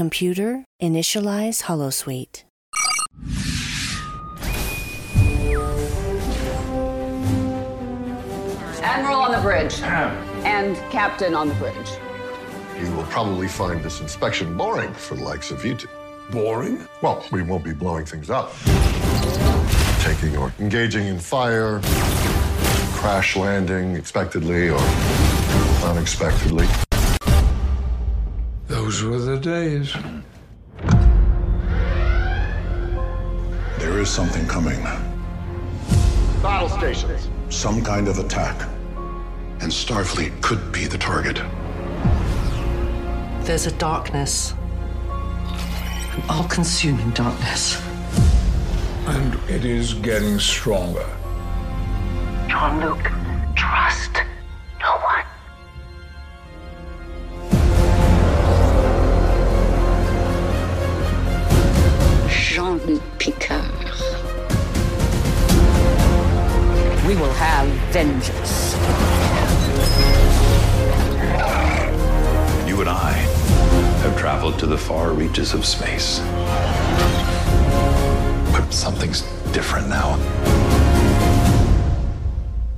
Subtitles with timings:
[0.00, 2.44] Computer, initialize Holosuite.
[8.80, 9.78] Admiral on the bridge.
[9.82, 11.76] and Captain on the bridge.
[12.80, 15.86] You will probably find this inspection boring for the likes of you two.
[16.30, 16.88] Boring?
[17.02, 18.54] Well, we won't be blowing things up.
[20.00, 21.78] Taking or engaging in fire,
[22.94, 24.80] crash landing expectedly or
[25.84, 26.66] unexpectedly.
[28.90, 29.94] Those were the days.
[33.78, 34.82] There is something coming.
[36.42, 37.28] Battle stations.
[37.50, 38.68] Some kind of attack.
[39.60, 41.36] And Starfleet could be the target.
[43.46, 44.54] There's a darkness.
[45.06, 47.80] An all consuming darkness.
[49.06, 51.06] And it is getting stronger.
[52.48, 53.08] Jean-Luc,
[53.54, 54.24] trust
[62.80, 63.64] Jean-Luc Picard.
[67.06, 68.74] We will have vengeance.
[72.68, 73.12] You and I
[74.02, 76.20] have traveled to the far reaches of space.
[78.52, 80.16] But something's different now.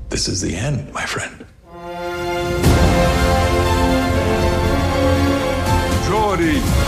[0.09, 1.47] This is the end, my friend.
[6.07, 6.82] Geordi!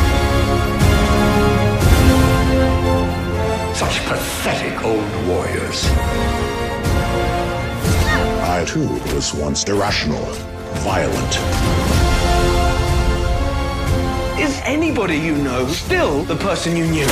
[3.74, 5.86] Such pathetic old warriors.
[8.46, 10.24] I, too, was once irrational,
[10.84, 11.34] violent.
[14.38, 17.06] Is anybody you know still the person you knew?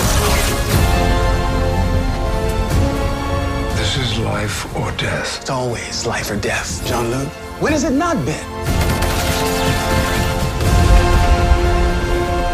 [3.75, 5.41] This is life or death.
[5.41, 7.27] It's always life or death, Jean-Luc.
[7.61, 8.47] When has it not been?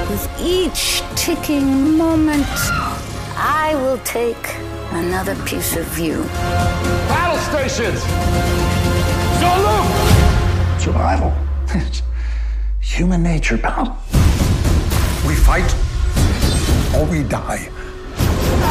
[0.09, 2.47] With each ticking moment,
[3.69, 4.45] I will take
[4.93, 6.23] another piece of you.
[7.13, 8.01] Battle stations!
[10.83, 11.35] Survival.
[12.81, 13.99] Human nature, pal.
[15.27, 15.71] We fight
[16.97, 17.69] or we die.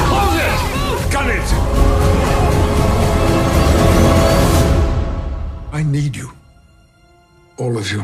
[0.10, 1.12] Close it!
[1.14, 1.48] Gun it!
[5.74, 6.32] I need you.
[7.58, 8.04] All of you.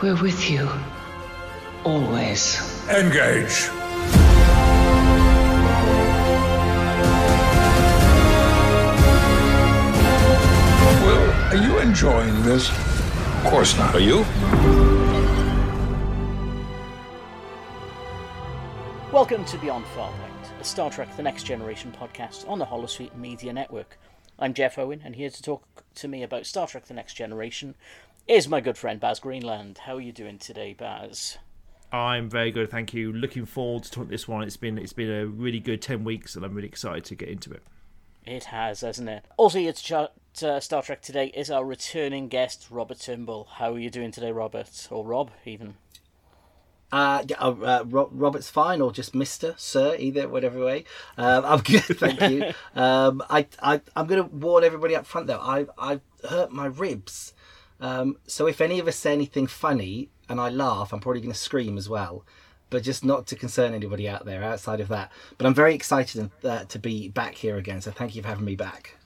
[0.00, 0.68] We're with you.
[1.82, 2.62] Always.
[2.88, 3.68] Engage!
[11.58, 12.70] Are you enjoying this?
[12.70, 13.92] Of course not.
[13.92, 14.18] Are you?
[19.12, 23.52] Welcome to Beyond Farpoint, a Star Trek The Next Generation podcast on the Holosuite Media
[23.52, 23.98] Network.
[24.38, 27.74] I'm Geoff Owen, and here to talk to me about Star Trek The Next Generation
[28.28, 29.78] is my good friend Baz Greenland.
[29.78, 31.38] How are you doing today, Baz?
[31.90, 33.12] I'm very good, thank you.
[33.12, 34.44] Looking forward to talking this one.
[34.44, 37.28] It's been it's been a really good ten weeks, and I'm really excited to get
[37.28, 37.64] into it.
[38.24, 39.24] It has, hasn't it?
[39.38, 39.82] Also, here to
[40.42, 43.48] uh, Star Trek today is our returning guest, Robert Turnbull.
[43.54, 44.88] How are you doing today, Robert?
[44.90, 45.74] Or Rob, even?
[46.90, 50.84] Uh, uh, uh, Robert's fine, or just Mister, Sir, either whatever way.
[51.16, 52.52] Um, I'm good, thank you.
[52.74, 55.40] Um, I, I, I'm going to warn everybody up front though.
[55.40, 57.34] I, I hurt my ribs,
[57.80, 61.32] um, so if any of us say anything funny and I laugh, I'm probably going
[61.32, 62.24] to scream as well.
[62.70, 65.10] But just not to concern anybody out there outside of that.
[65.38, 67.80] But I'm very excited uh, to be back here again.
[67.80, 68.97] So thank you for having me back.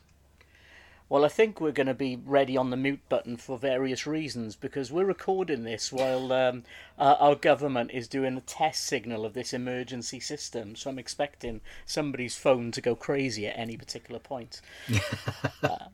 [1.12, 4.56] Well, I think we're going to be ready on the mute button for various reasons
[4.56, 6.64] because we're recording this while um,
[6.98, 10.74] uh, our government is doing a test signal of this emergency system.
[10.74, 14.62] So I'm expecting somebody's phone to go crazy at any particular point.
[15.62, 15.88] uh,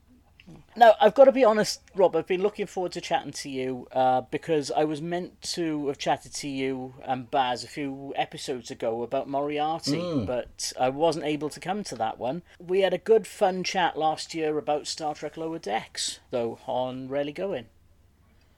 [0.76, 3.86] now, I've got to be honest, Rob, I've been looking forward to chatting to you
[3.92, 8.70] uh, because I was meant to have chatted to you and Baz a few episodes
[8.70, 10.26] ago about Moriarty, Mm.
[10.26, 12.42] but I wasn't able to come to that one.
[12.58, 17.08] We had a good, fun chat last year about Star Trek Lower Decks, though, on
[17.08, 17.66] Rarely Going.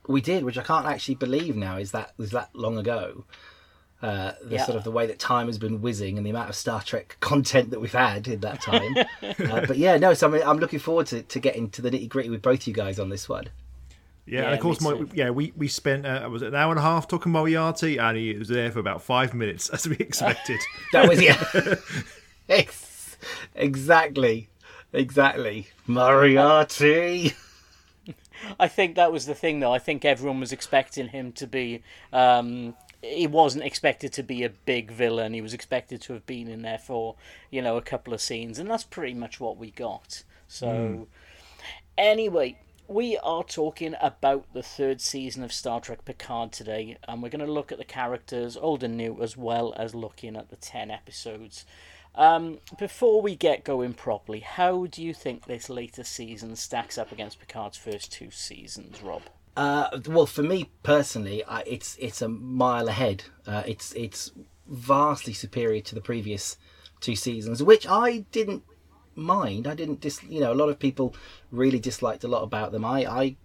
[0.07, 3.25] We did, which I can't actually believe now is that was that long ago.
[4.03, 4.65] Uh, the Yeah.
[4.65, 7.17] sort of the way that time has been whizzing and the amount of Star Trek
[7.21, 8.95] content that we've had in that time.
[9.23, 10.15] uh, but yeah, no.
[10.15, 12.73] So I'm, I'm looking forward to, to getting to the nitty gritty with both you
[12.73, 13.45] guys on this one.
[14.27, 16.71] Yeah, Yeah, and of course, my, yeah, we we spent uh, was it an hour
[16.71, 19.97] and a half talking Moriarty, and he was there for about five minutes, as we
[19.97, 20.61] expected.
[20.93, 21.75] That was yeah.
[22.49, 23.17] Ex-
[23.55, 24.49] exactly,
[24.93, 25.69] exactly.
[25.87, 27.35] Moriarty.
[28.59, 29.73] I think that was the thing, though.
[29.73, 31.83] I think everyone was expecting him to be.
[32.13, 35.33] Um, he wasn't expected to be a big villain.
[35.33, 37.17] He was expected to have been in there for,
[37.51, 40.23] you know, a couple of scenes, and that's pretty much what we got.
[40.49, 41.09] So,
[41.97, 42.59] anyway,
[42.89, 47.47] we are talking about the third season of Star Trek Picard today, and we're going
[47.47, 50.91] to look at the characters, old and new, as well as looking at the 10
[50.91, 51.65] episodes.
[52.17, 57.13] Um, before we get going properly, how do you think this latest season stacks up
[57.13, 59.23] against Picard's first two seasons, Rob?
[59.61, 63.25] Uh, well, for me personally, I, it's it's a mile ahead.
[63.47, 64.33] Uh, it's it's
[64.67, 66.57] vastly superior to the previous
[67.01, 68.63] two seasons, which I didn't
[69.15, 69.67] mind.
[69.67, 70.23] I didn't dis.
[70.23, 71.15] You know, a lot of people
[71.51, 72.87] really disliked a lot about them.
[72.87, 73.37] I I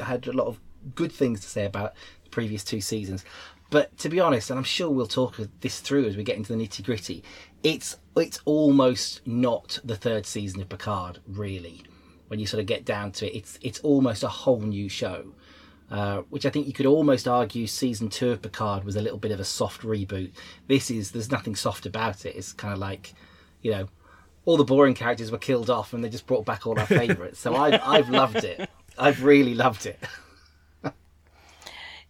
[0.00, 0.60] had a lot of
[0.94, 3.24] good things to say about the previous two seasons.
[3.68, 6.54] But to be honest, and I'm sure we'll talk this through as we get into
[6.54, 7.24] the nitty gritty,
[7.64, 11.82] it's it's almost not the third season of Picard, really.
[12.28, 15.32] When you sort of get down to it, it's it's almost a whole new show.
[15.90, 19.18] Uh, which I think you could almost argue season two of Picard was a little
[19.18, 20.32] bit of a soft reboot.
[20.66, 22.34] This is there's nothing soft about it.
[22.34, 23.14] It's kind of like,
[23.62, 23.88] you know,
[24.46, 27.38] all the boring characters were killed off and they just brought back all our favourites.
[27.38, 28.68] So I've I've loved it.
[28.98, 29.98] I've really loved it.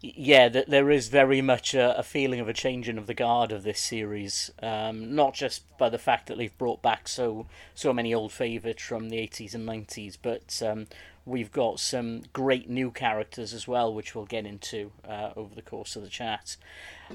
[0.01, 3.63] yeah, there is very much a, a, feeling of a changing of the guard of
[3.63, 4.51] this series.
[4.63, 8.83] Um, not just by the fact that they've brought back so so many old favourites
[8.83, 10.87] from the eighties and nineties, but um,
[11.27, 15.63] we've got some great new characters as well, which we'll get into uh, over the
[15.63, 16.57] course of the chat.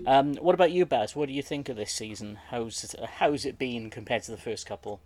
[0.06, 1.16] Um, what about you, Baz?
[1.16, 2.38] What do you think of this season?
[2.50, 5.02] How's it, how's it been compared to the first couple?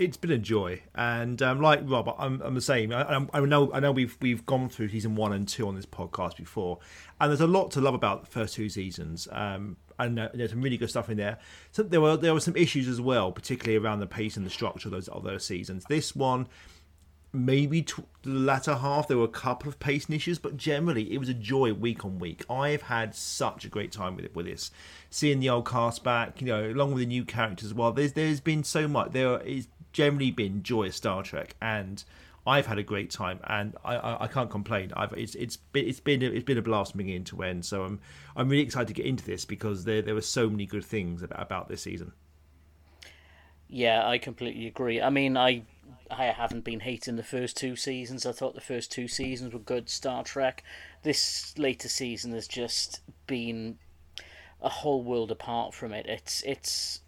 [0.00, 2.90] it's been a joy, and um, like Rob, I'm, I'm the same.
[2.90, 5.84] I, I, know I know we've we've gone through season one and two on this
[5.84, 6.78] podcast before,
[7.20, 9.28] and there's a lot to love about the first two seasons.
[9.30, 11.36] Um, and uh, there's some really good stuff in there.
[11.72, 14.50] So there were there were some issues as well, particularly around the pace and the
[14.50, 15.84] structure of those of those seasons.
[15.90, 16.48] This one,
[17.32, 21.18] maybe to the latter half, there were a couple of pacing issues, but generally it
[21.18, 22.44] was a joy week on week.
[22.50, 24.70] I've had such a great time with it with this,
[25.10, 27.92] seeing the old cast back, you know, along with the new characters as well.
[27.92, 29.12] There's there's been so much.
[29.12, 32.02] There is generally been joyous Star Trek, and
[32.46, 34.92] I've had a great time, and I, I, I can't complain.
[34.96, 37.64] I've it's it's been it's been a, it's been a blast from beginning to end.
[37.64, 38.00] So I'm
[38.34, 41.22] I'm really excited to get into this because there there were so many good things
[41.22, 42.12] about, about this season.
[43.68, 45.00] Yeah, I completely agree.
[45.00, 45.62] I mean, I
[46.10, 48.26] I haven't been hating the first two seasons.
[48.26, 50.62] I thought the first two seasons were good Star Trek.
[51.02, 53.78] This later season has just been
[54.62, 56.06] a whole world apart from it.
[56.06, 57.00] It's it's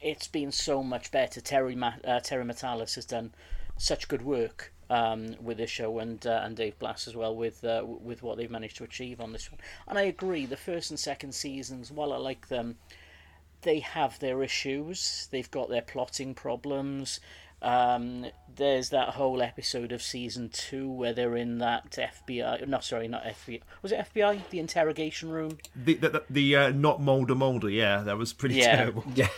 [0.00, 1.40] it's been so much better.
[1.40, 3.32] Terry uh, Terry Matalas has done
[3.76, 7.64] such good work um, with this show, and uh, and Dave Blass as well with
[7.64, 9.60] uh, with what they've managed to achieve on this one.
[9.86, 12.76] And I agree, the first and second seasons, while I like them,
[13.62, 15.28] they have their issues.
[15.30, 17.20] They've got their plotting problems.
[17.60, 22.66] Um, there's that whole episode of season two where they're in that FBI.
[22.66, 23.60] No, sorry, not FBI.
[23.82, 24.48] Was it FBI?
[24.50, 25.58] The interrogation room.
[25.74, 27.70] The the, the, the uh, not Mulder Mulder.
[27.70, 28.76] Yeah, that was pretty yeah.
[28.76, 29.04] terrible.
[29.14, 29.28] Yeah.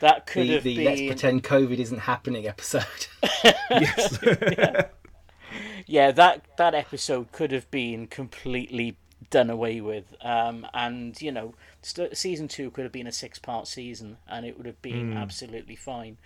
[0.00, 0.84] That could the, have the been.
[0.84, 2.86] Let's pretend COVID isn't happening episode.
[3.44, 4.18] yes.
[4.22, 4.86] yeah.
[5.86, 8.96] yeah, that that episode could have been completely
[9.28, 10.14] done away with.
[10.22, 14.56] Um, and you know, st- season two could have been a six-part season, and it
[14.56, 15.16] would have been mm.
[15.18, 16.16] absolutely fine.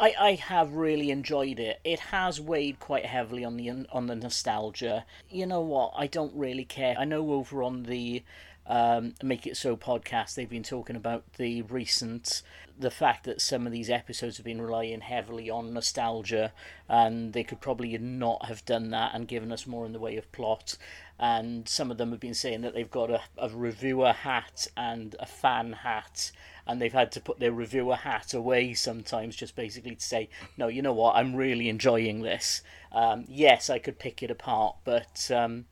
[0.00, 1.78] I, I have really enjoyed it.
[1.84, 5.04] It has weighed quite heavily on the on the nostalgia.
[5.28, 5.92] You know what?
[5.94, 6.96] I don't really care.
[6.98, 8.22] I know over on the
[8.66, 12.42] um, Make It So podcast, they've been talking about the recent
[12.80, 16.52] the fact that some of these episodes have been relying heavily on nostalgia,
[16.88, 20.16] and they could probably not have done that and given us more in the way
[20.16, 20.76] of plot.
[21.18, 25.14] And some of them have been saying that they've got a, a reviewer hat and
[25.20, 26.32] a fan hat,
[26.66, 30.68] and they've had to put their reviewer hat away sometimes, just basically to say, no,
[30.68, 32.62] you know what, I'm really enjoying this.
[32.92, 35.66] Um, yes, I could pick it apart, but um,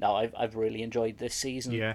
[0.00, 1.72] no, I've I've really enjoyed this season.
[1.72, 1.94] Yeah,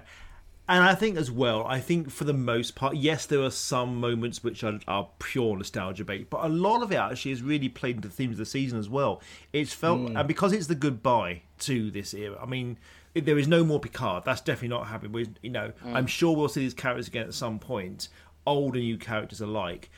[0.70, 3.96] and I think as well, I think for the most part, yes, there are some
[3.96, 7.68] moments which are, are pure nostalgia bait, but a lot of it actually has really
[7.68, 9.20] played into the themes of the season as well.
[9.52, 10.16] It's felt, mm.
[10.16, 12.78] and because it's the goodbye to this era, I mean,
[13.14, 14.24] there is no more Picard.
[14.24, 15.10] That's definitely not happening.
[15.10, 15.92] We, you know, mm.
[15.92, 18.08] I'm sure we'll see these characters again at some point,
[18.46, 19.90] old and new characters alike.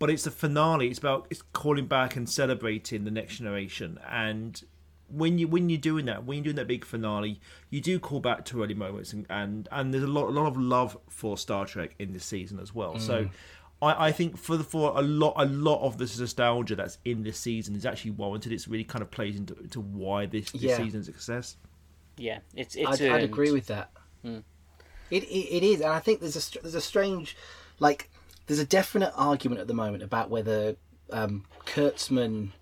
[0.00, 0.88] But it's the finale.
[0.88, 4.60] It's about it's calling back and celebrating the next generation, and
[5.08, 8.20] when you when you're doing that, when you're doing that big finale, you do call
[8.20, 11.38] back to early moments, and and, and there's a lot a lot of love for
[11.38, 12.94] Star Trek in this season as well.
[12.94, 13.00] Mm.
[13.00, 13.28] So.
[13.82, 17.22] I, I think for the, for a lot a lot of this nostalgia that's in
[17.24, 18.52] this season is actually warranted.
[18.52, 20.78] It's really kind of plays into, into why this, this yeah.
[20.78, 21.58] season's a success.
[22.16, 23.02] Yeah, it's it's.
[23.02, 23.90] I'd, I'd agree with that.
[24.24, 24.42] Mm.
[25.10, 27.36] It, it it is, and I think there's a there's a strange,
[27.78, 28.08] like
[28.46, 30.76] there's a definite argument at the moment about whether
[31.10, 32.52] um, Kurtzman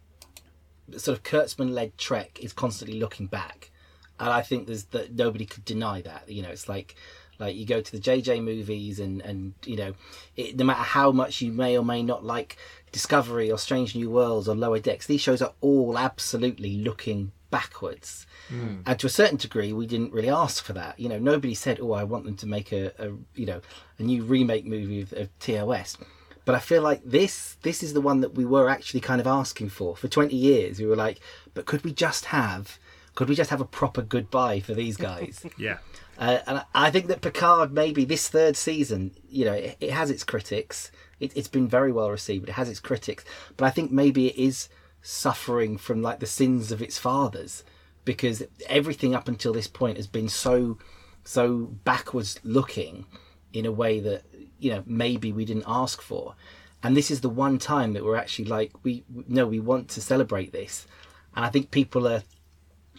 [0.92, 3.70] sort of Kurtzman led Trek is constantly looking back,
[4.18, 6.28] and I think there's that nobody could deny that.
[6.28, 6.96] You know, it's like
[7.38, 9.94] Like you go to the JJ movies, and and you know,
[10.36, 12.56] it, no matter how much you may or may not like
[12.92, 18.26] Discovery or Strange New Worlds or Lower Decks, these shows are all absolutely looking backwards.
[18.50, 18.82] Mm.
[18.86, 20.98] And to a certain degree, we didn't really ask for that.
[20.98, 23.60] You know, nobody said, "Oh, I want them to make a, a you know
[23.98, 25.96] a new remake movie of, of TOS."
[26.44, 29.26] But I feel like this this is the one that we were actually kind of
[29.26, 30.78] asking for for 20 years.
[30.78, 31.20] We were like,
[31.54, 32.78] "But could we just have
[33.14, 35.78] could we just have a proper goodbye for these guys?" yeah.
[36.18, 40.10] Uh, and I think that Picard, maybe this third season, you know, it, it has
[40.10, 40.92] its critics.
[41.18, 42.48] It, it's been very well received.
[42.48, 43.24] It has its critics,
[43.56, 44.68] but I think maybe it is
[45.02, 47.62] suffering from like the sins of its fathers
[48.04, 50.78] because everything up until this point has been so
[51.24, 53.06] so backwards looking
[53.52, 54.22] in a way that
[54.64, 56.34] you know maybe we didn't ask for.
[56.82, 60.00] And this is the one time that we're actually like we no we want to
[60.00, 60.86] celebrate this.
[61.36, 62.22] And i think people are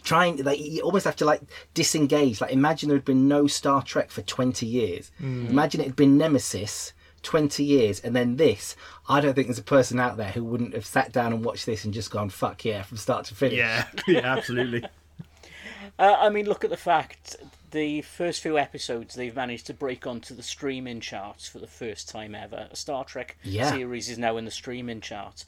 [0.02, 1.42] trying like you almost have to like
[1.74, 2.40] disengage.
[2.40, 5.10] Like imagine there had been no star trek for 20 years.
[5.20, 5.50] Mm.
[5.50, 6.92] imagine it had been nemesis
[7.22, 8.76] 20 years and then this.
[9.08, 11.66] I don't think there's a person out there who wouldn't have sat down and watched
[11.66, 13.58] this and just gone fuck yeah from start to finish.
[13.58, 13.86] Yeah.
[14.06, 14.84] Yeah absolutely.
[15.98, 17.36] Uh, i mean look at the fact
[17.70, 22.08] the first few episodes they've managed to break onto the streaming charts for the first
[22.08, 23.70] time ever a star trek yeah.
[23.70, 25.44] series is now in the streaming charts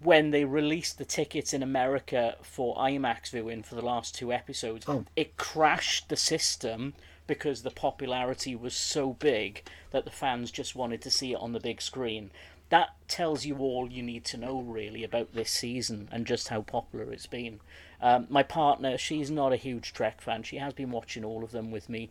[0.00, 4.84] when they released the tickets in America for IMAX viewing for the last two episodes,
[4.88, 5.04] oh.
[5.16, 6.94] it crashed the system
[7.26, 11.52] because the popularity was so big that the fans just wanted to see it on
[11.52, 12.30] the big screen.
[12.68, 16.62] That tells you all you need to know, really, about this season and just how
[16.62, 17.60] popular it's been.
[18.00, 20.42] Um, my partner, she's not a huge Trek fan.
[20.42, 22.10] She has been watching all of them with me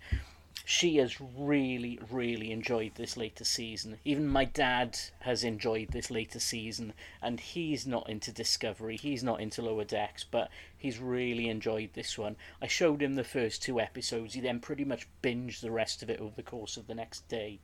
[0.68, 4.00] she has really, really enjoyed this latest season.
[4.04, 9.40] Even my dad has enjoyed this latest season, and he's not into Discovery, he's not
[9.40, 12.36] into Lower Decks, but he's really enjoyed this one.
[12.62, 16.10] I showed him the first two episodes, he then pretty much binged the rest of
[16.10, 17.60] it over the course of the next day.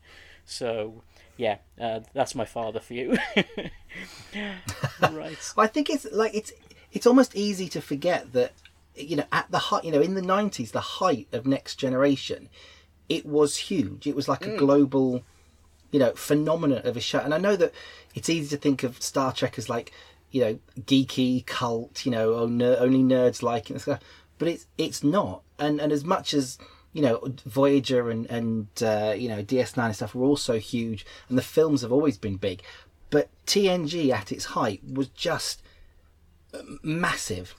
[0.45, 1.01] So,
[1.37, 3.17] yeah, uh, that's my father for you.
[5.01, 5.53] right.
[5.55, 6.53] well, I think it's like it's
[6.91, 8.53] it's almost easy to forget that
[8.95, 12.49] you know at the height you know in the 90s the height of next generation
[13.11, 14.07] it was huge.
[14.07, 14.53] It was like mm.
[14.53, 15.21] a global,
[15.91, 17.19] you know, phenomenon of a show.
[17.19, 17.73] And I know that
[18.15, 19.91] it's easy to think of Star Trek as like,
[20.31, 22.05] you know, geeky cult.
[22.05, 23.85] You know, oh, ner- only nerds like it.
[24.37, 25.43] But it's it's not.
[25.59, 26.57] And and as much as
[26.93, 31.37] you know, Voyager and and uh, you know DS9 and stuff were also huge, and
[31.37, 32.63] the films have always been big.
[33.09, 35.61] But TNG at its height was just
[36.83, 37.55] massive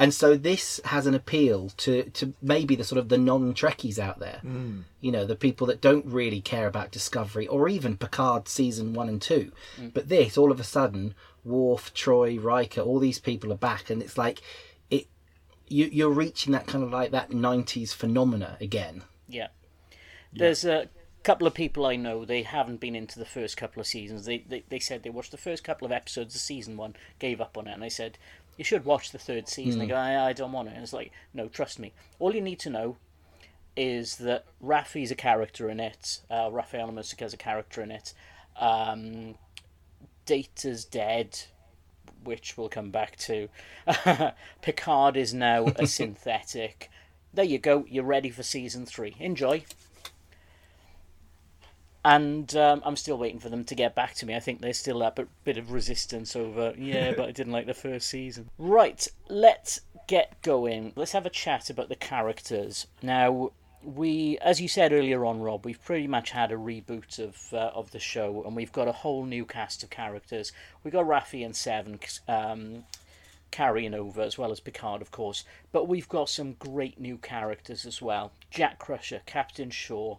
[0.00, 3.98] and so this has an appeal to to maybe the sort of the non Trekkies
[3.98, 4.84] out there, mm.
[5.02, 9.10] you know, the people that don't really care about Discovery or even Picard season one
[9.10, 9.52] and two.
[9.78, 9.92] Mm.
[9.92, 14.00] But this, all of a sudden, Worf, Troi, Riker, all these people are back, and
[14.02, 14.40] it's like
[14.90, 15.06] it
[15.68, 19.02] you you're reaching that kind of like that '90s phenomena again.
[19.28, 19.48] Yeah,
[20.32, 20.88] there's a
[21.22, 24.24] couple of people I know, they haven't been into the first couple of seasons.
[24.24, 27.40] They, they they said they watched the first couple of episodes of season one, gave
[27.40, 28.16] up on it, and I said,
[28.60, 29.80] you should watch the third season.
[29.80, 29.84] Mm.
[29.84, 30.74] They go, I, I don't want it.
[30.74, 31.94] And it's like, no, trust me.
[32.18, 32.98] All you need to know
[33.74, 36.20] is that Raffi's a character in it.
[36.30, 38.12] Uh, Raphael is a character in it.
[38.60, 39.36] Um,
[40.26, 41.40] Data's dead,
[42.22, 43.48] which we'll come back to.
[44.60, 46.90] Picard is now a synthetic.
[47.32, 47.86] There you go.
[47.88, 49.16] You're ready for season three.
[49.18, 49.64] Enjoy
[52.04, 54.34] and um, I'm still waiting for them to get back to me.
[54.34, 55.12] I think there's still a
[55.44, 58.48] bit of resistance over, yeah, but I didn't like the first season.
[58.58, 60.92] Right, let's get going.
[60.96, 62.86] Let's have a chat about the characters.
[63.02, 63.52] Now,
[63.82, 67.70] we, as you said earlier on, Rob, we've pretty much had a reboot of uh,
[67.74, 70.52] of the show, and we've got a whole new cast of characters.
[70.82, 72.84] We've got Raffi and Seven um,
[73.50, 75.44] carrying over, as well as Picard, of course.
[75.72, 80.16] But we've got some great new characters as well: Jack Crusher, Captain Shaw,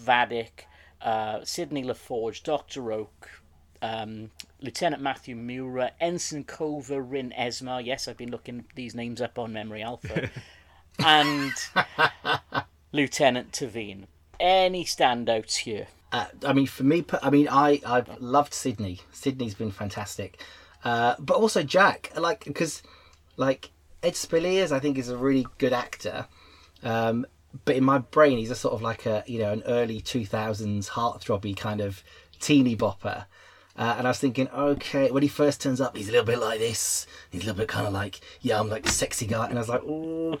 [0.00, 0.66] Vadic
[1.04, 2.82] uh, Sidney LaForge, Dr.
[2.82, 3.28] Ohk,
[3.82, 4.30] um,
[4.60, 7.84] Lieutenant Matthew Mura, Ensign Kova, Rin Esmar.
[7.84, 10.30] Yes, I've been looking these names up on Memory Alpha.
[10.98, 11.52] and
[12.92, 14.04] Lieutenant T'veen.
[14.40, 15.86] Any standouts here?
[16.10, 19.00] Uh, I mean, for me, I mean, I I've loved Sidney.
[19.12, 20.40] Sidney's been fantastic,
[20.84, 22.82] uh, but also Jack, like because
[23.36, 23.70] like
[24.02, 26.26] Ed Speleers, I think is a really good actor.
[26.82, 27.26] Um,
[27.64, 30.24] but in my brain, he's a sort of like a you know an early two
[30.26, 32.02] thousands heartthrobby kind of
[32.40, 33.26] teeny bopper.
[33.76, 36.38] Uh, and I was thinking, okay, when he first turns up, he's a little bit
[36.38, 37.08] like this.
[37.30, 39.48] He's a little bit kind of like, yeah, I'm like the sexy guy.
[39.48, 40.38] And I was like, oh,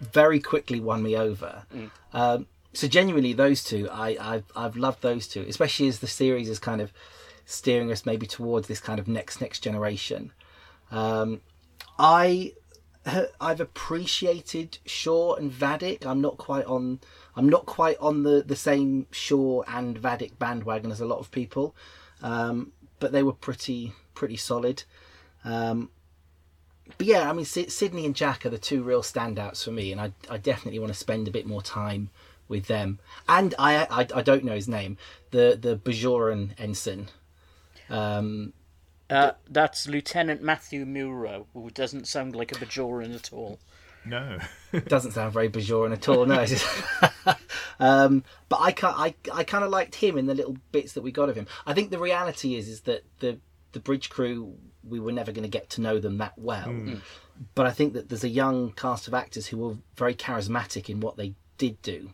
[0.00, 1.64] very quickly won me over.
[1.74, 1.90] Mm.
[2.12, 6.48] Um, so genuinely, those two, I, I've, I've loved those two, especially as the series
[6.48, 6.92] is kind of
[7.44, 10.32] steering us maybe towards this kind of next next generation.
[10.92, 11.40] Um,
[11.98, 12.52] I
[13.40, 16.04] I've appreciated Shaw and Vadic.
[16.04, 17.00] I'm not quite on
[17.36, 21.30] I'm not quite on the the same Shaw and Vadic bandwagon as a lot of
[21.30, 21.74] people,
[22.22, 24.84] um, but they were pretty pretty solid.
[25.44, 25.90] Um,
[26.98, 30.00] but yeah, I mean, Sidney and Jack are the two real standouts for me, and
[30.00, 32.10] I, I definitely want to spend a bit more time
[32.48, 33.00] with them.
[33.28, 34.96] And I, I, I don't know his name,
[35.30, 37.08] the the Bajoran ensign.
[37.88, 38.52] Um,
[39.10, 43.58] uh, that's Lieutenant Matthew Mura, who doesn't sound like a Bajoran at all.
[44.04, 44.38] No,
[44.86, 46.26] doesn't sound very Bajoran at all.
[46.26, 46.44] No,
[47.80, 51.12] um, but I, I, I kind of liked him in the little bits that we
[51.12, 51.46] got of him.
[51.66, 53.38] I think the reality is is that the
[53.72, 54.56] the bridge crew
[54.88, 56.68] we were never going to get to know them that well.
[56.68, 57.00] Mm.
[57.54, 61.00] But I think that there's a young cast of actors who were very charismatic in
[61.00, 62.10] what they did do.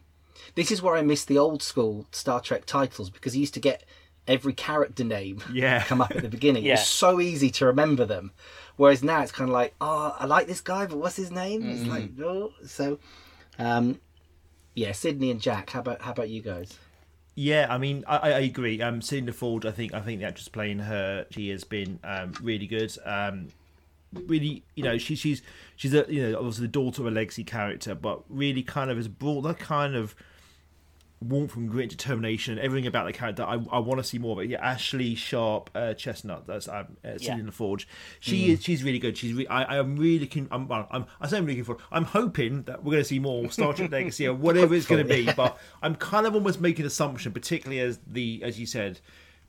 [0.54, 3.60] This is where I miss the old school Star Trek titles because you used to
[3.60, 3.84] get
[4.26, 5.82] every character name yeah.
[5.84, 6.64] come up at the beginning.
[6.64, 6.70] yeah.
[6.70, 8.32] It was so easy to remember them.
[8.76, 11.62] Whereas now it's kind of like, oh, I like this guy, but what's his name?
[11.62, 11.70] Mm.
[11.72, 12.52] It's like, oh.
[12.66, 12.98] So,
[13.58, 14.00] um,
[14.74, 15.70] yeah, Sidney and Jack.
[15.70, 16.78] How about how about you guys?
[17.34, 18.80] Yeah, I mean, I, I agree.
[18.82, 22.34] Um, Cindy Ford, I think, I think the actress playing her, she has been um,
[22.42, 22.94] really good.
[23.04, 23.48] Um,
[24.12, 25.42] really, you know, she, she's
[25.76, 28.96] she's a you know obviously the daughter of a legacy character, but really kind of
[28.96, 30.14] has brought that kind of
[31.28, 33.42] warmth and grit, determination, everything about the character.
[33.42, 34.50] I, I want to see more of it.
[34.50, 36.46] Yeah, Ashlei Sharpe uh, Chestnut.
[36.46, 37.36] That's um, uh, yeah.
[37.36, 37.88] in the Forge.
[38.20, 38.52] She mm.
[38.52, 38.62] is.
[38.62, 39.16] She's really good.
[39.16, 39.34] She's.
[39.34, 40.48] Re- I, I'm really looking.
[40.50, 40.70] I'm.
[40.70, 41.06] I'm.
[41.20, 41.78] I say I'm looking for.
[41.90, 45.06] I'm hoping that we're going to see more Star Trek Legacy or whatever it's going
[45.06, 45.30] to be.
[45.32, 49.00] But I'm kind of almost making an assumption, particularly as the as you said,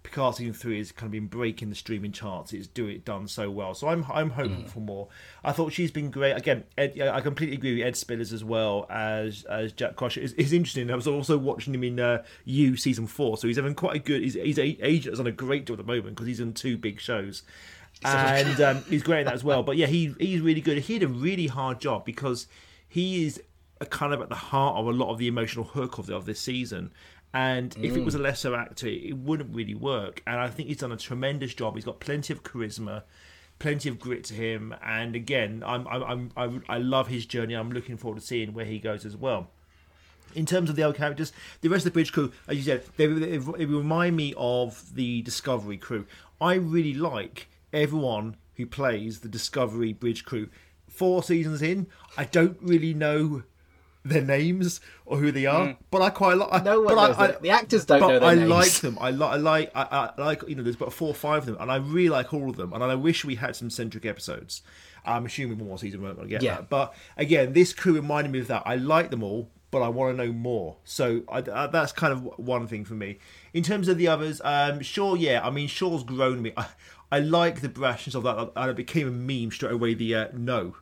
[0.03, 2.51] Picard season three has kind of been breaking the streaming charts.
[2.51, 3.73] It's doing it done so well.
[3.73, 4.69] So I'm I'm hoping mm.
[4.69, 5.07] for more.
[5.43, 6.33] I thought she's been great.
[6.33, 10.19] Again, Ed, I completely agree with Ed Speleers as well as as Jack Crusher.
[10.19, 10.91] It's, it's interesting.
[10.91, 13.99] I was also watching him in uh, You season four, so he's having quite a
[13.99, 14.21] good.
[14.21, 16.53] He's he's a, agent has done a great job at the moment because he's in
[16.53, 17.43] two big shows.
[18.05, 19.63] And um, he's great at that as well.
[19.63, 20.77] But yeah, he he's really good.
[20.79, 22.47] He had a really hard job because
[22.89, 23.41] he is
[23.85, 26.25] kind of at the heart of a lot of the emotional hook of, the, of
[26.25, 26.91] this season
[27.33, 27.83] and mm.
[27.83, 28.23] if it was a mm.
[28.23, 30.21] lesser actor, it wouldn't really work.
[30.27, 31.75] And I think he's done a tremendous job.
[31.75, 33.03] He's got plenty of charisma,
[33.59, 34.75] plenty of grit to him.
[34.83, 37.55] And again, I'm, I'm, I'm, I love his journey.
[37.55, 39.49] I'm looking forward to seeing where he goes as well.
[40.35, 42.83] In terms of the other characters, the rest of the bridge crew, as you said,
[42.97, 46.05] they, they, they remind me of the Discovery crew.
[46.39, 50.49] I really like everyone who plays the Discovery bridge crew.
[50.87, 53.43] Four seasons in, I don't really know
[54.03, 55.77] their names or who they are, mm.
[55.89, 56.63] but I quite like.
[56.63, 58.49] No one knows I, The actors don't know their I names.
[58.49, 58.97] like them.
[58.99, 59.31] I like.
[59.31, 59.71] I like.
[59.75, 60.43] I, I, like.
[60.47, 62.57] You know, there's about four or five of them, and I really like all of
[62.57, 62.73] them.
[62.73, 64.61] And I wish we had some centric episodes.
[65.05, 66.55] I'm assuming one more season won't get yeah.
[66.55, 66.69] that.
[66.69, 68.63] But again, this crew reminded me of that.
[68.65, 70.77] I like them all, but I want to know more.
[70.85, 73.19] So I, I, that's kind of one thing for me.
[73.53, 75.45] In terms of the others, um, sure, yeah.
[75.45, 76.53] I mean, Shaw's grown me.
[76.57, 76.67] I,
[77.11, 79.93] I like the brashness of that, and it became a meme straight away.
[79.93, 80.75] The uh, no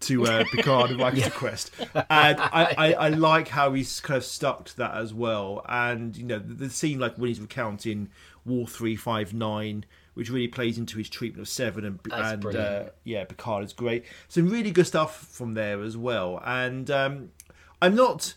[0.00, 1.30] to uh, Picard and Rikers yeah.
[1.30, 5.64] Quest, and I, I, I, like how he's kind of stuck to that as well.
[5.68, 8.10] And you know, the, the scene like when he's recounting
[8.44, 12.56] Wolf three five nine, which really plays into his treatment of Seven and That's and
[12.56, 14.04] uh, yeah, Picard is great.
[14.28, 16.40] Some really good stuff from there as well.
[16.44, 17.30] And um,
[17.80, 18.34] I'm not,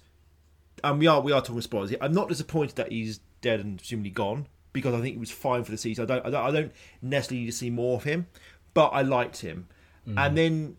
[0.83, 1.93] and we are we are talking spoilers.
[2.01, 5.63] I'm not disappointed that he's dead and presumably gone because I think he was fine
[5.63, 6.03] for the season.
[6.03, 8.27] I don't I don't, I don't necessarily need to see more of him,
[8.73, 9.67] but I liked him.
[10.07, 10.25] Mm.
[10.25, 10.77] And then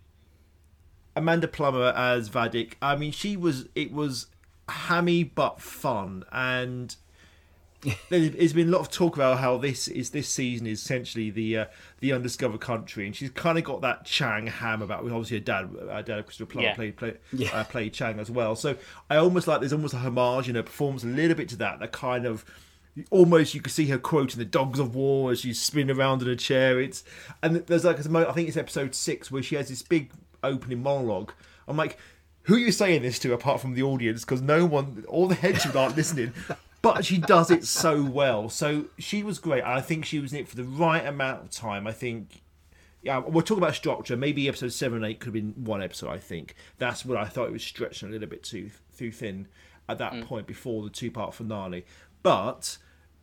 [1.20, 2.74] Amanda Plummer as Vadic.
[2.82, 3.68] I mean, she was.
[3.74, 4.26] It was
[4.68, 6.94] hammy but fun, and
[8.10, 11.56] there's been a lot of talk about how this is this season is essentially the
[11.56, 11.64] uh,
[12.00, 15.02] the undiscovered country, and she's kind of got that Chang ham about.
[15.02, 16.74] With Obviously, her dad, her dad Christopher Plummer yeah.
[16.74, 17.48] played played, yeah.
[17.54, 18.54] uh, played Chang as well.
[18.54, 18.76] So
[19.08, 21.80] I almost like there's almost a homage in her performance a little bit to that.
[21.80, 22.44] That kind of
[23.10, 26.28] almost you can see her quoting the dogs of war as she's spinning around in
[26.28, 26.80] a chair.
[26.80, 27.02] It's
[27.42, 30.10] and there's like a moment I think it's episode six where she has this big
[30.42, 31.32] opening monologue.
[31.68, 31.98] I'm like,
[32.44, 34.24] who are you saying this to apart from the audience?
[34.24, 36.32] Because no one, all the heads aren't listening.
[36.82, 38.48] But she does it so well.
[38.48, 39.62] So she was great.
[39.62, 41.86] I think she was in it for the right amount of time.
[41.86, 42.40] I think
[43.02, 44.16] yeah, we're talking about structure.
[44.16, 46.10] Maybe episode seven and eight could have been one episode.
[46.10, 49.48] I think that's what I thought it was stretching a little bit too too thin
[49.88, 50.24] at that mm.
[50.24, 51.84] point before the two part finale.
[52.22, 52.78] But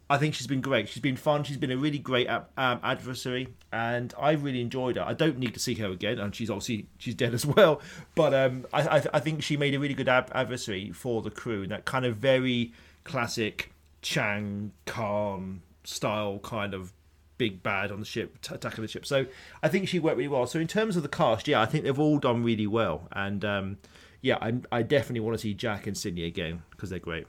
[0.09, 0.87] I think she's been great.
[0.87, 1.43] She's been fun.
[1.43, 5.03] She's been a really great um, adversary, and I really enjoyed her.
[5.03, 7.81] I don't need to see her again, and she's obviously she's dead as well.
[8.15, 11.29] But um, I, I, I think she made a really good ab- adversary for the
[11.29, 16.93] crew, and that kind of very classic Chang Khan style kind of
[17.37, 19.05] big bad on the ship, t- attacking the ship.
[19.05, 19.25] So
[19.61, 20.47] I think she worked really well.
[20.47, 23.43] So in terms of the cast, yeah, I think they've all done really well, and
[23.43, 23.77] um,
[24.21, 27.27] yeah, I, I definitely want to see Jack and Sidney again because they're great.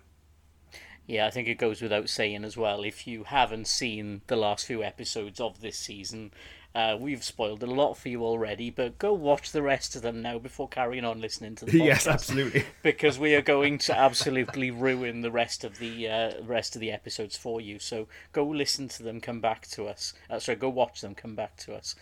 [1.09, 2.85] Yeah, I think it goes without saying as well.
[2.85, 6.31] If you haven't seen the last few episodes of this season,
[6.75, 10.21] Uh, we've spoiled a lot for you already, but go watch the rest of them
[10.21, 11.85] now before carrying on listening to the podcast.
[11.87, 12.64] Yes, absolutely.
[12.83, 16.92] because we are going to absolutely ruin the rest of the uh, rest of the
[16.92, 17.79] episodes for you.
[17.79, 20.12] So go listen to them, come back to us.
[20.29, 21.94] Uh, sorry, go watch them, come back to us.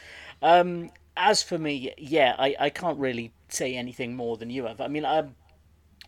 [0.43, 4.81] Um, as for me, yeah, I, I can't really say anything more than you have.
[4.81, 5.37] I mean, um,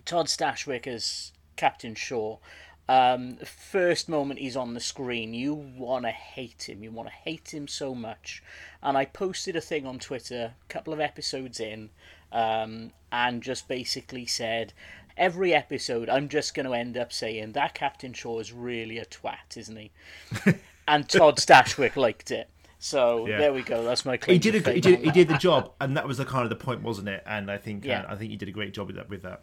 [0.05, 2.39] Todd Stashwick as Captain Shaw.
[2.89, 6.83] Um, first moment he's on the screen, you want to hate him.
[6.83, 8.43] You want to hate him so much.
[8.83, 11.91] And I posted a thing on Twitter a couple of episodes in
[12.33, 14.73] um, and just basically said,
[15.19, 19.05] every episode I'm just going to end up saying, that Captain Shaw is really a
[19.05, 19.91] twat, isn't he?
[20.89, 22.49] and Todd Stashwick liked it.
[22.79, 23.39] So Yeah.
[23.39, 23.85] there we go.
[23.85, 26.17] That's my claim He did, a, he did he did the job, and that was
[26.19, 27.23] the kind of the point, wasn't it?
[27.27, 28.03] And I think Yeah.
[28.03, 29.11] uh, I think he did a great job with that.
[29.11, 29.43] With that.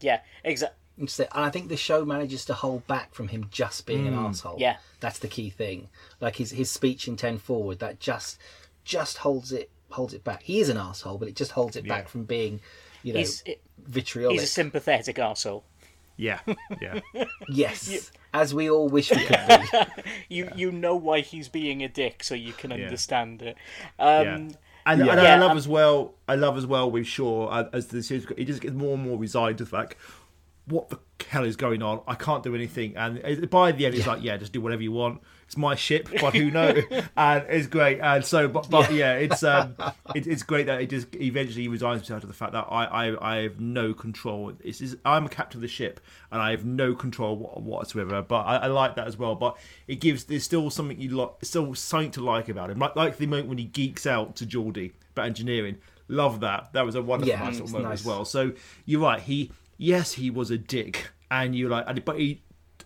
[0.00, 0.76] Yeah, exactly.
[0.98, 1.28] Interesting.
[1.34, 4.28] And I think the show manages to hold back from him just being an Mm.
[4.28, 4.56] asshole.
[4.58, 4.78] Yeah.
[5.00, 5.88] that's the key thing.
[6.20, 8.38] Like his his speech in Ten Forward, that just
[8.84, 10.42] just holds it holds it back.
[10.42, 11.94] He is an asshole, but it just holds it Yeah.
[11.94, 12.60] back from being,
[13.02, 14.34] you know, He's, it- vitriolic.
[14.40, 15.64] he's a sympathetic asshole.
[16.16, 16.40] Yeah,
[16.82, 16.98] yeah.
[17.48, 19.78] yes, as we all wish we could be.
[20.28, 22.84] you you know why he's being a dick, so you can Yeah.
[22.86, 23.56] understand it.
[24.00, 24.20] yeah.
[24.34, 24.50] Um,
[24.86, 25.12] And, yeah.
[25.12, 26.14] and I love um, as well.
[26.26, 28.26] I love as well with Shaw uh, as the series.
[28.36, 29.96] He just gets more and more resigned to the fact
[30.68, 32.00] what the hell is going on.
[32.06, 32.96] I can't do anything.
[32.96, 35.20] And by the end, it's like, yeah, just do whatever you want.
[35.46, 36.84] It's my ship, but who knows?
[37.16, 38.00] and it's great.
[38.00, 39.74] And so, but, but yeah, it's um,
[40.14, 43.32] it, it's great that it just eventually resigns himself to the fact that I I,
[43.34, 44.52] I have no control.
[44.62, 46.00] It's, it's, I'm a captain of the ship,
[46.30, 48.20] and I have no control whatsoever.
[48.22, 49.34] But I, I like that as well.
[49.34, 52.78] But it gives there's still something you like, still something to like about him.
[52.78, 55.78] Like like the moment when he geeks out to Geordi about engineering.
[56.10, 56.72] Love that.
[56.72, 58.00] That was a wonderful Yeah, nice moment nice.
[58.00, 58.24] as well.
[58.24, 58.52] So
[58.86, 59.20] you're right.
[59.20, 62.42] He yes, he was a dick, and you like, but he,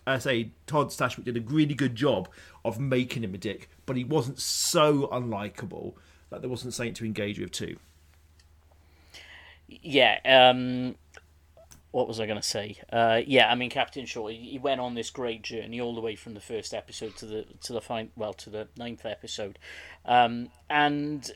[0.07, 2.29] I say, Todd Stashwick did a really good job
[2.63, 5.95] of making him a dick, but he wasn't so unlikable
[6.29, 7.77] that there wasn't something to engage with too.
[9.67, 10.19] yeah.
[10.25, 10.95] Um,
[11.91, 12.77] what was I going to say?
[12.91, 14.27] Uh, yeah, I mean Captain Shaw.
[14.27, 17.25] He he went on this great journey all the way from the first episode to
[17.27, 19.59] the to the fine well to the ninth episode,
[20.05, 21.31] um, and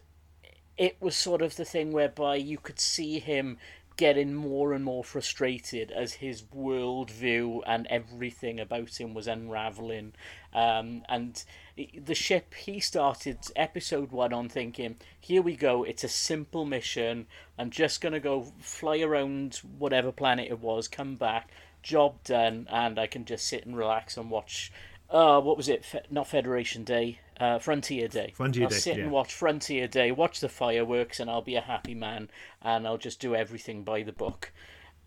[0.75, 3.57] it was sort of the thing whereby you could see him
[3.97, 10.13] getting more and more frustrated as his worldview and everything about him was unraveling.
[10.53, 11.43] Um, and
[11.75, 17.25] the ship, he started episode one on thinking, here we go, it's a simple mission.
[17.57, 21.49] I'm just going to go fly around whatever planet it was, come back,
[21.81, 24.71] job done, and I can just sit and relax and watch.
[25.09, 25.85] Uh, what was it?
[25.85, 28.33] Fe- not Federation Day, uh, Frontier Day.
[28.35, 29.03] Frontier I'll Day, sit yeah.
[29.03, 32.29] and watch Frontier Day, watch the fireworks, and I'll be a happy man,
[32.61, 34.51] and I'll just do everything by the book.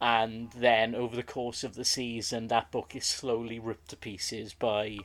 [0.01, 4.55] And then over the course of the season, that book is slowly ripped to pieces
[4.55, 4.99] by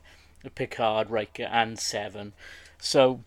[0.55, 2.33] Picard, Riker, and Seven.
[2.79, 3.21] So,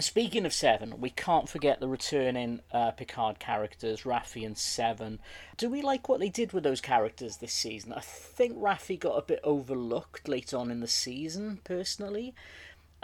[0.00, 5.20] speaking of Seven, we can't forget the returning uh, Picard characters, Raffi and Seven.
[5.56, 7.92] Do we like what they did with those characters this season?
[7.92, 12.34] I think Raffi got a bit overlooked late on in the season, personally.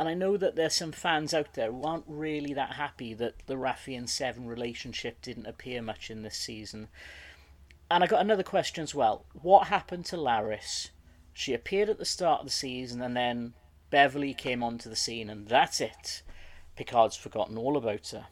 [0.03, 3.47] And I know that there's some fans out there who aren't really that happy that
[3.47, 6.89] the Raffi and Seven relationship didn't appear much in this season.
[7.89, 9.27] And I got another question as well.
[9.33, 10.91] What happened to Laris?
[11.33, 13.55] She appeared at the start of the season and then
[13.91, 16.25] Beverly came onto the scene and that's it.
[16.75, 18.27] Picard's forgotten all about her.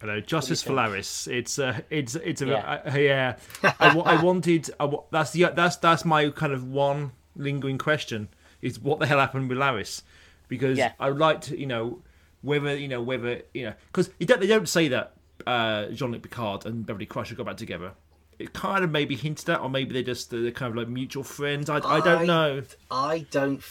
[0.00, 0.72] Hello, justice for?
[0.72, 1.28] Laris.
[1.28, 2.80] It's uh, it's it's a Yeah.
[2.96, 3.36] yeah.
[3.62, 3.74] yeah.
[3.78, 4.70] I, I wanted.
[4.80, 8.30] I, that's the that's that's my kind of one lingering question
[8.62, 10.02] is what the hell happened with Laris,
[10.50, 10.92] because Yeah.
[11.00, 12.02] I would like to you know
[12.42, 15.14] whether you know whether you know because they don't say that
[15.46, 17.92] uh, Jean-Luc Picard and Beverly Crusher got back together.
[18.38, 21.22] It kind of maybe hinted at, or maybe they're just they're kind of like mutual
[21.24, 21.70] friends.
[21.70, 22.62] I, I don't know.
[22.90, 23.62] I don't.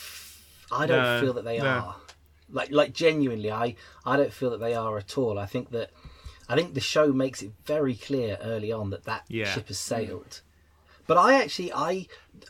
[0.72, 1.66] I don't No, feel that they no.
[1.66, 1.96] are.
[2.52, 5.38] Like, like genuinely, I, I don't feel that they are at all.
[5.40, 5.92] I think that,
[6.48, 9.46] I think the show makes it very clear early on that that Yeah.
[9.46, 10.42] ship has sailed.
[11.10, 12.06] But I actually, I,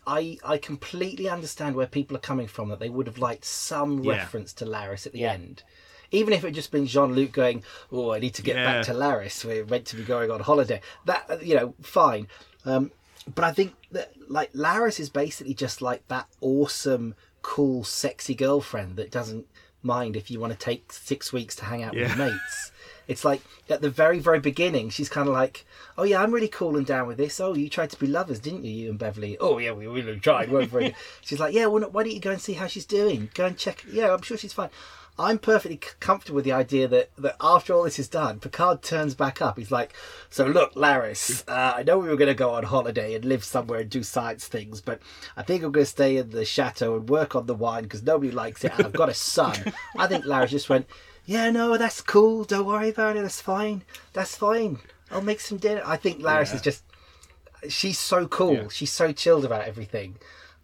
[0.06, 2.68] I, I completely understand where people are coming from.
[2.68, 4.12] That they would have liked some Yeah.
[4.16, 5.32] reference to Laris at the Yeah.
[5.32, 5.64] end.
[6.12, 8.66] Even if it had just been Jean Luc going, "Oh, I need to get Yeah.
[8.66, 9.46] back to Laris.
[9.46, 12.28] We're meant to be going on holiday." That you know, fine.
[12.66, 12.92] Um,
[13.34, 18.98] but I think that like Laris is basically just like that awesome, cool, sexy girlfriend
[18.98, 19.46] that doesn't
[19.84, 22.72] mind if you want to take six weeks to hang out with mates.
[23.10, 25.66] It's like at the very, very beginning, she's kind of like,
[25.98, 27.40] "Oh yeah, I'm really cooling down with this.
[27.40, 29.36] Oh, you tried to be lovers, didn't you, you and Beverly?
[29.40, 30.52] Oh yeah, we really tried.
[30.52, 33.32] weren't we?" she's like, "Yeah, well, why don't you go and see how she's doing?
[33.34, 33.84] Go and check.
[33.92, 34.70] Yeah, I'm sure she's fine."
[35.18, 39.16] I'm perfectly comfortable with the idea that, that after all this is done, Picard turns
[39.16, 39.58] back up.
[39.58, 39.94] He's like,
[40.30, 43.44] "So look, Laris, uh, I know we were going to go on holiday and live
[43.44, 45.02] somewhere and do science things, but
[45.36, 48.04] I think I'm going to stay in the chateau and work on the wine because
[48.04, 50.86] nobody likes it, and I've got a son." I think Laris just went,
[51.30, 52.44] yeah, no, that's cool.
[52.44, 53.22] Don't worry about it.
[53.22, 53.84] That's fine.
[54.14, 54.80] That's fine.
[55.12, 55.84] I'll make some dinner.
[55.86, 56.56] I think Laris Yeah.
[56.56, 56.84] is just.
[57.68, 58.54] She's so cool.
[58.54, 58.68] Yeah.
[58.70, 60.16] She's so chilled about everything.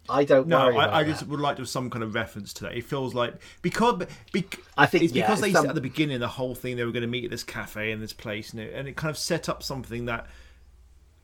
[0.08, 2.14] I don't No, worry about I, I just would like to have some kind of
[2.14, 2.76] reference to that.
[2.76, 4.02] It feels like because
[4.32, 6.76] bec- I think, it's yeah, because they some- said at the beginning the whole thing
[6.76, 8.96] they were going to meet at this cafe and this place, and it, and it
[8.96, 10.26] kind of set up something that.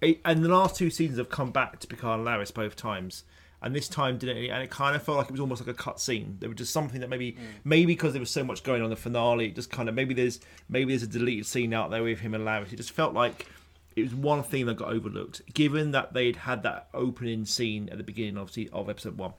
[0.01, 3.23] It, and the last two seasons have come back to Picard and Laris both times,
[3.63, 4.37] and this time didn't.
[4.37, 6.37] And it kind of felt like it was almost like a cut scene.
[6.41, 7.39] There was just something that maybe, mm.
[7.65, 10.15] maybe because there was so much going on in the finale, just kind of maybe
[10.15, 12.73] there's maybe there's a deleted scene out there with him and Laris.
[12.73, 13.47] It just felt like
[13.95, 17.99] it was one thing that got overlooked, given that they'd had that opening scene at
[17.99, 19.35] the beginning, obviously, of episode one.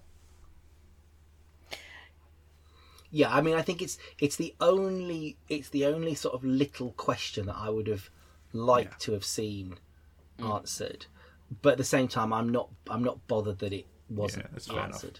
[3.11, 6.91] Yeah, I mean, I think it's it's the only it's the only sort of little
[6.93, 8.09] question that I would have
[8.53, 9.75] liked to have seen
[10.39, 10.55] mm.
[10.55, 11.05] answered,
[11.61, 14.77] but at the same time, I'm not I'm not bothered that it wasn't that's fair
[14.77, 14.93] enough.
[14.95, 15.19] answered.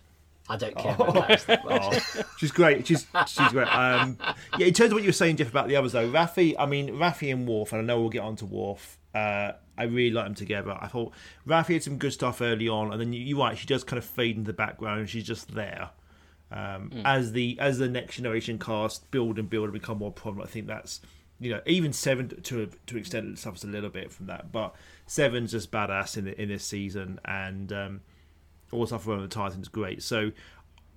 [0.50, 1.62] I don't care about that.
[1.70, 2.86] Oh, she's great.
[2.86, 3.68] She's she's great.
[3.68, 4.18] Um,
[4.58, 6.56] yeah, in terms of what you were saying, Geoff, about the others though, Raffi.
[6.60, 8.98] I mean, Raffi and Worf, and I know we'll get on to Worf.
[9.16, 10.78] Uh, I really like them together.
[10.80, 11.14] I thought
[11.48, 13.58] Raffi had some good stuff early on, and then you, you're right.
[13.58, 15.92] She does kind of fade into the background, she's just there.
[16.52, 20.50] Um, As the as the next generation cast build and build and become more prominent,
[20.50, 21.00] I think that's
[21.40, 24.76] you know even seven to to extend it suffers a little bit from that, but
[25.08, 28.02] seven's just badass in the, in this season, and um,
[28.74, 30.02] all stuff around the Titans great.
[30.04, 30.32] So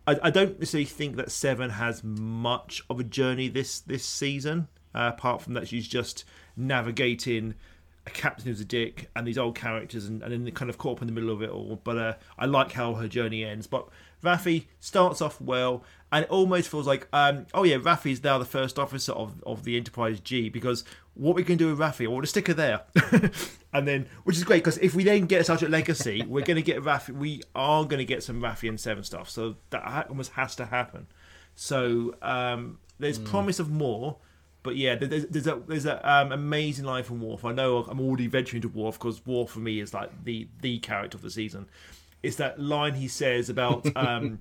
[0.07, 4.69] I, I don't necessarily think that Seven has much of a journey this this season,
[4.95, 6.25] uh, apart from that she's just
[6.57, 7.55] navigating
[8.07, 10.99] a captain who's a dick and these old characters, and, and then kind of caught
[10.99, 11.81] up in the middle of it all.
[11.83, 13.67] But uh, I like how her journey ends.
[13.67, 13.89] But
[14.23, 18.45] Raffi starts off well, and it almost feels like, um, oh yeah, Raffi's now the
[18.45, 20.85] first officer of, of the Enterprise G because
[21.17, 22.83] what we can do with Raffi, I want to stick her there,
[23.73, 26.57] and then which is great because if we then get such a legacy, we're going
[26.57, 27.11] to get Raffi.
[27.15, 30.67] We are going to get some Raffi and Seven stuff, so that almost has to
[30.67, 31.07] happen.
[31.55, 34.19] So um, there's promise of more.
[34.63, 37.45] But yeah, there's, there's a there's a um, amazing line from Worf.
[37.45, 40.79] I know I'm already venturing to Worf because Worf for me is like the the
[40.81, 41.69] character of the season.
[42.23, 44.41] It's that line he says about um,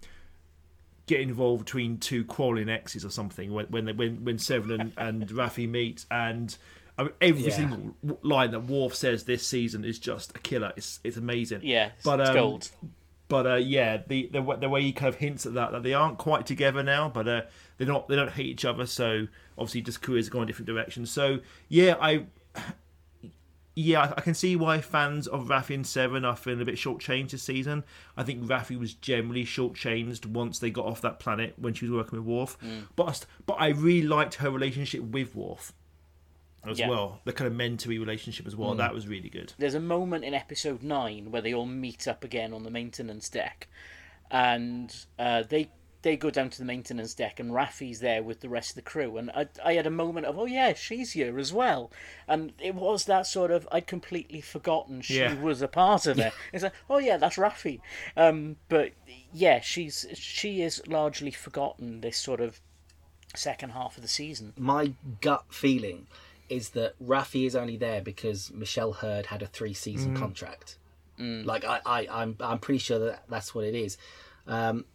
[1.08, 4.94] getting involved between two quarreling exes or something when when they, when when Seven and,
[4.98, 6.58] and Raffi meet and.
[6.98, 7.50] I mean, every Yeah.
[7.50, 10.72] single line that Worf says this season is just a killer.
[10.78, 11.60] It's it's amazing.
[11.63, 12.70] Yeah, but it's um, gold.
[13.28, 15.94] but uh, yeah, the, the the way he kind of hints at that that they
[15.94, 17.41] aren't quite together now, but uh,
[17.78, 18.86] they're not they don't hate each other.
[18.86, 21.12] So obviously, just careers are going different directions.
[21.12, 22.28] So yeah, I
[23.75, 27.31] yeah I, can see why fans of Raffi and Seven are feeling a bit shortchanged
[27.31, 27.83] this season.
[28.15, 31.91] I think Raffi was generally shortchanged once they got off that planet when she was
[31.91, 32.57] working with Worf.
[32.95, 35.73] But but I really liked her relationship with Worf
[36.67, 36.89] as Yeah.
[36.89, 37.21] well.
[37.25, 38.73] The kind of mentory relationship as well.
[38.75, 39.53] That was really good.
[39.57, 43.29] There's a moment in episode nine where they all meet up again on the maintenance
[43.29, 43.67] deck,
[44.31, 45.69] and uh, they
[46.06, 48.82] they go down to the maintenance deck, and Raffi's there with the rest of the
[48.84, 51.91] crew, and I, I had a moment of oh yeah she's here as well,
[52.28, 55.34] and it was that sort of I'd completely forgotten she Yeah.
[55.41, 56.32] was a part of it.
[56.54, 57.82] It's like oh yeah that's Raffi,
[58.15, 58.91] um, but
[59.34, 62.62] yeah she's she is largely forgotten this sort of
[63.36, 64.54] second half of the season.
[64.58, 66.06] My gut feeling
[66.50, 70.78] is that Raffi is only there because Michelle Hurd had a three season contract.
[71.18, 73.98] Like I, I, I'm, I'm pretty sure that that's what it is,
[74.48, 74.86] um,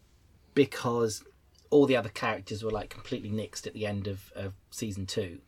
[0.53, 1.23] because
[1.69, 5.39] all the other characters were like completely nixed at the end of, of season two.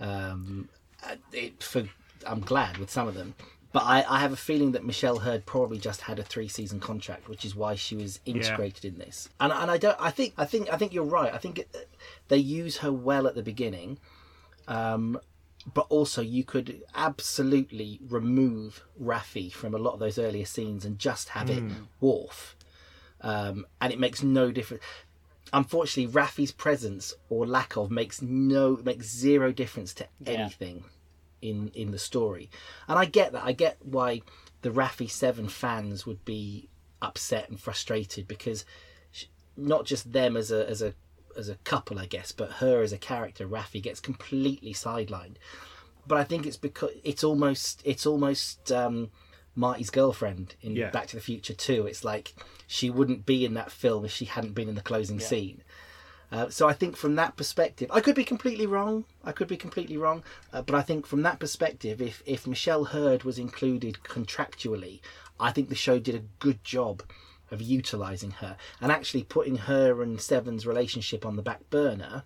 [0.00, 0.68] Um,
[1.04, 1.84] uh, it, for
[2.26, 3.34] I'm glad with some of them,
[3.72, 6.78] but I, I have a feeling that Michelle Hurd probably just had a three season
[6.78, 9.28] contract, which is why she was integrated in this.
[9.40, 9.96] And and I don't.
[9.98, 11.32] I think I think I think you're right.
[11.32, 11.88] I think it,
[12.28, 13.98] they use her well at the beginning.
[14.68, 15.18] Um,
[15.74, 20.98] but also you could absolutely remove Raffi from a lot of those earlier scenes and
[20.98, 21.62] just have it
[22.00, 22.56] Worf,
[23.22, 24.82] um, and it makes no difference.
[25.52, 30.84] Unfortunately, Raffi's presence or lack of makes no makes zero difference to anything
[31.40, 32.50] in in the story,
[32.88, 33.44] and I get that.
[33.44, 34.22] I get why
[34.62, 36.68] the Raffi Seven fans would be
[37.02, 38.64] upset and frustrated because
[39.10, 39.24] sh-
[39.56, 40.94] not just them as a as a
[41.36, 45.36] as a couple, I guess, but her as a character, Raffi, gets completely sidelined.
[46.06, 49.10] But I think it's because it's almost it's almost um,
[49.54, 50.90] Marty's girlfriend in Yeah.
[50.90, 51.86] Back to the Future too.
[51.86, 52.34] It's like
[52.66, 55.62] she wouldn't be in that film if she hadn't been in the closing scene.
[56.30, 59.04] Uh, so I think from that perspective, I could be completely wrong.
[59.22, 62.84] I could be completely wrong, uh, but I think from that perspective, if if Michelle
[62.86, 65.00] Hurd was included contractually,
[65.38, 67.02] I think the show did a good job
[67.50, 72.24] of utilizing her and actually putting her and Seven's relationship on the back burner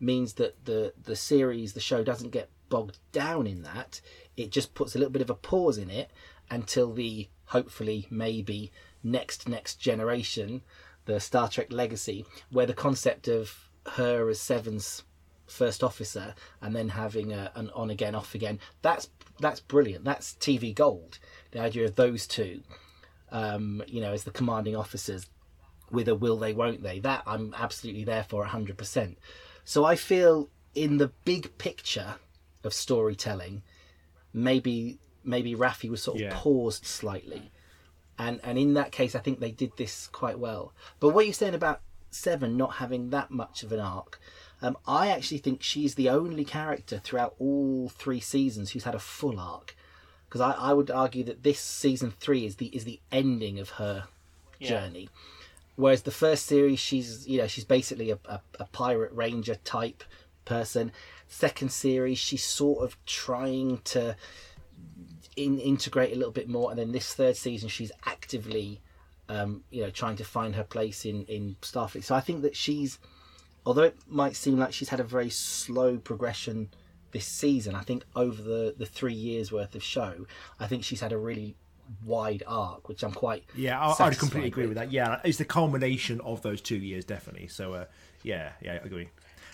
[0.00, 4.00] means that the the series, the show doesn't get bogged down in that.
[4.38, 6.10] It just puts a little bit of a pause in it
[6.50, 8.70] until the hopefully maybe
[9.02, 10.62] next next generation,
[11.04, 15.02] the Star Trek legacy, where the concept of her as Seven's
[15.46, 20.04] first officer and then having a, an on again off again that's that's brilliant.
[20.04, 21.18] That's tv gold
[21.50, 22.62] the idea of those two
[23.30, 25.26] um, you know as the commanding officers
[25.90, 26.98] with a will they won't they.
[27.00, 29.16] That i'm absolutely there for 100%
[29.64, 32.16] so i feel in the big picture
[32.64, 33.62] of storytelling
[34.32, 36.30] maybe maybe Raffi was sort of Yeah.
[36.34, 37.50] paused slightly.
[38.18, 40.72] And and in that case i think they did this quite well.
[41.00, 44.20] But what you're saying about seven not having that much of an arc
[44.62, 49.00] um, i actually think she's the only character throughout all three seasons who's had a
[49.00, 49.74] full arc.
[50.28, 53.70] Because I, I would argue that this season three is the is the ending of
[53.70, 54.04] her
[54.60, 54.68] Yeah.
[54.68, 55.08] journey.
[55.76, 60.04] Whereas the first series she's you know she's basically a, a, a pirate ranger type
[60.44, 60.92] person.
[61.26, 64.14] Second series she's sort of trying to
[65.36, 68.80] in, integrate a little bit more and then this third season she's actively
[69.28, 72.54] um, you know trying to find her place in in starfleet so i think that
[72.56, 72.98] she's
[73.66, 76.68] although it might seem like she's had a very slow progression
[77.12, 80.26] this season i think over the the three years worth of show
[80.60, 81.54] i think she's had a really
[82.04, 84.90] wide arc which i'm quite Yeah, I, I'd completely agree with that.
[84.90, 87.48] Yeah, it's the culmination of those two years, definitely.
[87.48, 87.84] So, uh,
[88.22, 89.10] yeah, yeah, I agree.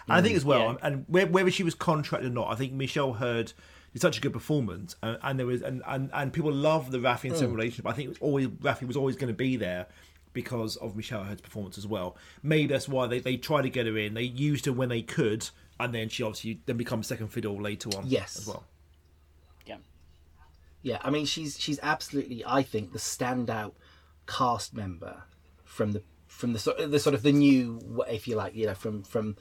[0.06, 0.86] And I think as well, Yeah.
[0.86, 3.52] and whether she was contracted or not, I think Michelle Hurd
[3.92, 6.98] did such a good performance, and, and there was, and, and, and people love the
[6.98, 7.56] Raffi and Sam Mm.
[7.56, 7.86] relationship.
[7.86, 9.86] I think it was always Raffi was always going to be there
[10.32, 12.16] because of Michelle Hurd's performance as well.
[12.42, 14.14] Maybe that's why they they tried to get her in.
[14.14, 15.48] They used her when they could,
[15.80, 18.04] and then she obviously then becomes second fiddle later on.
[18.06, 18.38] Yes.
[18.38, 18.64] as well.
[19.66, 19.78] Yeah.
[20.82, 23.72] Yeah, I mean she's she's absolutely I think the standout
[24.26, 25.24] cast member
[25.64, 28.74] from the from the sort the sort of the new if you like you know
[28.74, 29.36] from from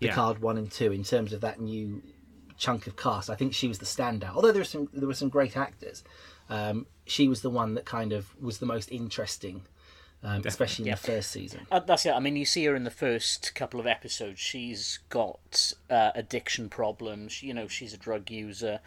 [0.00, 0.12] Yeah.
[0.12, 2.02] card one and two in terms of that new
[2.58, 3.28] chunk of cast.
[3.30, 4.34] I think she was the standout.
[4.34, 6.02] Although there were some there were some great actors,
[6.48, 9.62] um, she was the one that kind of was the most interesting,
[10.22, 10.94] um, especially in Yeah.
[10.94, 11.66] the first season.
[11.70, 12.10] Uh, that's it.
[12.12, 14.40] I mean, you see her in the first couple of episodes.
[14.40, 17.42] She's got uh, addiction problems.
[17.42, 18.80] You know, she's a drug user,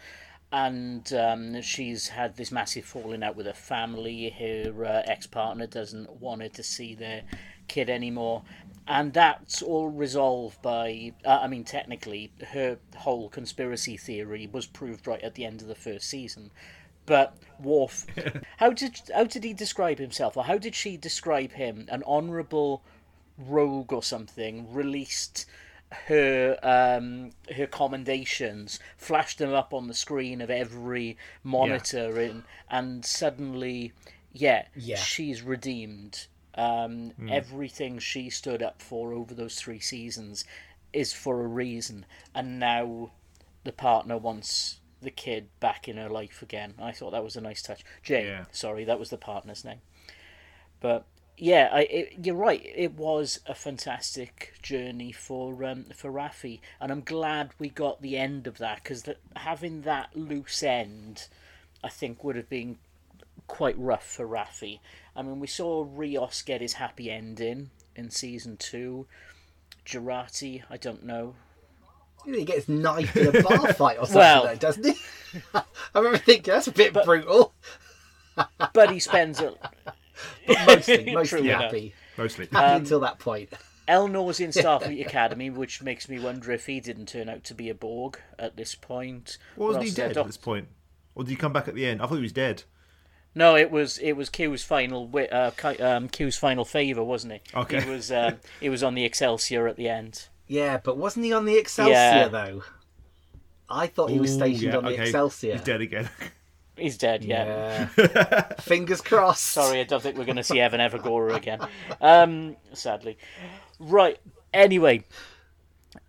[0.52, 4.30] and um, she's had this massive falling out with her family.
[4.30, 7.22] Her uh, ex partner doesn't want her to see their
[7.68, 8.42] kid anymore,
[8.90, 11.12] and that's all resolved by.
[11.24, 15.68] Uh, I mean, technically, her whole conspiracy theory was proved right at the end of
[15.68, 16.50] the first season.
[17.06, 18.04] But Worf,
[18.56, 21.86] how did how did he describe himself, or how did she describe him?
[21.88, 22.82] An honourable
[23.38, 25.46] rogue or something released
[26.08, 33.04] her um, her commendations, flashed them up on the screen of every monitor, in, and
[33.04, 33.92] suddenly,
[34.32, 34.96] yeah, Yeah.
[34.96, 36.26] she's redeemed.
[36.54, 37.30] Um, Mm.
[37.30, 40.44] Everything she stood up for over those three seasons
[40.92, 43.12] is for a reason, and now
[43.64, 46.74] the partner wants the kid back in her life again.
[46.78, 47.84] I thought that was a nice touch.
[48.02, 48.44] Jay, Yeah.
[48.52, 49.80] sorry, that was the partner's name.
[50.80, 52.62] But yeah, I, it, you're right.
[52.64, 58.16] It was a fantastic journey for um, for Raffi, and I'm glad we got the
[58.18, 61.28] end of that because having that loose end,
[61.82, 62.78] I think, would have been
[63.46, 64.80] quite rough for Raffi.
[65.16, 69.06] I mean, we saw Rios get his happy ending in season two.
[69.84, 71.34] Jurati, I don't know.
[72.24, 74.94] He gets knifed in a bar fight or something, Well- though, doesn't he?
[75.54, 75.62] I
[75.94, 77.54] remember thinking that's a bit brutal.
[78.72, 79.54] But he spends it.
[80.48, 81.62] Mostly, mostly True enough.
[81.64, 81.94] happy.
[82.16, 82.48] Mostly.
[82.50, 83.52] Happy Um, until that point.
[83.86, 87.68] Elnor's in Starfleet Academy, which makes me wonder if he didn't turn out to be
[87.68, 89.36] a Borg at this point.
[89.56, 90.68] Well, wasn't he dead doc- at this point?
[91.14, 92.00] Or did he come back at the end?
[92.00, 92.62] I thought he was dead.
[93.34, 97.40] No, it was it was Q's final uh, um, Q's final favor, wasn't he?
[97.54, 97.80] Okay.
[97.80, 100.28] He was um, he was on the Excelsior at the end.
[100.46, 102.28] Yeah, but wasn't he on the Excelsior Yeah.
[102.28, 102.64] though?
[103.68, 105.02] I thought he was Ooh, stationed yeah, on the okay.
[105.02, 105.52] Excelsior.
[105.52, 106.10] He's dead again.
[106.76, 107.24] He's dead.
[107.24, 107.86] Yeah.
[108.60, 109.44] Fingers crossed.
[109.44, 111.60] Sorry, I don't think we're going to see Evan Evagora again.
[112.00, 113.18] Um, sadly.
[113.78, 114.18] Right.
[114.52, 115.04] Anyway,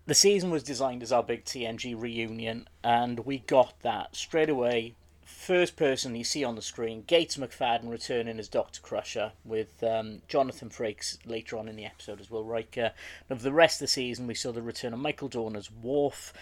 [0.06, 4.94] the season was designed as our big TNG reunion, and we got that straight away.
[5.32, 10.22] First person you see on the screen, Gates McFadden returning as Doctor Crusher, with um,
[10.28, 12.44] Jonathan Frakes later on in the episode as well.
[12.44, 12.92] Riker.
[13.28, 15.68] And for the rest of the season, we saw the return of Michael Dorn as
[15.70, 16.32] Worf,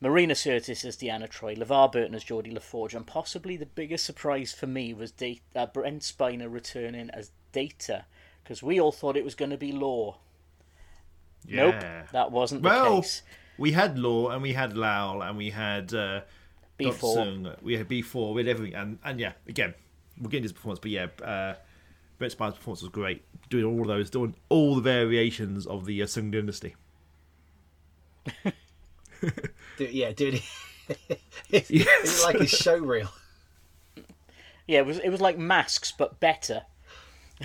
[0.00, 4.52] Marina Sirtis as Deanna Troi, LeVar Burton as Geordi LaForge, and possibly the biggest surprise
[4.52, 8.04] for me was Da- uh, Brent Spiner returning as Data,
[8.44, 10.16] because we all thought it was going to be Lore.
[11.46, 11.70] Yeah.
[11.70, 13.22] Nope, that wasn't the Well, case.
[13.56, 16.20] we had Lore and we had Lal and we had uh,
[16.80, 17.62] B4.
[17.62, 18.34] We had B4.
[18.34, 18.74] We had everything.
[18.74, 19.74] And, and yeah, again,
[20.18, 20.80] we're getting into his performance.
[20.80, 21.54] But yeah, uh,
[22.18, 23.24] Brent Spiner's performance was great.
[23.48, 26.76] Doing all of those, doing all the variations of the uh, Soong dynasty.
[29.78, 30.42] Do, yeah, dude.
[31.50, 33.10] it's, it's like a show reel.
[34.66, 36.62] Yeah, it was it was like masks but better.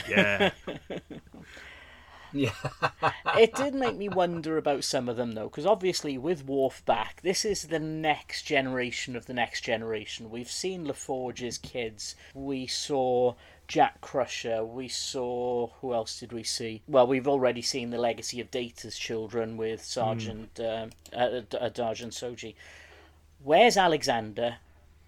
[0.07, 0.51] Yeah.
[2.35, 2.51] Yeah.
[3.37, 7.21] it did make me wonder about some of them though, because obviously with Worf back,
[7.21, 10.29] this is the next generation of the next generation.
[10.29, 12.15] We've seen LaForge's kids.
[12.33, 13.35] We saw
[13.69, 14.65] Jack Crusher.
[14.65, 16.81] We saw who else did we see?
[16.89, 20.91] Well, we've already seen the legacy of Data's children with Sergeant mm.
[21.13, 22.55] uh, uh, uh, Sergeant Soji.
[23.41, 24.57] Where's Alexander?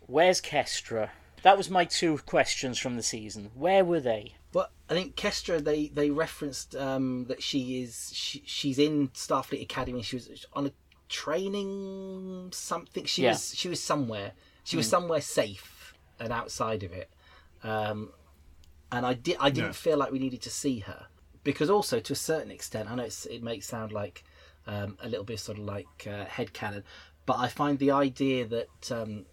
[0.05, 1.09] Where's Kestra?
[1.43, 3.51] That was my two questions from the season.
[3.53, 4.35] Where were they?
[4.53, 9.61] Well, I think Kestra they they referenced um, that she is she, she's in Starfleet
[9.61, 10.01] Academy.
[10.01, 10.71] She was on a
[11.09, 13.05] training something.
[13.05, 13.31] She yeah.
[13.31, 14.31] was she was somewhere.
[14.63, 14.91] She was mm.
[14.91, 17.09] somewhere safe and outside of it.
[17.63, 18.11] Um,
[18.91, 19.73] and I did I didn't yeah.
[19.73, 21.07] feel like we needed to see her
[21.43, 24.23] because also to a certain extent I know it may sound like
[24.65, 26.83] um, a little bit sort of like uh, head canon,
[27.25, 29.25] but I find the idea that um,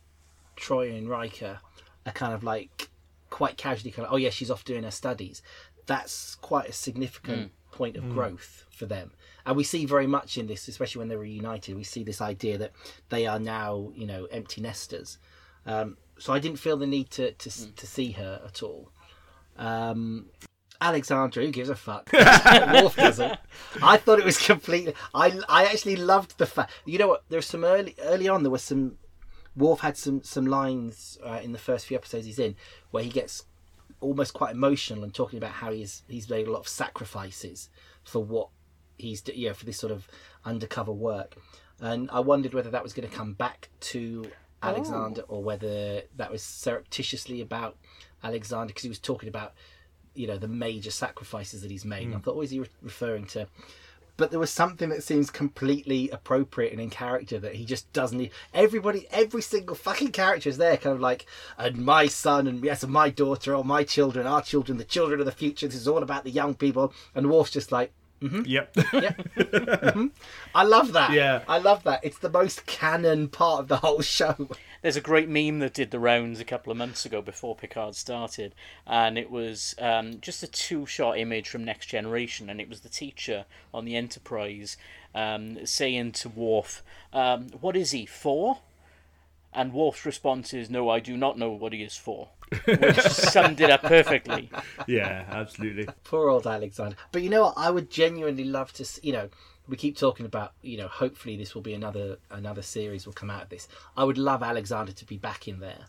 [0.56, 1.60] Troi and Riker
[2.06, 2.88] are kind of like
[3.30, 5.42] quite casually kind of oh yeah she's off doing her studies
[5.86, 7.76] that's quite a significant mm.
[7.76, 8.12] point of mm.
[8.12, 9.10] growth for them
[9.44, 12.56] and we see very much in this especially when they're reunited we see this idea
[12.56, 12.72] that
[13.08, 15.18] they are now you know empty nesters
[15.66, 17.74] um, so i didn't feel the need to to, mm.
[17.74, 18.90] to see her at all
[19.56, 20.26] um,
[20.80, 22.10] Alexander, who gives a fuck?
[22.12, 23.38] Worf doesn't.
[23.82, 24.94] I thought it was completely.
[25.14, 26.72] I I actually loved the fact.
[26.84, 27.24] You know what?
[27.28, 28.42] There's some early early on.
[28.42, 28.98] There was some.
[29.56, 32.56] Worf had some some lines uh, in the first few episodes he's in
[32.90, 33.44] where he gets
[34.00, 37.70] almost quite emotional and talking about how he's he's made a lot of sacrifices
[38.02, 38.48] for what
[38.98, 40.08] he's you know for this sort of
[40.44, 41.36] undercover work.
[41.80, 44.30] And I wondered whether that was going to come back to
[44.62, 45.36] Alexander oh.
[45.36, 47.76] or whether that was surreptitiously about
[48.22, 49.54] Alexander because he was talking about
[50.14, 52.08] you know the major sacrifices that he's made.
[52.08, 52.16] Mm.
[52.16, 53.46] I thought, oh, is he re- referring to?
[54.16, 58.18] But there was something that seems completely appropriate and in character that he just doesn't.
[58.18, 58.30] need.
[58.52, 61.26] Everybody, every single fucking character is there, kind of like,
[61.58, 65.18] and my son, and yes, and my daughter, or my children, our children, the children
[65.18, 65.66] of the future.
[65.66, 66.92] This is all about the young people.
[67.14, 67.92] And Worf's just like,
[68.22, 68.42] Mm-hmm.
[68.46, 68.76] Yep.
[68.92, 69.18] yep.
[69.36, 70.06] mm-hmm.
[70.54, 71.12] I love that.
[71.12, 71.42] Yeah.
[71.46, 72.00] I love that.
[72.02, 74.48] It's the most canon part of the whole show.
[74.84, 77.94] There's a great meme that did the rounds a couple of months ago before Picard
[77.94, 78.54] started,
[78.86, 82.90] and it was um, just a two-shot image from Next Generation, and it was the
[82.90, 84.76] teacher on the Enterprise
[85.14, 86.82] um, saying to Worf,
[87.14, 88.58] um, "What is he for?"
[89.54, 92.28] And Worf's response is, "No, I do not know what he is for."
[92.66, 94.50] which summed it up perfectly.
[94.86, 95.88] Yeah, absolutely.
[96.04, 96.96] Poor old Alexander.
[97.10, 97.54] But you know what?
[97.56, 98.84] I would genuinely love to.
[98.84, 99.30] See, you know,
[99.68, 100.52] we keep talking about.
[100.62, 103.68] You know, hopefully this will be another another series will come out of this.
[103.96, 105.86] I would love Alexander to be back in there,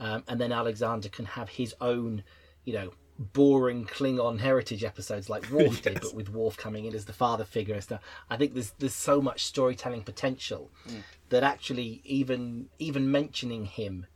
[0.00, 2.22] um, and then Alexander can have his own.
[2.64, 5.80] You know, boring Klingon heritage episodes like Worf yes.
[5.80, 8.00] did, but with Worf coming in as the father figure and stuff.
[8.30, 11.02] I think there's there's so much storytelling potential mm.
[11.30, 14.06] that actually even even mentioning him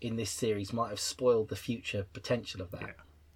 [0.00, 2.82] in this series might have spoiled the future potential of that.
[2.82, 2.92] Yeah.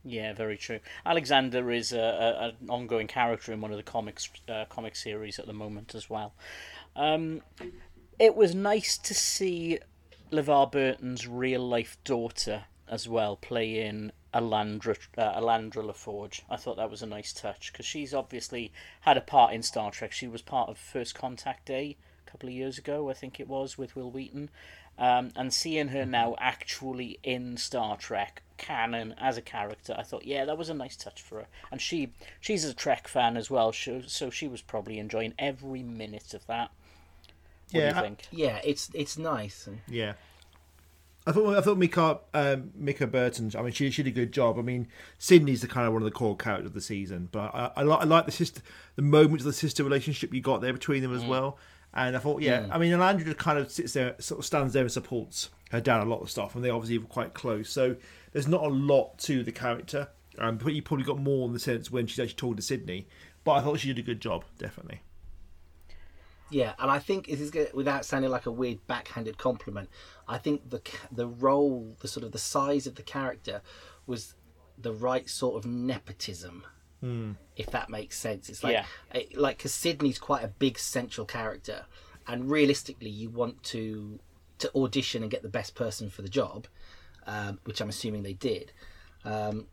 [0.09, 0.81] Yeah, very true.
[1.05, 5.39] Alexander is a, a, an ongoing character in one of the comics uh, comic series
[5.39, 6.33] at the moment as well.
[6.97, 7.43] Um,
[8.19, 9.79] it was nice to see
[10.33, 16.41] LeVar Burton's real life daughter as well play in Alandra uh, Alandra LaForge.
[16.49, 19.91] I thought that was a nice touch because she's obviously had a part in Star
[19.91, 20.13] Trek.
[20.13, 23.49] She was part of First Contact Day a couple of years ago, I think it
[23.49, 24.49] was, with Wil Wheaton,
[24.99, 30.25] um, and seeing her now actually in Star Trek canon as a character, I thought,
[30.25, 31.47] yeah, that was a nice touch for her.
[31.71, 36.35] And she she's a Trek fan as well, so she was probably enjoying every minute
[36.35, 36.71] of that.
[37.71, 38.29] What yeah, do you think?
[38.31, 39.67] yeah, it's it's nice.
[39.67, 39.81] And...
[39.87, 40.15] Yeah.
[41.27, 43.53] I thought I thought Mica um, Mica Burton.
[43.57, 44.59] I mean, she, she did a good job.
[44.59, 44.89] I mean,
[45.19, 47.29] Sidney's the kind of one of the core characters of the season.
[47.31, 48.63] But I, I, like I like the sister,
[48.97, 51.29] the moments of the sister relationship you got there between them as mm.
[51.29, 51.59] well.
[52.07, 52.69] And I thought, yeah, mm.
[52.71, 55.81] I mean, Alandra just kind of sits there, sort of stands there and supports her
[55.81, 57.69] dad a lot of stuff, and they obviously were quite close.
[57.71, 57.97] So
[58.33, 60.09] there's not a lot to the character.
[60.39, 63.09] Um, but you probably got more in the sense when she's actually talking to Sidney.
[63.43, 65.01] But I thought she did a good job, definitely.
[66.51, 69.91] Yeah, and I think this is good, without sounding like a weird backhanded compliment.
[70.27, 70.81] I think the
[71.11, 73.61] the role, the sort of the size of the character,
[74.07, 74.35] was
[74.79, 76.65] the right sort of nepotism
[77.03, 77.37] Mm.
[77.57, 78.85] If that makes sense, it's like yeah.
[79.15, 81.85] it, like because Sidney's quite a big central character,
[82.27, 84.19] and realistically, you want to
[84.59, 86.67] to audition and get the best person for the job,
[87.27, 88.73] um, which I'm assuming they did.
[89.25, 89.67] Um,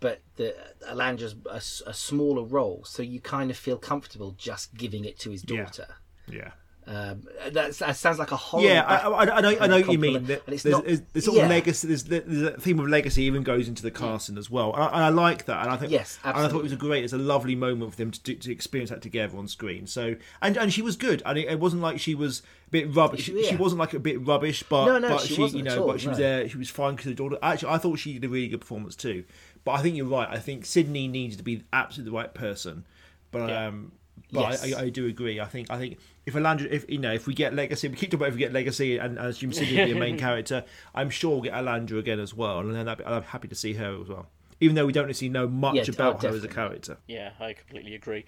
[0.00, 0.54] but the
[0.88, 5.30] Alandra's a, a, smaller role, so you kind of feel comfortable just giving it to
[5.30, 5.86] his daughter.
[6.28, 6.36] Yeah.
[6.36, 6.50] yeah.
[6.90, 8.70] Um, that, that sounds like a horrible.
[8.70, 10.24] Yeah, I, I, I know, I know what you mean.
[10.24, 11.42] There's, not, there's, sort yeah.
[11.42, 11.86] of legacy.
[11.86, 14.38] There's, there's a theme of legacy even goes into the casting yeah.
[14.38, 15.64] as well, and I, and I, like that.
[15.64, 16.38] And I think yes, absolutely.
[16.38, 17.04] and I thought it was a great.
[17.04, 19.86] It's a lovely moment for them to, to experience that together on screen.
[19.86, 21.22] So and and she was good.
[21.26, 23.24] And mean, it wasn't like she was a bit rubbish.
[23.24, 23.50] She, yeah.
[23.50, 25.88] she wasn't like a bit rubbish, but no, no, but she, she you know, all,
[25.88, 26.12] but she no.
[26.12, 26.48] was there.
[26.48, 27.36] She was fine because the daughter.
[27.42, 29.24] Actually, I thought she did a really good performance too.
[29.62, 30.28] But I think you're right.
[30.30, 32.86] I think Sidney needs to be absolutely the right person
[33.30, 33.92] But um,
[34.32, 34.64] but Yes.
[34.64, 35.40] I, I, I do agree.
[35.40, 38.10] I think I think if Alandra, if you know, if we get legacy, we keep
[38.10, 40.62] talking about if we get legacy and, and assume Sidney be a main character.
[40.94, 43.54] I'm sure we'll get Alandra again as well, and then I'd be- I'm happy to
[43.54, 44.26] see her as well.
[44.60, 46.98] Even though we don't necessarily know much Yeah, about oh, her as a character.
[47.06, 48.26] Yeah, I completely agree.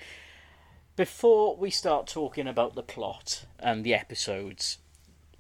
[0.97, 4.79] Before we start talking about the plot and the episodes,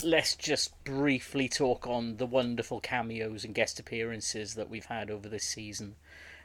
[0.02, 5.28] let's just briefly talk on the wonderful cameos and guest appearances that we've had over
[5.28, 5.96] this season,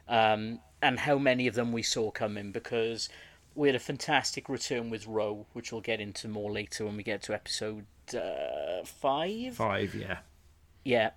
[0.08, 2.52] um, and how many of them we saw coming.
[2.52, 3.10] Because
[3.56, 7.04] we had a fantastic return with Ro, which we'll get into more later when we
[7.04, 9.56] get to episode uh, five.
[9.56, 10.20] Five, yeah.
[10.84, 11.12] Yeah.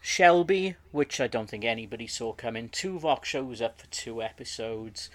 [0.00, 2.68] Shelby, which I don't think anybody saw coming.
[2.70, 5.10] Tuvok shows up for two episodes.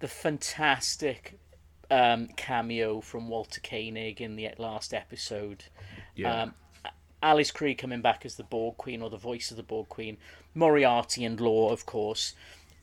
[0.00, 1.38] The fantastic
[1.90, 5.64] um, cameo from Walter Koenig in the last episode.
[6.16, 6.42] Yeah.
[6.42, 6.54] Um,
[7.22, 10.16] Alice Krige coming back as the Borg Queen or the voice of the Borg Queen.
[10.54, 12.34] Moriarty and Lore, of course.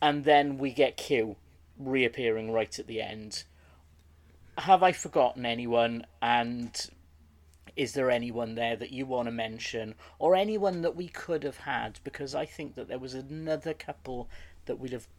[0.01, 1.35] And then we get Q
[1.77, 3.43] reappearing right at the end.
[4.57, 6.05] Have I forgotten anyone?
[6.21, 6.89] And
[7.75, 11.57] is there anyone there that you want to mention or anyone that we could have
[11.57, 14.29] had because i think that there was another couple
[14.65, 15.09] that would have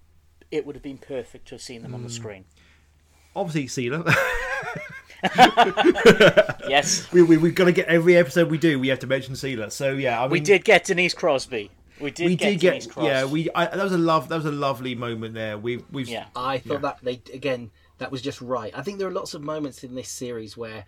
[0.50, 2.12] it would have been perfect to have seen them on the Mm.
[2.12, 2.44] screen
[3.34, 4.02] Obviously, Sela.
[6.68, 9.34] yes we, we, we've got to get every episode we do, we have to mention
[9.34, 9.70] Sela.
[9.70, 10.18] So, yeah.
[10.20, 11.70] I mean, we did get denise crosby
[12.00, 14.36] we did we get did denise get yeah we I, that was a love that
[14.36, 16.26] was a lovely moment there we we've Yeah.
[16.36, 16.78] I thought Yeah.
[16.80, 18.72] that they again that was just right.
[18.76, 20.84] I think there are lots of moments in this series where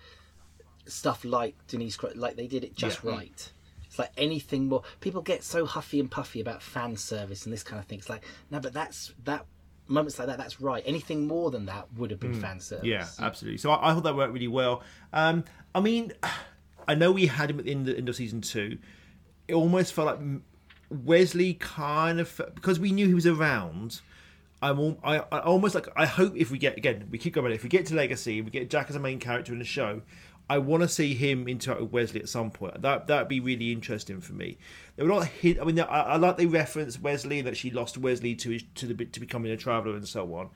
[0.87, 3.11] stuff like Denise, Cro- like they did it just Yeah.
[3.13, 3.53] right.
[3.87, 4.83] It's like anything more.
[5.01, 7.99] People get so huffy and puffy about fan service and this kind of thing.
[7.99, 9.47] It's like no, but that's that
[9.87, 10.37] moments like that.
[10.37, 10.83] That's right.
[10.87, 12.85] Anything more than that would have been fan service.
[12.85, 12.89] Mm.
[12.91, 13.57] Yeah, absolutely.
[13.59, 14.83] So I, I thought that worked really well.
[15.15, 15.45] Um,
[15.75, 16.13] I mean,
[16.89, 18.79] I know we had him at the end, the end of season two.
[19.47, 20.41] It almost felt like
[20.91, 24.01] Wesley kind of because we knew he was around.
[24.61, 27.53] I'm al- I, I almost like I hope if we get again we keep going
[27.53, 30.03] if we get to Legacy we get Jack as a main character in the show.
[30.51, 32.81] I want to see him interact with Wesley at some point.
[32.81, 34.57] That that'd be really interesting for me.
[34.97, 35.61] They were not hit.
[35.61, 38.87] I mean, I, I like they reference Wesley that she lost Wesley to his, to
[38.87, 40.49] the to becoming a traveler and so on.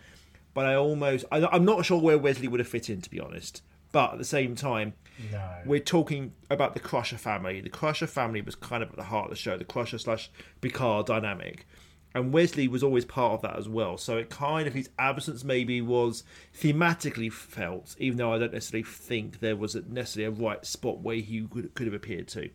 [0.54, 3.20] But I almost I, I'm not sure where Wesley would have fit in to be
[3.20, 3.62] honest.
[3.92, 4.94] But at the same time,
[5.30, 5.58] No.
[5.66, 7.60] we're talking about the Crusher family.
[7.60, 10.30] The Crusher family was kind of at the heart of the show, the Crusher slash
[10.60, 11.66] Picard dynamic.
[12.14, 13.96] And Wesley was always part of that as well.
[13.96, 16.24] So it kind of, his absence maybe was
[16.58, 21.00] thematically felt, even though I don't necessarily think there was a, necessarily a right spot
[21.00, 22.50] where he could, could have appeared to.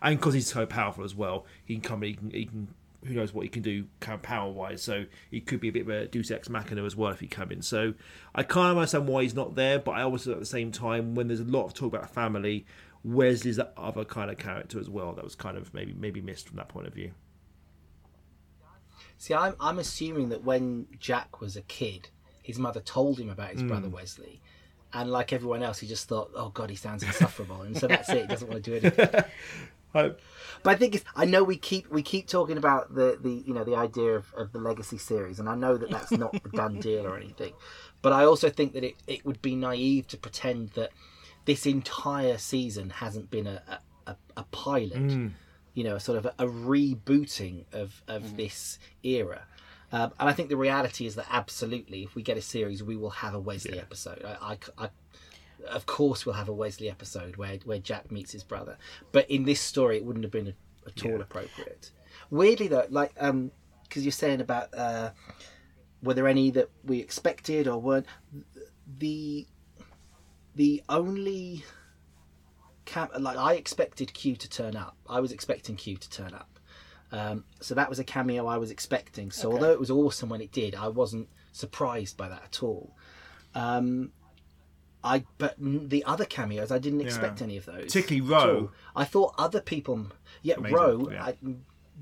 [0.00, 2.68] And because he's so powerful as well, he can come, he can, he can
[3.04, 4.82] who knows what he can do kind of power wise.
[4.82, 7.26] So he could be a bit of a Deus Ex Machina as well if he
[7.26, 7.62] come in.
[7.62, 7.94] So
[8.34, 11.14] I kind of understand why he's not there, but I also at the same time
[11.14, 12.66] when there's a lot of talk about family,
[13.04, 15.12] Wesley's that other kind of character as well.
[15.12, 17.12] That was kind of maybe maybe missed from that point of view.
[19.18, 22.08] See, I'm I'm assuming that when Jack was a kid,
[22.42, 23.68] his mother told him about his Mm.
[23.68, 24.40] brother Wesley,
[24.92, 28.08] and like everyone else, he just thought, "Oh God, he sounds insufferable," and so that's
[28.10, 28.22] it.
[28.22, 29.24] He doesn't want to do anything.
[29.94, 30.20] Hope.
[30.62, 33.54] But I think it's, I know we keep we keep talking about the, the you
[33.54, 36.48] know the idea of, of the legacy series, and I know that that's not a
[36.56, 37.52] done deal or anything.
[38.02, 40.90] But I also think that it, it would be naive to pretend that
[41.44, 43.62] this entire season hasn't been a
[44.06, 45.32] a, a, a pilot, Mm.
[45.74, 49.42] you know, sort of a, a rebooting of of this era.
[49.92, 52.96] Um, and I think the reality is that absolutely, if we get a series, we
[52.96, 54.24] will have a Wesley episode.
[54.24, 54.88] I, I, I
[55.68, 58.76] of course we'll have a Wesley episode where where Jack meets his brother.
[59.12, 60.54] But in this story, it wouldn't have been
[60.86, 61.90] at all appropriate.
[62.30, 63.50] Weirdly though, like um,
[63.82, 65.10] because you're saying about uh,
[66.02, 68.06] were there any that we expected or weren't?
[68.98, 69.46] The
[70.54, 71.64] the only
[72.84, 74.96] cam- like I expected Q to turn up.
[75.08, 76.58] I was expecting Q to turn up.
[77.12, 79.30] Um, so that was a cameo I was expecting.
[79.30, 82.96] So although it was awesome when it did, I wasn't surprised by that at all.
[83.54, 84.10] Um,
[85.04, 87.44] I but the other cameos I didn't expect Yeah.
[87.44, 87.84] any of those.
[87.84, 88.70] Particularly Ro.
[88.96, 90.06] I thought other people.
[90.42, 91.08] Yeah, Amazing, Ro.
[91.12, 91.24] yeah.
[91.24, 91.36] I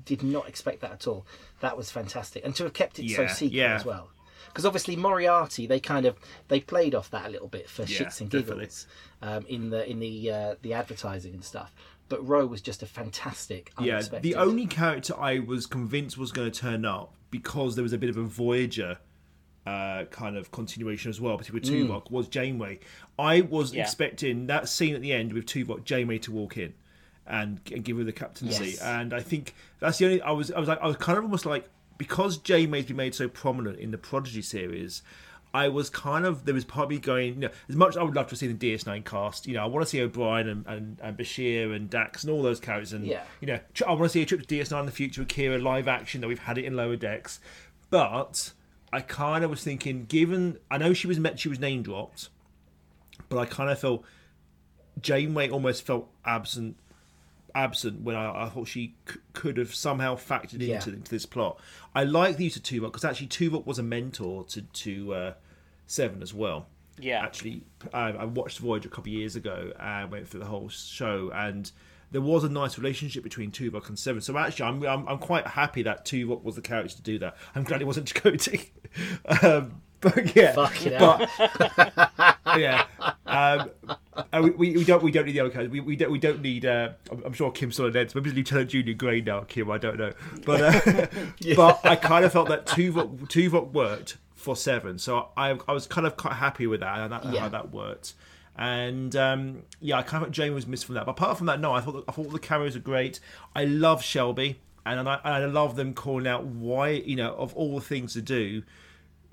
[0.05, 1.27] did not expect that at all.
[1.59, 3.75] That was fantastic, and to have kept it so secret yeah.
[3.75, 4.09] as well.
[4.47, 6.15] Because obviously Moriarty, they kind of
[6.47, 8.87] they played off that a little bit for Yeah, shits and giggles
[9.21, 11.73] um, in the in the uh, the advertising and stuff.
[12.09, 13.71] But Ro was just a fantastic.
[13.79, 14.23] Yeah, Unexpected.
[14.23, 17.97] the only character I was convinced was going to turn up because there was a
[17.97, 18.99] bit of a Voyager
[19.65, 21.93] uh, kind of continuation as well, particularly with Mm.
[22.03, 22.79] Tuvok, was Janeway.
[23.17, 23.83] I was Yeah.
[23.83, 26.73] expecting that scene at the end with Tuvok, Janeway to walk in
[27.25, 28.81] and, and give her the captaincy, Yes.
[28.81, 30.21] and I think that's the only.
[30.21, 33.15] I was, I was like, I was kind of almost like because Janeway's been made
[33.15, 35.01] so prominent in the Prodigy series.
[35.55, 37.97] I was kind of there was part of me going, you know, as much as
[37.97, 40.47] I would love to see the DS9 cast, you know, I want to see O'Brien
[40.49, 43.23] and, and, and Bashir and Dax and all those characters, and Yeah.
[43.39, 45.61] you know, I want to see a trip to DS9 in the future with Kira
[45.61, 47.39] live action that we've had it in lower decks,
[47.91, 48.51] but
[48.93, 52.29] I kind of was thinking, given I know she was met, she was name dropped,
[53.29, 54.03] but I kind of felt
[55.01, 56.77] Janeway almost felt absent,
[57.55, 60.75] absent when I, I thought she c- could have somehow factored Yeah.
[60.75, 61.59] into, into this plot.
[61.95, 65.33] I like the use of Tuvok because actually Tuvok was a mentor to to uh,
[65.87, 66.67] Seven as well.
[66.99, 67.23] Yeah.
[67.23, 67.63] Actually,
[67.93, 71.31] I, I watched Voyager a couple of years ago and went through the whole show,
[71.33, 71.71] and
[72.13, 74.21] there was a nice relationship between Tuvok and Seven.
[74.21, 77.35] So actually, I'm I'm, I'm quite happy that Tuvok was the character to do that.
[77.53, 78.69] I'm glad it wasn't Chakotay.
[79.43, 81.29] um, but yeah, but
[82.59, 82.85] yeah,
[83.25, 83.69] um,
[84.43, 85.71] we, we, we don't we don't need the other characters.
[85.71, 86.65] We, we don't we don't need.
[86.65, 88.13] Uh, I'm, I'm sure Kim still Neds.
[88.13, 89.41] Maybe Lieutenant Junior Grey now.
[89.41, 90.11] Kim, I don't know,
[90.45, 91.07] but uh,
[91.55, 95.87] but I kind of felt that Tuvok Tuvok worked for Seven, so I I was
[95.87, 97.39] kind of quite happy with that and that, Yeah.
[97.39, 98.13] how that worked.
[98.55, 101.05] And um, yeah, I kind of thought Jane was missed from that.
[101.05, 103.19] But apart from that, no, I thought I thought the cameras are great.
[103.55, 107.53] I love Shelby, and I, and I love them calling out why you know of
[107.55, 108.63] all the things to do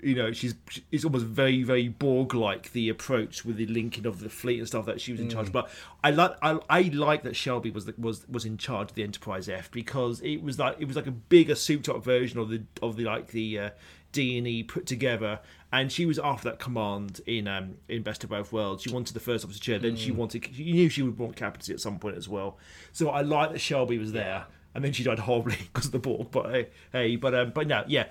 [0.01, 0.55] you know, she's
[0.91, 4.67] it's almost very very Borg like the approach with the linking of the fleet and
[4.67, 5.49] stuff that she was in charge.
[5.49, 5.53] Mm.
[5.53, 5.69] But
[6.03, 9.03] I like I, I like that Shelby was the, was was in charge of the
[9.03, 12.49] Enterprise F because it was like it was like a bigger souped up version of
[12.49, 13.69] the of the like the uh,
[14.11, 15.39] D and E put together.
[15.73, 18.83] And she was after that command in um in Best of Both Worlds.
[18.83, 20.15] She wanted the first officer chair, then she Mm.
[20.15, 22.57] wanted you knew she would want captaincy at some point as well.
[22.91, 24.45] So I like that Shelby was there.
[24.73, 26.31] And then she died horribly because of the Borg.
[26.31, 28.05] But hey, hey but um, but no, yeah,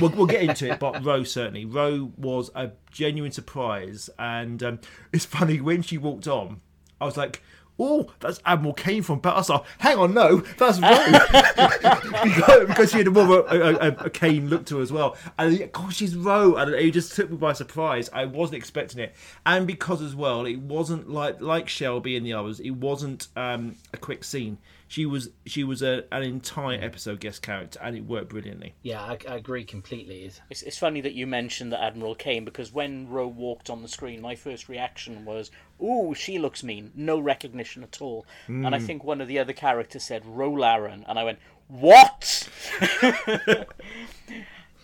[0.00, 1.64] we'll, we'll get into it, but Ro certainly.
[1.66, 4.78] Ro was a genuine surprise, and um,
[5.12, 6.60] it's funny when she walked on,
[7.00, 7.42] I was like,
[7.78, 13.22] "Oh, that's Admiral Cain from Battlestar." Hang on, no, that's Ro, because, she had more
[13.22, 15.16] of a, a, a, Cain look to her as well.
[15.38, 18.10] And gosh, she's Ro, and it just took me by surprise.
[18.12, 19.14] I wasn't expecting it,
[19.44, 22.60] and because as well, it wasn't like like Shelby and the others.
[22.60, 24.58] It wasn't um, a quick scene.
[24.90, 28.74] She was she was a, an entire episode guest character, and it worked brilliantly.
[28.82, 30.20] Yeah, I, I agree completely.
[30.24, 33.82] It's- It's, it's funny that you mentioned that Admiral Cain because when Ro walked on
[33.82, 35.50] the screen, my first reaction was,
[35.82, 38.24] "Ooh, she looks mean." No recognition at all.
[38.46, 38.86] And I Mm.
[38.86, 42.48] think one of the other characters said, "Ro Laren," and I went, "What?"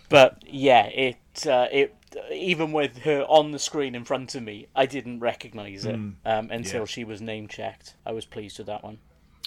[0.08, 1.94] but yeah, it uh, it
[2.32, 6.14] even with her on the screen in front of me, I didn't recognise it Mm.
[6.24, 6.86] um, until Yeah.
[6.86, 7.94] she was name checked.
[8.06, 8.98] I was pleased with that one.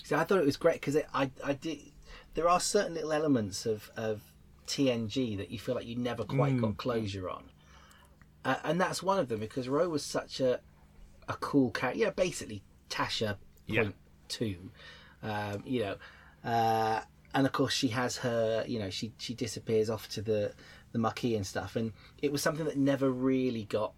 [0.07, 1.79] See, I thought it was great because I, I did.
[2.33, 4.21] There are certain little elements of, of
[4.65, 6.61] TNG that you feel like you never quite Mm.
[6.61, 7.43] got closure on,
[8.45, 10.61] uh, and that's one of them because Ro was such a
[11.27, 11.99] a cool character.
[11.99, 13.35] Yeah, basically Tasha
[13.65, 13.83] Yeah.
[13.83, 13.95] point
[14.29, 14.71] two.
[15.21, 15.95] Um, you know,
[16.49, 17.01] uh,
[17.33, 18.63] and of course she has her.
[18.65, 20.53] You know, she she disappears off to the
[20.93, 21.91] the Maquis and stuff, and
[22.21, 23.91] it was something that never really got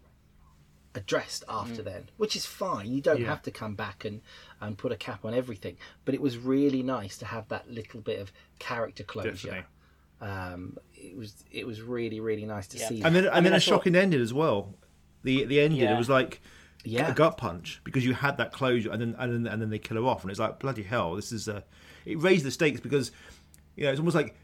[0.95, 1.85] addressed after Mm.
[1.85, 2.91] then, which is fine.
[2.91, 3.27] You don't Yeah.
[3.27, 4.21] have to come back and,
[4.59, 8.01] and put a cap on everything, but it was really nice to have that little
[8.01, 9.31] bit of character closure.
[9.31, 9.65] Definitely.
[10.21, 13.01] Um, it was it was really really nice to see.
[13.01, 13.35] and then that.
[13.37, 14.73] and then a shocking ending as well.
[15.23, 15.95] The the ending Yeah.
[15.95, 16.41] it was like
[16.83, 17.09] Yeah.
[17.11, 19.79] a gut punch because you had that closure and then and then, and then they
[19.79, 21.63] kill her off and it's like bloody hell this is a
[22.05, 23.11] it raised the stakes because
[23.77, 24.35] you know it's almost like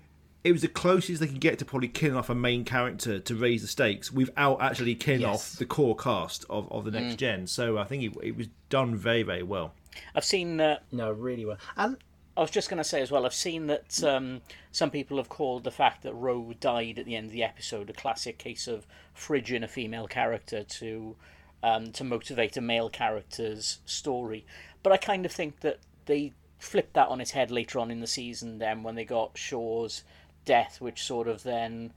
[0.46, 3.36] it was the closest they could get to probably killing off a main character to
[3.36, 5.54] raise the stakes without actually killing Yes.
[5.54, 7.18] off the core cast of, of the next Mm.
[7.18, 7.48] gen.
[7.48, 9.74] So I think it, it was done very very well.
[10.14, 10.62] I've seen.
[10.62, 11.58] Uh, no, really well.
[11.76, 11.98] And
[12.38, 13.26] I was just going to say as well.
[13.26, 14.42] I've seen that um,
[14.72, 17.90] some people have called the fact that Ro died at the end of the episode
[17.90, 18.86] a classic case of
[19.18, 21.16] fridging a female character to
[21.64, 24.46] um, to motivate a male character's story.
[24.84, 28.02] But I kind of think that they flipped that on its head later on in
[28.02, 28.58] the season.
[28.60, 30.04] Then when they got Shaw's
[30.46, 31.92] death, which sort of then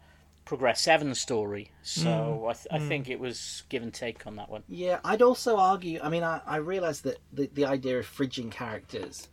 [0.44, 1.70] progressed Seven's story.
[1.82, 2.88] So Mm, I, th- I mm.
[2.88, 4.62] think it was give and take on that one.
[4.68, 6.00] Yeah, I'd also argue.
[6.02, 9.28] I mean, I, I realise that the, the idea of fridging characters,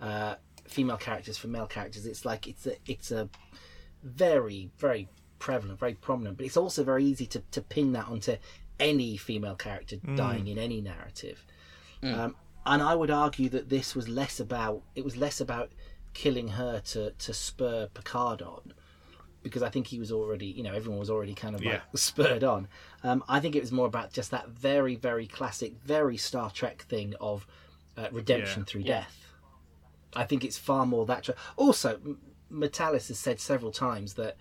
[0.00, 0.34] uh,
[0.66, 3.28] female characters for male characters, it's like it's a it's a
[4.02, 5.08] very very
[5.38, 6.36] prevalent, very prominent.
[6.36, 8.36] But it's also very easy to, to pin that onto
[8.80, 10.16] any female character Mm.
[10.16, 11.44] dying in any narrative.
[12.02, 12.18] Mm.
[12.18, 12.36] Um,
[12.66, 15.70] and I would argue that this was less about it was less about
[16.16, 18.72] killing her to to spur Picard on
[19.42, 21.80] because I think he was already, you know, everyone was already kind of like Yeah.
[21.94, 22.66] spurred on.
[23.04, 26.82] Um, I think it was more about just that very, very classic, very Star Trek
[26.88, 27.46] thing of
[27.96, 28.64] uh, redemption Yeah.
[28.66, 28.86] through Yeah.
[29.00, 29.16] death.
[30.16, 31.22] I think it's far more that.
[31.24, 32.00] Tra- also,
[32.50, 34.36] Matalas has said several times that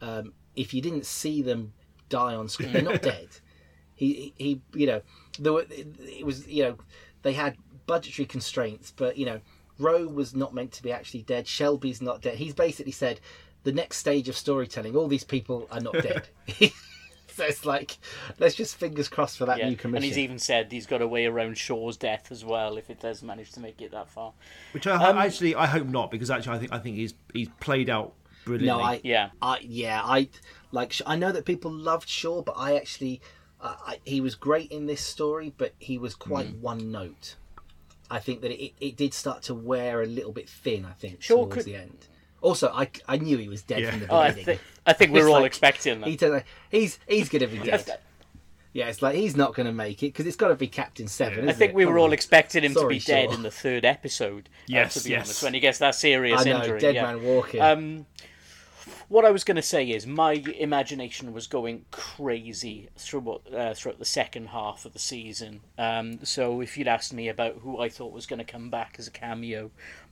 [0.00, 1.72] um, if you didn't see them
[2.08, 3.28] die on screen, they're not dead.
[3.94, 5.02] He, he, he, you know,
[5.38, 6.76] there were, it was, you know,
[7.22, 7.56] they had
[7.86, 9.40] budgetary constraints, but you know,
[9.78, 11.46] Ro was not meant to be actually dead.
[11.46, 12.36] Shelby's not dead.
[12.38, 13.20] He's basically said
[13.64, 16.28] the next stage of storytelling, all these people are not dead.
[17.28, 17.98] so it's like,
[18.38, 19.96] let's just fingers crossed for that Yeah, new commission.
[19.96, 23.00] and he's even said he's got a way around Shaw's death as well if it
[23.00, 24.32] does manage to make it that far.
[24.72, 27.48] Which I, Um, actually I hope not because actually I think I think he's he's
[27.60, 28.14] played out
[28.44, 28.80] brilliantly.
[28.82, 29.30] No, I Yeah.
[29.42, 30.28] I yeah, I
[30.72, 30.94] like.
[31.06, 33.20] I know that people loved Shaw, but I actually,
[33.60, 36.60] uh, I, he was great in this story, but he was quite Mm.
[36.60, 37.36] one note.
[38.10, 40.84] I think that it, it did start to wear a little bit thin.
[40.86, 42.06] I think Shaw towards could- the end.
[42.40, 43.90] Also, I, I knew he was dead Yeah.
[43.90, 44.60] from the Oh, I beginning.
[44.86, 46.08] I think we're all like- expecting that.
[46.08, 47.98] He don't know- he's he's going to be dead.
[48.72, 51.08] Yeah, it's like he's not going to make it because it's got to be Captain
[51.08, 51.40] Seven.
[51.40, 51.74] I isn't think it?
[51.74, 52.12] we Come were all on.
[52.12, 53.34] expecting him Sorry, to be dead Shaw.
[53.34, 54.48] in the third episode.
[54.52, 55.26] uh, Yes, to be yes.
[55.26, 56.78] honest, when he gets that serious I know, injury.
[56.78, 57.02] dead yeah.
[57.02, 57.60] man walking.
[57.60, 58.06] Um,
[59.08, 63.98] what I was going to say is my imagination was going crazy throughout uh, throughout
[63.98, 65.60] the second half of the season.
[65.78, 68.96] Um, so if you'd asked me about who I thought was going to come back
[68.98, 69.70] as a cameo,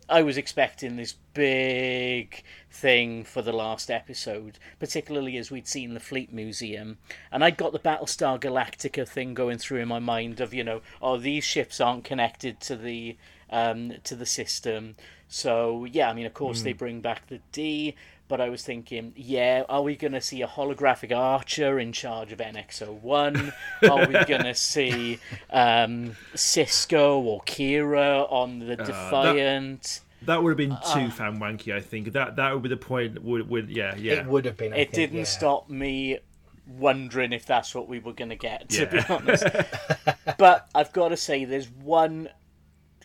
[0.08, 6.00] I was expecting this big thing for the last episode, particularly as we'd seen the
[6.00, 6.98] Fleet Museum,
[7.30, 10.80] and I'd got the Battlestar Galactica thing going through in my mind of you know,
[11.02, 13.16] oh these ships aren't connected to the
[13.50, 14.96] um, to the system.
[15.28, 17.94] So yeah, I mean, of course they bring back the D,
[18.28, 22.32] but I was thinking, yeah, are we going to see a holographic Archer in charge
[22.32, 23.52] of NX-01?
[23.90, 25.18] are we going to see
[25.50, 30.00] um, Sisko or Kira on the Defiant?
[30.22, 31.74] That would have been too fan wanky.
[31.74, 33.22] I think that that would be the point.
[33.22, 34.14] Would, would yeah yeah.
[34.14, 34.72] It would have been.
[34.72, 35.24] I it think, didn't yeah.
[35.24, 36.18] stop me
[36.66, 39.44] wondering if that's what we were going to get, to be honest.
[40.38, 42.28] but I've got to say, there's one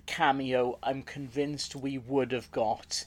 [0.05, 3.05] cameo I'm convinced we would have got,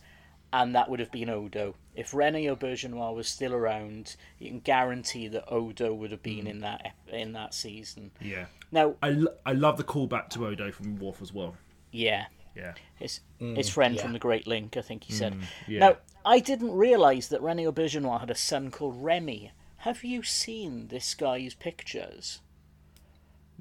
[0.52, 1.74] and that would have been Odo.
[1.94, 6.46] If Rene Auberjonois was still around, you can guarantee that Odo would have been hmm.
[6.48, 8.10] in that in that season.
[8.20, 8.46] Yeah.
[8.72, 11.56] Now, I, lo- I love the callback to Odo from Worf as well.
[11.92, 12.26] yeah,
[12.56, 12.74] Yeah.
[12.96, 13.56] his mm.
[13.56, 14.02] his friend yeah.
[14.02, 15.34] from the Great Link, I think he said.
[15.34, 15.44] Mm.
[15.68, 15.78] yeah.
[15.80, 19.52] Now, I didn't realise that Rene Auberjonois had a son called Remy.
[19.78, 22.40] Have you seen this guy's pictures?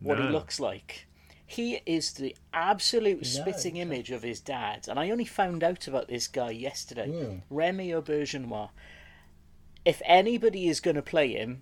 [0.02, 1.08] What he looks like?
[1.54, 6.08] He is the absolute spitting image of his dad, and I only found out about
[6.08, 7.08] this guy yesterday.
[7.50, 8.70] Remy Auberjonois.
[9.86, 11.62] If anybody is going to play him,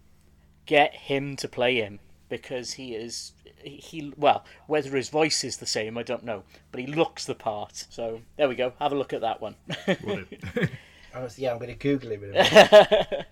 [0.66, 3.34] get him to play him because he is
[3.64, 7.36] he well whether his voice is the same I don't know but he looks the
[7.36, 7.86] part.
[7.90, 8.74] So there we go.
[8.80, 9.56] Have a look at that one
[11.14, 11.20] Will.
[11.20, 13.26] I was- yeah, I'm going to Google him in a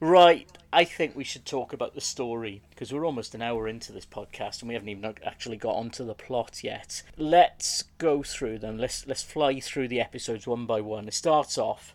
[0.00, 3.92] right I think we should talk about the story because we're almost an hour into
[3.92, 8.58] this podcast and we haven't even actually got onto the plot yet let's go through
[8.58, 11.94] them let's let's fly through the episodes one by one it starts off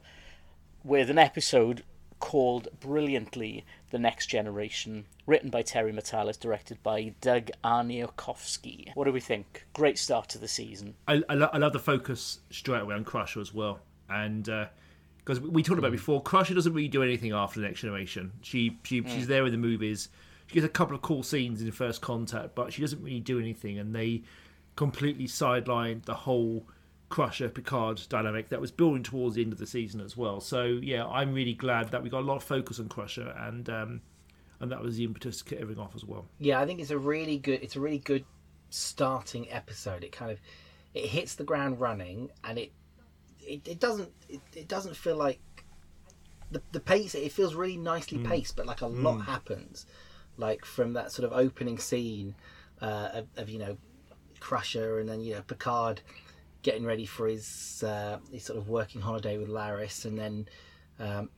[0.83, 1.83] with an episode
[2.19, 8.93] called brilliantly The Next Generation, written by Terry Matalas, directed by Doug Aarniokoski.
[8.93, 9.65] What do we think?
[9.73, 10.95] Great start to the season.
[11.07, 13.79] I, I, lo- I love the focus straight away on Crusher as well,
[14.09, 14.65] and uh,
[15.29, 18.31] because we talked about before, Crusher doesn't really do anything after the Next Generation.
[18.41, 20.09] She she she's there in the movies.
[20.47, 23.39] She gets a couple of cool scenes in First Contact, but she doesn't really do
[23.39, 24.23] anything, and they
[24.75, 26.65] completely sidelined the whole
[27.09, 30.41] Crusher Picard dynamic that was building towards the end of the season as well.
[30.41, 33.69] So yeah, I'm really glad that we got a lot of focus on Crusher, and
[33.69, 34.01] um,
[34.59, 36.25] and that was the impetus to kick everything off as well.
[36.39, 37.61] Yeah, I think it's a really good.
[37.61, 38.25] It's a really good
[38.71, 40.03] starting episode.
[40.03, 40.39] It kind of
[40.95, 42.71] it hits the ground running, and it
[43.41, 45.39] it, it doesn't it, it doesn't feel like
[46.51, 47.15] the the pace.
[47.15, 49.85] It feels really nicely paced, but like a lot happens,
[50.37, 52.35] like from that sort of opening scene
[52.81, 53.77] uh, of, of you know
[54.39, 56.01] Crusher, and then you know Picard
[56.61, 60.47] getting ready for his uh, his sort of working holiday with Laris, and then
[60.99, 61.29] um,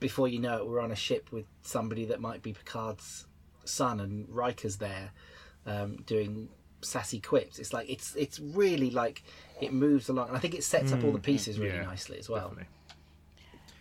[0.00, 3.26] before you know it, we're on a ship with somebody that might be Picard's
[3.64, 5.10] son, and Riker's there
[5.66, 6.48] um, doing
[6.80, 7.58] sassy quips.
[7.58, 9.22] It's like it's it's really like
[9.60, 12.18] it moves along, and I think it sets up all the pieces really yeah, nicely
[12.18, 12.48] as well.
[12.48, 12.66] Definitely.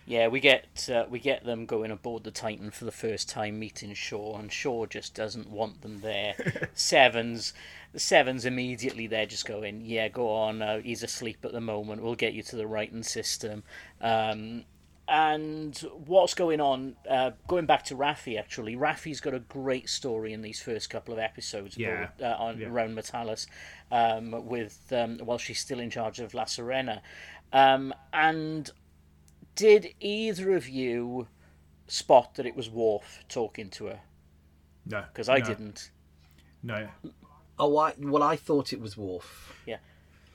[0.07, 3.59] Yeah, we get uh, we get them going aboard the Titan for the first time,
[3.59, 6.69] meeting Shaw, and Shaw just doesn't want them there.
[6.73, 7.53] Sevens,
[7.91, 10.61] the Sevens immediately they're just going, yeah, go on.
[10.61, 12.01] Uh, he's asleep at the moment.
[12.01, 13.63] We'll get you to the writing system.
[13.99, 14.63] Um,
[15.07, 16.95] and what's going on?
[17.09, 21.13] Uh, going back to Raffi, actually, Raffi's got a great story in these first couple
[21.13, 21.89] of episodes Yeah.
[21.89, 22.67] aboard- uh, on Yeah.
[22.67, 23.47] around M'Talas,
[23.91, 27.01] um, with um, while she's still in charge of La Sirena,
[27.53, 28.69] um, and
[29.55, 31.27] did either of you
[31.87, 34.01] spot that it was Worf talking to her?
[34.85, 35.91] No, Because I no, didn't.
[36.63, 36.89] No,
[37.59, 39.56] Oh, I well, I thought it was Worf.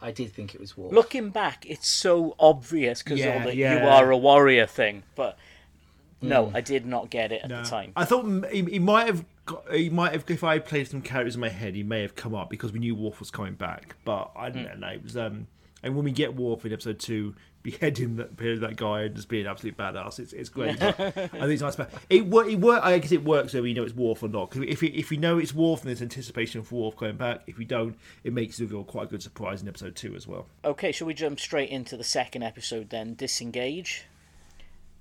[0.02, 0.08] Yeah.
[0.08, 0.92] I did think it was Worf.
[0.92, 3.80] Looking back, it's so obvious because Yeah, of the yeah.
[3.82, 5.38] "you are a warrior" thing, but
[6.20, 7.62] no, I did not get it at no.
[7.62, 7.92] the time.
[7.96, 9.24] I thought he, he might have.
[9.44, 12.14] Got, he might have if I played some characters in my head, he may have
[12.14, 13.96] come up because we knew Worf was coming back.
[14.04, 14.88] But I don't know.
[14.88, 15.48] It was um,
[15.82, 19.46] and when we get Worf in episode two, beheading that that guy and just being
[19.46, 20.80] an absolute badass, it's it's great.
[20.82, 21.76] I think it's nice.
[22.10, 22.82] It wor- it work.
[22.84, 24.50] I guess it works whether you know it's Worf or not.
[24.50, 27.42] Because if we, if we know it's Worf, then there's anticipation for Worf coming back.
[27.46, 30.26] If we don't, it makes the reveal quite a good surprise in episode two as
[30.26, 30.46] well.
[30.64, 33.14] Okay, shall we jump straight into the second episode then?
[33.14, 34.04] Disengage.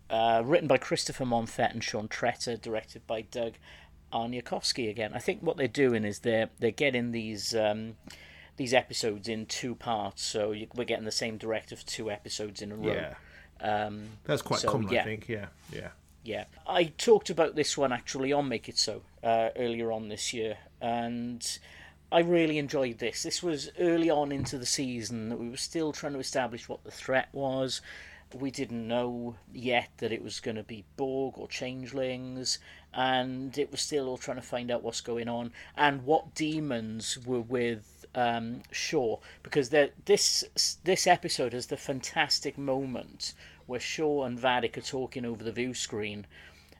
[0.09, 3.53] uh, written by Christopher Monfette and Sean Tretta, directed by Doug
[4.13, 5.11] Aarniokoski again.
[5.13, 7.95] I think what they're doing is they're they're getting these um,
[8.57, 12.61] these episodes in two parts, so you, we're getting the same director for two episodes
[12.61, 12.93] in a row.
[12.93, 13.13] Yeah.
[13.61, 15.01] Um, That's quite so, common, yeah.
[15.01, 15.29] I think.
[15.29, 15.89] Yeah, yeah.
[16.23, 20.33] Yeah, I talked about this one actually on Make It So uh, earlier on this
[20.33, 21.59] year, and
[22.11, 23.23] I really enjoyed this.
[23.23, 25.29] This was early on into the season.
[25.29, 27.81] that We were still trying to establish what the threat was.
[28.33, 32.59] We didn't know yet that it was going to be Borg or Changelings,
[32.93, 37.17] and it was still all trying to find out what's going on and what demons
[37.25, 39.17] were with um, Shaw.
[39.43, 40.43] Because this
[40.83, 43.33] this episode has the fantastic moment
[43.65, 46.25] where Shaw and Vadic are talking over the view screen,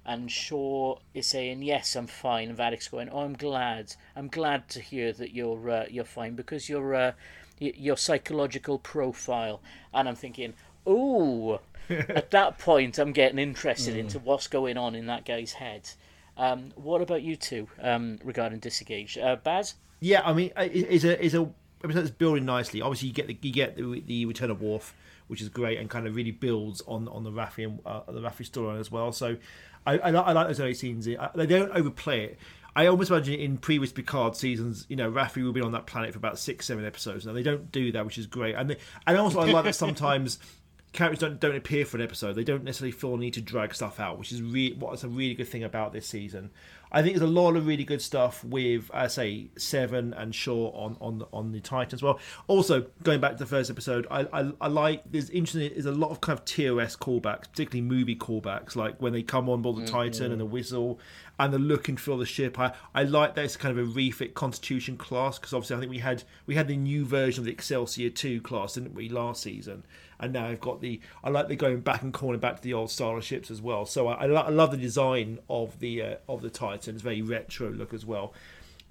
[0.05, 3.95] and Shaw is saying, "Yes, I'm fine," and Vadic's going, "Oh, I'm glad.
[4.15, 7.11] I'm glad to hear that you're uh, you're fine because your uh,
[7.59, 9.61] your psychological profile."
[9.93, 10.53] And I'm thinking,
[10.85, 15.89] "Oh." At that point, I'm getting interested into what's going on in that guy's head.
[16.37, 19.75] Um, what about you two um, regarding disengage, uh, Baz?
[20.01, 21.49] Yeah, I mean, it's a it's a
[21.83, 22.81] that's building nicely.
[22.81, 24.93] Obviously, you get the you get the, the return of Worf,
[25.27, 28.19] which is great and kind of really builds on on the Raffi and uh, the
[28.21, 29.11] Raffi storyline as well.
[29.11, 29.37] So,
[29.85, 31.07] I, I, like- I like those early scenes.
[31.07, 32.39] I- They don't overplay it.
[32.75, 36.13] I almost imagine in previous Picard seasons, you know, Raffi will be on that planet
[36.13, 37.25] for about six, seven episodes.
[37.25, 38.55] Now they don't do that, which is great.
[38.55, 40.39] And they, and also I like that sometimes
[40.93, 42.33] characters don't don't appear for an episode.
[42.33, 45.09] They don't necessarily feel a need to drag stuff out, which is really what's a
[45.09, 46.49] really good thing about this season.
[46.91, 50.71] I think there's a lot of really good stuff with, I say, Seven and Shaw
[50.71, 52.19] on on on the Titan as well.
[52.47, 55.71] Also, going back to the first episode, I I, I like there's interesting.
[55.73, 59.49] There's a lot of kind of TOS callbacks, particularly movie callbacks, like when they come
[59.49, 60.53] on board the Titan and the mm-hmm.
[60.53, 60.99] whistle
[61.39, 62.59] and the look and feel of the ship.
[62.59, 65.89] I, I like that it's kind of a refit Constitution class because obviously I think
[65.89, 69.41] we had we had the new version of the Excelsior two class, didn't we, last
[69.41, 69.83] season?
[70.21, 72.73] And now I've got the I like the going back and calling back to the
[72.73, 73.85] old style of ships as well.
[73.85, 76.95] So I, I, lo- I love the design of the uh, of the Titan.
[76.95, 78.33] It's very retro look as well.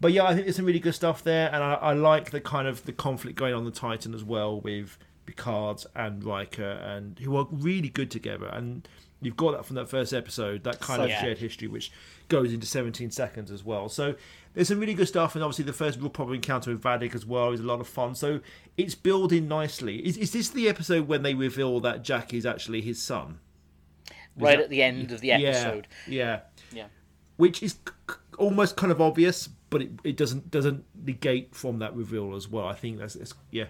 [0.00, 2.40] But yeah, I think there's some really good stuff there, and I, I like the
[2.40, 7.18] kind of the conflict going on the Titan as well with Picard and Riker, and
[7.18, 8.46] who are really good together.
[8.46, 8.88] And
[9.22, 11.18] you've got that from that first episode, that kind So of good.
[11.20, 11.92] shared history, which
[12.28, 13.88] goes into 17 seconds as well.
[13.88, 14.14] So
[14.54, 17.26] there's some really good stuff, and obviously the first real proper encounter with Vadic as
[17.26, 18.14] well is a lot of fun.
[18.14, 18.40] So
[18.76, 19.98] it's building nicely.
[20.06, 23.40] Is, is this the episode when they reveal that Jack is actually his son?
[24.36, 25.86] Right that- at the end of the episode.
[26.06, 26.40] Yeah,
[26.72, 26.86] Yeah.
[27.36, 27.72] which is
[28.08, 32.48] c- almost kind of obvious, but it, it doesn't doesn't negate from that reveal as
[32.48, 32.66] well.
[32.66, 33.66] I think that's it's, yeah.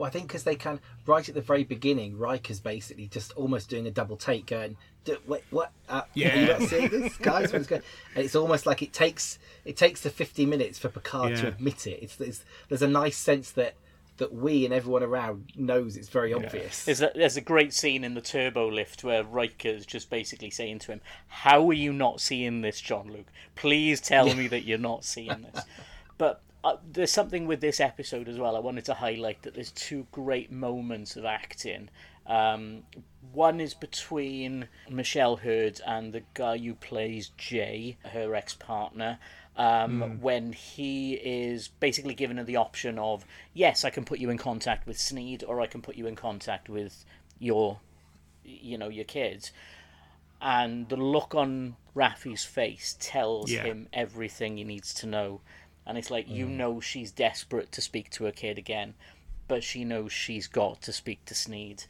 [0.00, 3.68] Well, I think because they can right at the very beginning, Riker's basically just almost
[3.68, 5.72] doing a double take, going, "D- "Wait, what?
[5.90, 6.40] Uh, Yeah.
[6.40, 7.52] you not seeing this, guys?
[7.52, 7.82] What's going?"
[8.14, 11.86] And it's almost like it takes it takes the fifty minutes for Picard to admit
[11.86, 11.98] it.
[12.02, 13.74] It's, it's there's a nice sense that
[14.16, 16.86] that we and everyone around knows it's very obvious.
[16.86, 20.78] There's a, there's a great scene in the turbo lift where Riker's just basically saying
[20.78, 23.26] to him, How are you not seeing this, Jean-Luc?
[23.54, 25.64] Please tell me that you're not seeing this.
[26.18, 28.56] But uh, there's something with this episode as well.
[28.56, 31.88] I wanted to highlight that there's two great moments of acting.
[32.26, 32.82] Um,
[33.32, 39.18] one is between Michelle Hurd and the guy who plays Jay, her ex partner.
[39.56, 44.30] Um, When he is basically given her the option of, yes, I can put you
[44.30, 47.04] in contact with Sneed, or I can put you in contact with
[47.38, 47.80] your,
[48.44, 49.50] you know, your kids.
[50.40, 53.64] And the look on Raffi's face tells Yeah.
[53.64, 55.40] him everything he needs to know.
[55.90, 56.50] And it's like, you mm.
[56.50, 58.94] know, she's desperate to speak to her kid again,
[59.48, 61.82] but she knows she's got to speak to Sneed.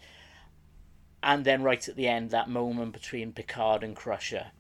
[1.23, 4.53] And then right at the end, that moment between Picard and Crusher.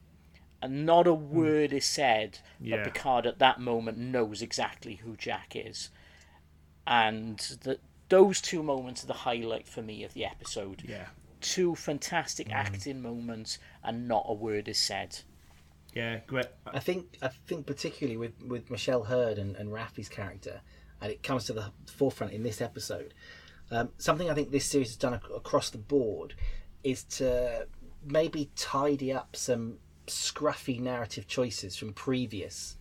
[0.60, 1.34] And not a hmm.
[1.34, 2.84] word is said, Yeah.
[2.84, 5.88] but Picard at that moment knows exactly who Jack is.
[6.86, 7.78] And the,
[8.10, 10.82] those two moments are the highlight for me of the episode.
[10.86, 11.06] Yeah.
[11.40, 12.54] Two fantastic mm.
[12.56, 15.20] acting moments, and not a word is said.
[15.94, 16.46] Yeah, great.
[16.66, 20.60] I think I think particularly with, with Michelle Hurd and, and Raffi's character,
[21.00, 23.14] and it comes to the forefront in this episode.
[23.70, 26.34] Um, something I think this series has done ac- across the board
[26.82, 27.66] is to
[28.04, 32.76] maybe tidy up some scruffy narrative choices from previous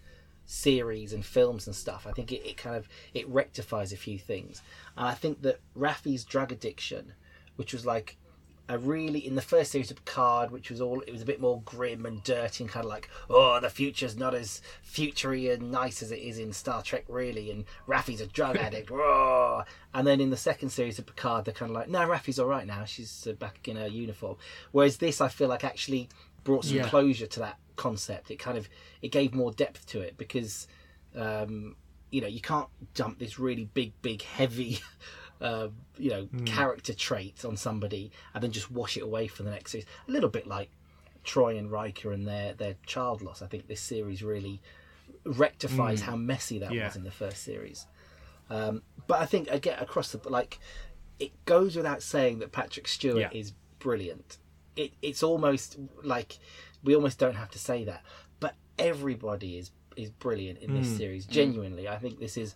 [0.45, 2.07] series and films and stuff.
[2.07, 4.61] I think it, it kind of it rectifies a few things,
[4.95, 7.13] and I think that Raffi's drug addiction,
[7.55, 8.17] which was like
[8.69, 11.41] a really in the first series of Picard, which was all it was a bit
[11.41, 15.71] more grim and dirty and kind of like oh the future's not as futury and
[15.71, 19.63] nice as it is in Star Trek really, and Raffi's a drug addict, Whoa.
[19.93, 22.47] and then in the second series of Picard they're kind of like no Raffi's all
[22.47, 24.37] right now, she's uh, back in her uniform,
[24.71, 26.07] whereas this I feel like actually
[26.43, 26.87] brought some Yeah.
[26.89, 28.29] closure to that concept.
[28.29, 28.69] It kind of
[29.01, 30.67] it gave more depth to it because
[31.15, 31.75] um,
[32.11, 34.79] you know you can't dump this really big big heavy
[35.41, 39.51] uh, you know character trait on somebody and then just wash it away for the
[39.51, 39.85] next series.
[40.07, 40.69] A little bit like
[41.23, 43.41] Troi and Riker and their their child loss.
[43.41, 44.61] I think this series really
[45.25, 46.05] rectifies Mm.
[46.05, 46.85] how messy that Yeah.
[46.87, 47.87] was in the first series.
[48.49, 50.59] Um, but I think again across the like,
[51.19, 53.29] it goes without saying that Patrick Stewart Yeah.
[53.33, 54.37] is brilliant.
[54.75, 56.39] It, it's almost like
[56.83, 58.03] we almost don't have to say that,
[58.39, 60.97] but everybody is is brilliant in this Mm.
[60.97, 61.25] series.
[61.27, 61.31] Mm.
[61.31, 62.55] Genuinely, I think this is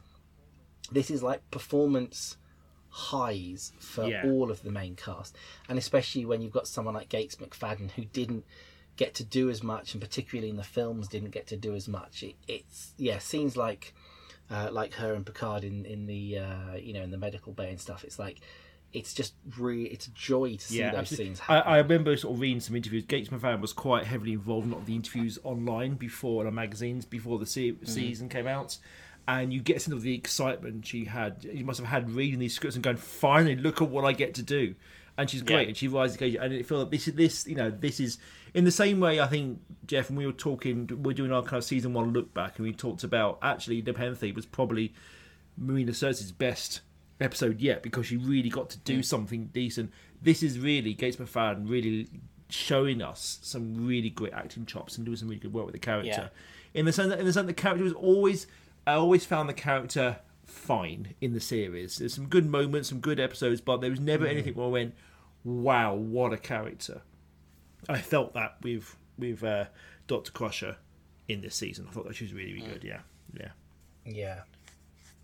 [0.91, 2.37] this is like performance
[2.97, 4.23] highs for Yeah.
[4.25, 5.35] all of the main cast,
[5.67, 8.45] and especially when you've got someone like Gates McFadden who didn't
[8.97, 11.87] get to do as much, and particularly in the films didn't get to do as
[11.87, 12.21] much.
[12.23, 13.93] It, it's yeah, scenes like
[14.51, 17.69] uh, like her and Picard in in the uh, you know in the medical bay
[17.71, 18.03] and stuff.
[18.03, 18.41] It's like
[18.93, 21.25] it's just really it's a joy to see those absolutely.
[21.25, 21.41] scenes.
[21.49, 21.71] I, happen.
[21.73, 23.05] I remember sort of reading some interviews.
[23.05, 26.45] Gates McFadden was quite heavily involved in a lot of the interviews online before in
[26.45, 27.85] the magazines before the se- Mm-hmm.
[27.87, 28.77] season came out,
[29.27, 31.45] and you get some of the excitement she had.
[31.51, 34.33] You must have had reading these scripts and going, "Finally, look at what I get
[34.35, 34.75] to do."
[35.17, 35.67] And she's great, Yeah.
[35.67, 36.41] and she rises the occasion.
[36.41, 38.17] And it feels like this is this, you know, this is
[38.53, 39.19] in the same way.
[39.19, 42.33] I think Geoff, when we were talking, we're doing our kind of season one look
[42.33, 44.93] back, and we talked about actually Nepenthe was probably
[45.57, 46.81] Marina Sirtis's best
[47.21, 49.05] episode yet because she really got to do mm.
[49.05, 49.91] something decent.
[50.21, 52.09] This is really Gates McFadden really
[52.49, 55.79] showing us some really great acting chops and doing some really good work with the
[55.79, 56.29] character.
[56.73, 58.47] In the sense that in the sense the character was always
[58.85, 61.97] I always found the character fine in the series.
[61.97, 64.31] There's some good moments, some good episodes, but there was never Mm.
[64.31, 64.95] anything where I went,
[65.43, 67.01] "Wow, what a character!"
[67.89, 69.65] I felt that with with uh,
[70.07, 70.77] Doctor Crusher
[71.27, 71.87] in this season.
[71.87, 72.83] I thought that she was really, really good.
[72.83, 73.01] Yeah,
[73.39, 73.51] yeah.
[74.05, 74.41] yeah,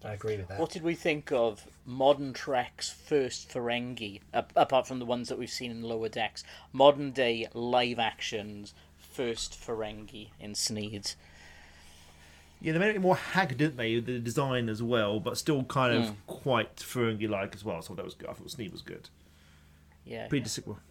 [0.03, 0.59] I agree with that.
[0.59, 5.49] What did we think of modern Trek's first Ferengi, apart from the ones that we've
[5.49, 6.43] seen in lower decks?
[6.71, 11.11] Modern day live actions first Ferengi in Sneed.
[12.61, 13.99] Yeah, they made it more haggard, didn't they?
[14.01, 16.15] The design as well, but still kind of Mm.
[16.27, 17.81] quite Ferengi-like as well.
[17.81, 18.29] So that was good.
[18.29, 19.09] I thought Sneed was good.
[20.05, 20.27] Yeah.
[20.27, 20.83] Pretty disappointing.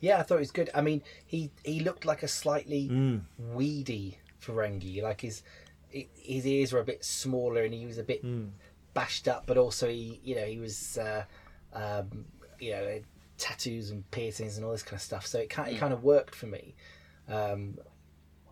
[0.00, 0.70] Yeah, I thought it was good.
[0.74, 3.22] I mean, he he looked like a slightly Mm.
[3.38, 5.02] weedy Ferengi.
[5.02, 5.42] Like his
[5.90, 8.50] his ears were a bit smaller, and he was a bit Mm.
[8.92, 9.46] bashed up.
[9.46, 11.24] But also, he you know he was uh,
[11.72, 12.26] um,
[12.60, 13.00] you know
[13.38, 15.26] tattoos and piercings and all this kind of stuff.
[15.26, 15.80] So it kind it Mm.
[15.80, 16.74] kind of worked for me.
[17.28, 17.78] Um,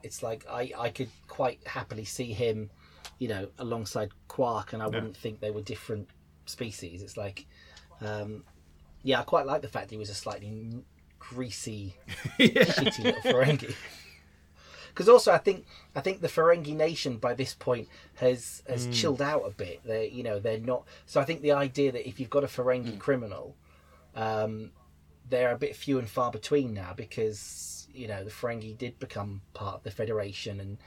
[0.03, 2.71] it's like I I could quite happily see him,
[3.19, 4.95] you know, alongside Quark, and I Yeah.
[4.95, 6.09] wouldn't think they were different
[6.47, 7.03] species.
[7.03, 7.47] It's like.
[8.01, 8.45] Um,
[9.05, 10.85] yeah, I quite like the fact he was a slightly
[11.19, 11.95] greasy,
[12.39, 13.75] shitty little Ferengi.
[14.89, 15.65] Because also, I think
[15.97, 18.93] I think the Ferengi nation by this point has has Mm.
[18.93, 19.81] chilled out a bit.
[19.85, 20.85] They you know they're not.
[21.07, 23.57] So I think the idea that if you've got a Ferengi criminal,
[24.15, 24.71] um,
[25.31, 27.39] they're a bit few and far between now because
[27.95, 30.79] you know the Ferengi did become part of the Federation and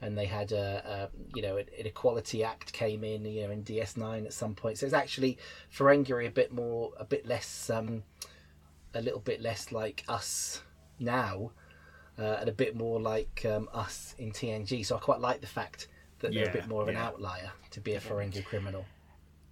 [0.00, 3.62] and they had a, a you know an Equality Act came in you know in
[3.62, 4.78] DS9 at some point.
[4.78, 5.38] So it's actually
[5.74, 8.02] Ferengi a bit more a bit less um,
[8.94, 10.62] a little bit less like us
[10.98, 11.52] now
[12.18, 14.84] uh, and a bit more like um, us in TNG.
[14.84, 15.88] So I quite like the fact
[16.20, 18.84] that they're a bit more of an outlier to be a Ferengi criminal.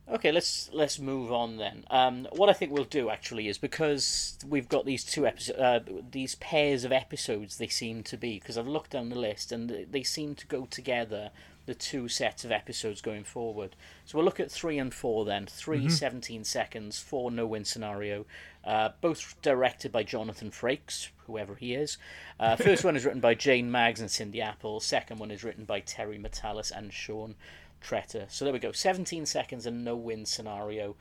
[0.09, 1.84] Okay, let's let's move on then.
[1.88, 5.80] Um, what I think we'll do actually is because we've got these two episodes, uh,
[6.11, 7.59] these pairs of episodes.
[7.59, 10.66] They seem to be because I've looked down the list and they- seem to go
[10.66, 11.30] together.
[11.66, 13.76] The two sets of episodes going forward.
[14.05, 15.46] So we'll look at three and four then.
[15.46, 15.90] Three Mhm.
[15.92, 18.26] 17 seconds, four no win scenario.
[18.64, 21.96] Uh, both directed by Jonathan Frakes, whoever he is.
[22.40, 24.80] Uh, first one is written by Jane Maggs and Cindy Appel.
[24.80, 27.36] Second one is written by Terry Matalas and Sean
[27.83, 28.31] Tretta.
[28.31, 28.72] So there we go.
[28.72, 30.97] 17 seconds and no win scenario.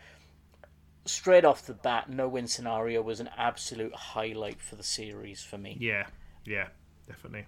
[1.06, 5.58] Straight off the bat, no win scenario was an absolute highlight for the series for
[5.58, 5.76] me.
[5.80, 6.06] Yeah,
[6.46, 6.68] yeah,
[7.08, 7.46] definitely.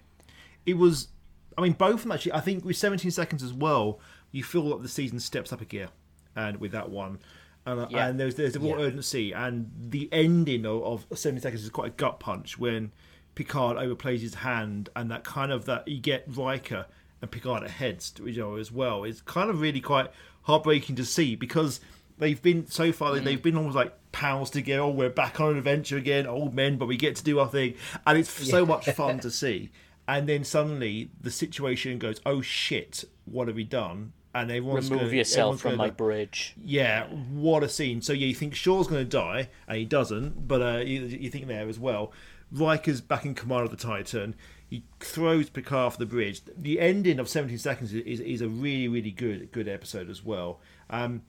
[0.66, 1.08] It was.
[1.56, 2.32] I mean, both of them actually.
[2.32, 4.00] I think with 17 seconds as well,
[4.32, 5.88] you feel like the season steps up a gear,
[6.34, 7.20] and with that one,
[7.66, 8.08] and, uh, Yeah.
[8.08, 8.86] and there's there's a real Yeah.
[8.86, 12.90] urgency, and the ending of, of 17 seconds is quite a gut punch when
[13.34, 16.86] Picard overplays his hand, and that kind of that you get Riker
[17.22, 19.04] and Picard at heads, you know, as well.
[19.04, 20.10] It's kind of really quite
[20.42, 21.80] heartbreaking to see because
[22.18, 23.24] they've been so far Mm.
[23.24, 24.82] they've been almost like pals together.
[24.82, 27.48] Oh, we're back on an adventure again, old men, but we get to do our
[27.48, 27.74] thing,
[28.06, 29.70] and it's so much fun to see.
[30.08, 35.06] And then suddenly the situation goes, "Oh shit, what have we done?" And everyone's Remove
[35.08, 36.54] gonna- yourself from my bridge.
[36.64, 38.02] Yeah, what a scene!
[38.02, 41.30] So yeah, you think Shaw's going to die, and he doesn't, but uh, you, you
[41.30, 42.12] think there as well.
[42.50, 44.34] Riker's back in command of the Titan.
[44.72, 46.40] He throws Picard off the bridge.
[46.56, 50.60] The ending of 17 seconds is, is a really, really good good episode as well.
[50.88, 51.20] Um,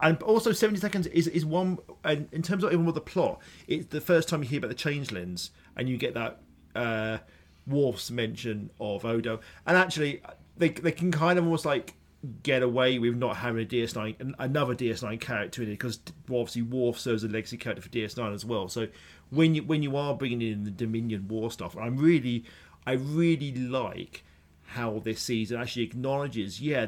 [0.00, 3.40] and also 70 seconds is, is one and in terms of even with the plot
[3.66, 6.42] it's the first time you hear about the changelings and you get that
[6.74, 7.18] uh
[7.66, 10.20] Worf's mention of Odo and actually
[10.56, 11.94] they, they can kind of almost like
[12.42, 16.98] get away with not having a DS9 another DS9 character in it because obviously Worf
[16.98, 18.68] serves a legacy character for DS9 as well.
[18.68, 18.88] So
[19.34, 22.44] when you when you are bringing in the Dominion War stuff, I'm really
[22.86, 24.24] I really like
[24.66, 26.86] how this season actually acknowledges yeah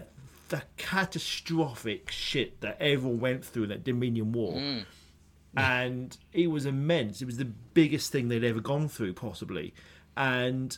[0.49, 4.55] the catastrophic shit that everyone went through in that Dominion War.
[4.55, 4.85] Mm.
[5.57, 7.23] And it was immense.
[7.23, 9.73] It was the biggest thing they'd ever gone through, possibly,
[10.17, 10.77] and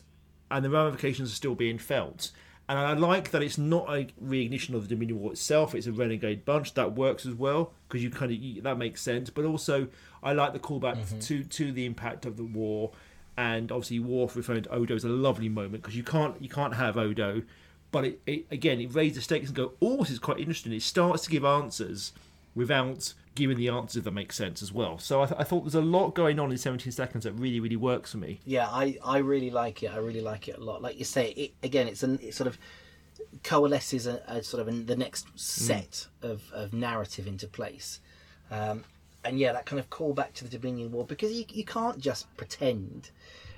[0.50, 2.30] and the ramifications are still being felt.
[2.68, 5.92] And I like that it's not a reignition of the Dominion War itself; it's a
[5.92, 9.30] renegade bunch that works as well because you kind of that makes sense.
[9.30, 9.88] But also,
[10.22, 11.18] I like the callback Mm-hmm.
[11.20, 12.90] to to the impact of the war,
[13.36, 16.74] and obviously Worf referring to Odo is a lovely moment because you can't you can't
[16.74, 17.42] have Odo,
[17.92, 20.72] but it, it again it raises the stakes and go, oh, this is quite interesting.
[20.72, 22.12] It starts to give answers
[22.54, 24.98] without giving the answers that make sense as well.
[24.98, 27.60] So I, th- I thought there's a lot going on in 17 seconds that really
[27.60, 28.40] really works for me.
[28.44, 29.92] Yeah, I, I really like it.
[29.92, 30.82] I really like it a lot.
[30.82, 32.58] Like you say, it, again, it's an it sort of
[33.44, 38.00] coalesces a, a sort of an, the next set of, of narrative into place.
[38.50, 38.84] Um,
[39.24, 42.34] and yeah, that kind of callback to the Dominion War because you, you can't just
[42.36, 43.10] pretend.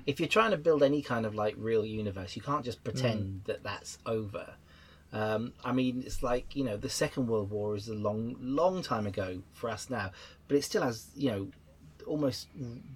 [0.07, 3.43] If you're trying to build any kind of like real universe, you can't just pretend
[3.45, 4.55] that that's over.
[5.13, 8.83] Um, I mean, it's like you know, the Second World War is a long, long
[8.83, 10.11] time ago for us now,
[10.49, 11.49] but it still has you know
[12.07, 12.49] almost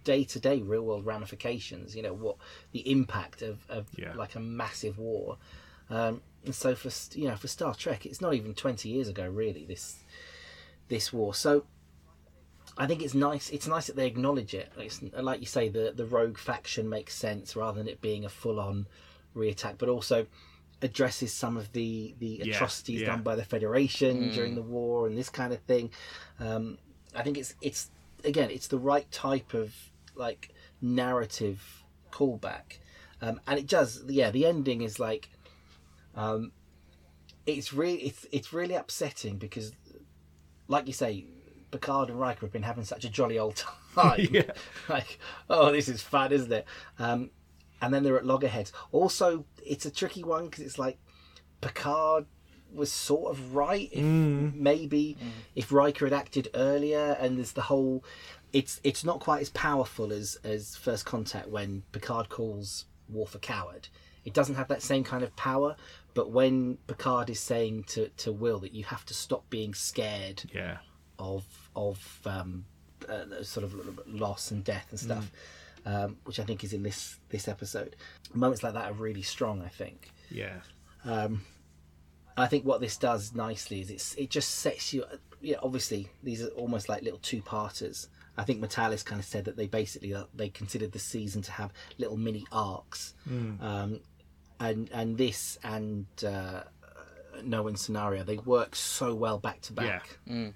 [0.03, 1.95] day to day real world ramifications.
[1.95, 2.37] You know what
[2.73, 4.15] the impact of, of Yeah.
[4.15, 5.37] like a massive war.
[5.91, 9.29] Um, and so for you know for Star Trek, it's not even twenty years ago
[9.29, 9.97] really this
[10.89, 11.35] this war.
[11.35, 11.65] So
[12.77, 13.51] I think it's nice.
[13.51, 14.73] It's nice that they acknowledge it.
[14.77, 18.29] It's, like you say, the the rogue faction makes sense rather than it being a
[18.29, 18.87] full on
[19.37, 20.27] reattack, but also
[20.83, 23.07] addresses some of the the Yeah, atrocities yeah.
[23.07, 24.35] done by the Federation Mm.
[24.35, 25.91] during the war and this kind of thing.
[26.41, 26.79] Um,
[27.15, 27.91] I think it's it's
[28.25, 29.73] again it's the right type of
[30.17, 30.51] like
[30.81, 32.79] narrative callback,
[33.21, 34.03] um, and it does.
[34.09, 35.29] Yeah, the ending is like,
[36.17, 36.53] um,
[37.47, 39.73] it's really it's it's really upsetting because,
[40.69, 41.27] like you say,
[41.75, 43.57] Picard and Riker have been having such a jolly old
[43.95, 44.29] time.
[44.31, 44.53] Yeah.
[44.89, 45.19] like,
[45.51, 46.67] oh, this is fun, isn't it?
[47.01, 47.31] Um,
[47.83, 48.73] and then they're at loggerheads.
[48.93, 50.99] Also, it's a tricky one because it's like
[51.61, 52.27] Picard
[52.73, 53.89] was sort of right.
[53.93, 55.17] If maybe
[55.57, 58.05] if Riker had acted earlier, and there's the whole.
[58.53, 63.39] It's it's not quite as powerful as as First Contact when Picard calls Worf a
[63.39, 63.89] coward.
[64.25, 65.77] It doesn't have that same kind of power.
[66.15, 70.45] But when Picard is saying to, to Will that you have to stop being scared
[70.55, 70.79] Yeah.
[71.19, 71.45] Of
[71.75, 72.65] of um,
[73.09, 75.31] uh, sort of loss and death and stuff,
[75.87, 77.97] um, which I think is in this this episode.
[78.33, 79.63] Moments like that are really strong.
[79.63, 80.11] I think.
[80.31, 80.61] Yeah.
[81.05, 81.43] Um,
[82.37, 85.05] I think what this does nicely is it's it just sets you.
[85.41, 88.09] Yeah, obviously these are almost like little two parters.
[88.37, 91.53] I think Matalas kind of said that they basically uh, they considered the season to
[91.53, 93.15] have little mini arcs,
[93.61, 94.01] um,
[94.59, 96.63] and and this and uh,
[97.45, 100.19] No Win Scenario they work so well back to back.
[100.29, 100.55] Um,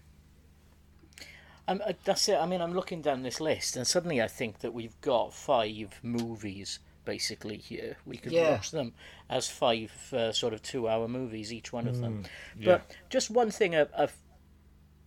[1.69, 2.37] uh, that's it.
[2.39, 6.01] I mean, I'm looking down this list, and suddenly I think that we've got five
[6.03, 7.97] movies basically here.
[8.05, 8.51] We could Yeah.
[8.53, 8.93] watch them
[9.31, 12.25] as five uh, sort of two-hour movies, each one of them.
[12.59, 12.65] yeah.
[12.67, 14.17] But just one thing I- I've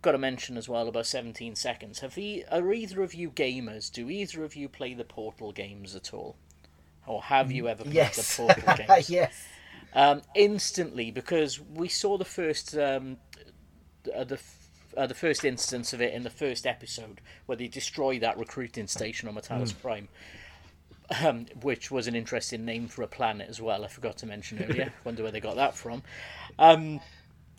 [0.02, 2.00] got to mention as well about 17 seconds.
[2.00, 3.92] Have e- are either of you gamers?
[3.92, 6.34] Do either of you play the Portal games at all,
[7.06, 9.08] or have you ever played Yes, the Portal games?
[9.10, 9.46] yes.
[9.94, 13.18] um, instantly because we saw the first um,
[14.12, 14.61] uh, the f-
[14.96, 18.86] uh, the first instance of it in the first episode where they destroy that recruiting
[18.86, 20.08] station on M'Talas Prime.
[21.22, 23.84] Um, which was an interesting name for a planet as well.
[23.84, 24.94] I forgot to mention earlier.
[25.04, 26.02] Wonder where they got that from.
[26.58, 27.00] Um,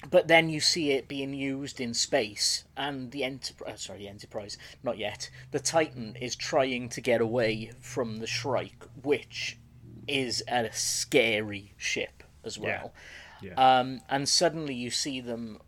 [0.09, 4.57] but then you see it being used in space, and the Enterprise, sorry, the Enterprise,
[4.81, 5.29] not yet.
[5.51, 9.57] The Titan is trying to get away from the Shrike, which
[10.07, 12.93] is a scary ship as well.
[13.41, 13.53] Yeah.
[13.55, 15.59] Um, and suddenly you see them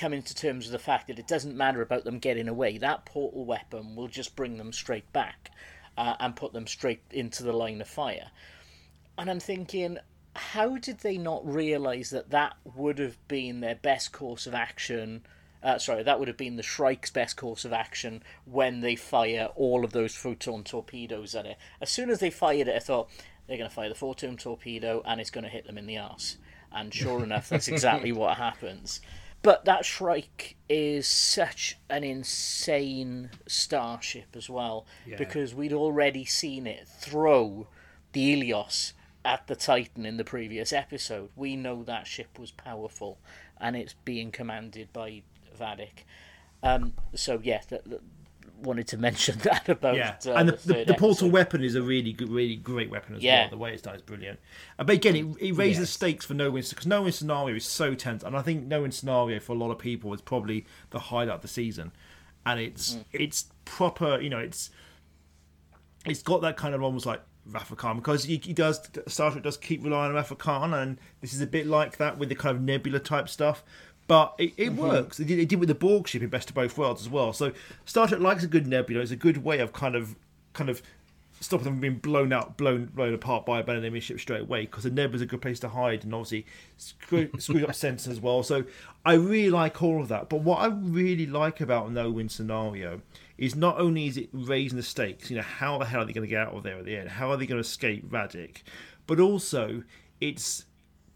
[0.00, 2.78] coming to terms with the fact that it doesn't matter about them getting away.
[2.78, 5.50] That portal weapon will just bring them straight back
[5.98, 8.30] uh, and put them straight into the line of fire.
[9.18, 9.98] And I'm thinking,
[10.34, 15.26] how did they not realise that that would have been their best course of action?
[15.62, 19.50] Uh, sorry, that would have been the Shrike's best course of action when they fire
[19.54, 21.58] all of those photon torpedoes at it.
[21.82, 23.10] As soon as they fired it, I thought
[23.46, 25.98] they're going to fire the photon torpedo and it's going to hit them in the
[25.98, 26.38] arse.
[26.72, 29.02] And sure enough, that's exactly what happens.
[29.42, 34.86] But that Shrike is such an insane starship as well,
[35.16, 37.66] because we'd already seen it throw
[38.12, 38.92] the Eleos
[39.24, 41.30] at the Titan in the previous episode.
[41.36, 43.18] We know that ship was powerful,
[43.58, 45.22] and it's being commanded by
[45.58, 46.04] Vadic.
[46.62, 48.00] Um, so yeah, the, the,
[48.62, 51.32] wanted to mention that about yeah, uh, and the, the, the, the portal episode.
[51.32, 53.42] weapon is a really good, really great weapon as Yeah.
[53.42, 53.50] well.
[53.50, 54.38] The way it's done is brilliant.
[54.78, 57.56] Uh, but again, it, it raises the stakes for no win because no win scenario
[57.56, 60.20] is so tense, and I think no win scenario for a lot of people is
[60.20, 61.92] probably the highlight of the season,
[62.46, 63.04] and it's Mm.
[63.12, 64.20] it's proper.
[64.20, 64.70] You know, it's
[66.06, 69.30] it's got that kind of almost like Wrath of Khan because he, he does Star
[69.30, 72.18] Trek does keep relying on Wrath of Khan, and this is a bit like that
[72.18, 73.62] with the kind of nebula type stuff.
[74.10, 74.80] But it, it mm-hmm.
[74.80, 75.20] works.
[75.20, 77.32] It did, it did with the Borg ship in Best of Both Worlds as well.
[77.32, 77.52] So
[77.84, 79.02] Star Trek likes a good nebula.
[79.02, 80.16] It's a good way of kind of
[80.52, 80.82] kind of
[81.38, 84.40] stopping them from being blown out, blown blown apart by a Bad enemy ship straight
[84.40, 84.62] away.
[84.62, 86.44] Because the nebula's a good place to hide, and obviously
[86.76, 88.42] screw, screw up sensors as well.
[88.42, 88.64] So
[89.04, 90.28] I really like all of that.
[90.28, 93.02] But what I really like about a no-win scenario
[93.38, 96.12] is not only is it raising the stakes, you know, how the hell are they
[96.12, 97.10] going to get out of there at the end?
[97.10, 98.64] How are they going to escape Vadic?
[99.06, 99.84] But also,
[100.20, 100.64] it's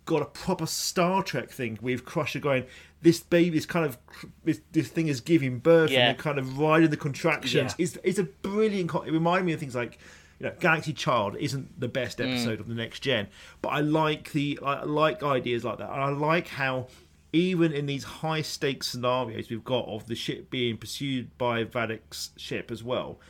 [0.06, 2.64] got a proper Star Trek thing with Crusher going,
[3.02, 3.98] this baby is kind of
[4.44, 6.08] this, this thing is giving birth Yeah.
[6.10, 7.74] and they're kind of riding the contractions.
[7.78, 7.84] Yeah.
[7.84, 8.92] It's it's a brilliant.
[8.94, 9.98] It reminded me of things like.
[10.40, 12.28] You know, Galaxy Child isn't the best Mm.
[12.32, 13.28] episode of the next gen,
[13.62, 16.88] but I like the I like ideas like that, and I like how
[17.32, 22.30] even in these high stakes scenarios we've got of the ship being pursued by Vadic's
[22.36, 23.20] ship as well,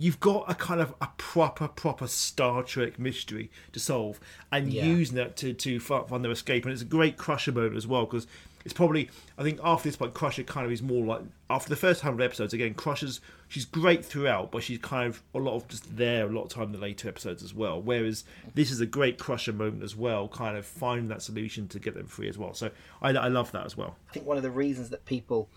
[0.00, 4.18] you've got a kind of a proper proper Star Trek mystery to solve,
[4.50, 4.86] and Yeah.
[4.86, 8.06] using that to to find their escape, and it's a great Crusher moment as well
[8.06, 8.26] because
[8.64, 9.08] it's probably
[9.38, 12.24] I think after this point Crusher kind of is more like after the first hundred
[12.24, 16.26] episodes again Crusher's she's great throughout, but she's kind of a lot of just there
[16.26, 17.80] a lot of time in the later episodes as well.
[17.80, 18.24] Whereas
[18.54, 21.94] this is a great Crusher moment as well, kind of finding that solution to get
[21.94, 22.54] them free as well.
[22.54, 22.70] So
[23.02, 23.96] I, I love that as well.
[24.08, 25.48] I think one of the reasons that people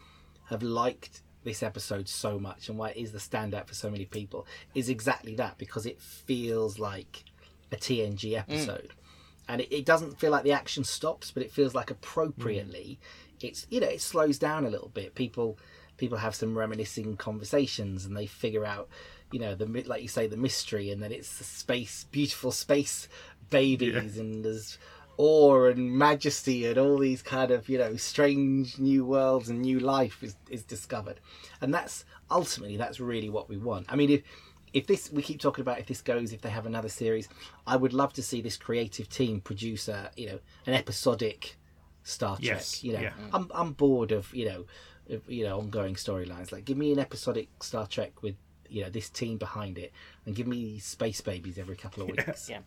[0.49, 4.05] have liked this episode so much and why it is the standout for so many
[4.05, 7.23] people is exactly that because it feels like
[7.71, 8.39] a TNG mm.
[8.39, 8.91] episode.
[9.47, 13.47] And it, it doesn't feel like the action stops, but it feels like appropriately mm.
[13.47, 15.15] it's you know, it slows down a little bit.
[15.15, 15.57] People
[15.97, 18.89] people have some reminiscing conversations and they figure out
[19.31, 23.07] you know the like you say the mystery and then it's the space beautiful space
[23.49, 24.77] babies and there's
[25.17, 29.79] awe and majesty and all these kind of you know strange new worlds and new
[29.79, 31.19] life is, is discovered.
[31.61, 33.85] And that's ultimately that's really what we want.
[33.89, 34.21] I mean if
[34.73, 37.29] if this we keep talking about if this goes if they have another series
[37.67, 41.57] i would love to see this creative team produce a you know an episodic
[42.01, 42.99] star trek Yes, you know.
[43.01, 43.13] yeah.
[43.33, 44.65] i'm i'm bored of you know
[45.11, 46.51] of, you know ongoing storylines.
[46.51, 48.33] Like give me an episodic star trek with
[48.67, 49.91] you know this team behind it
[50.25, 52.49] and give me space babies every couple of weeks.
[52.49, 52.61] Yeah.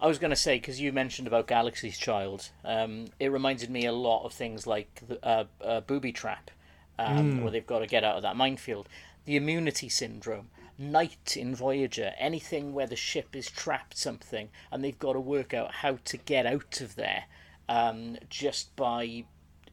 [0.00, 3.86] I was going to say because you mentioned about Galaxy's Child, um, it reminded me
[3.86, 6.50] a lot of things like the uh, uh, Booby Trap,
[6.98, 7.42] um, Mm.
[7.42, 8.88] where they've got to get out of that minefield,
[9.24, 14.98] the immunity syndrome, Night in Voyager, anything where the ship is trapped something and they've
[14.98, 17.24] got to work out how to get out of there,
[17.68, 19.24] um, just by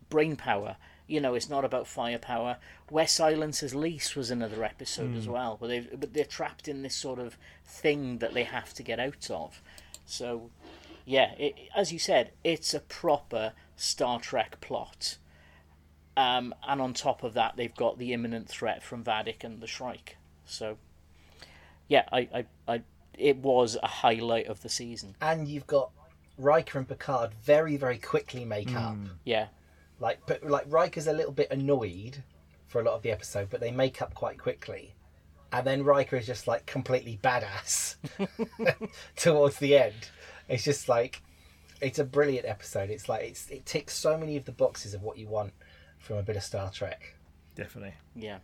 [0.10, 0.76] brain power.
[1.08, 2.58] You know, it's not about firepower.
[2.90, 5.32] Where Silence Has Lease was another episode as Mm.
[5.32, 8.84] well, where they but they're trapped in this sort of thing that they have to
[8.84, 9.62] get out of.
[10.10, 10.50] So,
[11.06, 15.18] yeah, it, as you said, it's a proper Star Trek plot.
[16.18, 19.68] Um, and on top of that, they've got the imminent threat from Vadic and the
[19.68, 20.18] Shrike.
[20.46, 20.78] So,
[21.88, 22.82] yeah, I, I, I,
[23.18, 25.16] it was a highlight of the season.
[25.22, 25.92] and you've got
[26.38, 28.96] Riker and Picard very very quickly make up
[29.26, 29.48] Yeah,
[30.00, 32.24] like but like Riker's a little bit annoyed
[32.68, 34.94] for a lot of the episode but they make up quite quickly
[35.52, 37.96] and then Riker is just like completely badass
[39.16, 40.10] towards the end
[40.48, 41.22] it's just like
[41.82, 45.02] it's a brilliant episode it's like it's it ticks so many of the boxes of
[45.02, 45.54] what you want
[45.98, 47.16] from a bit of Star Trek
[47.56, 47.94] Definitely.
[48.16, 48.38] yeah.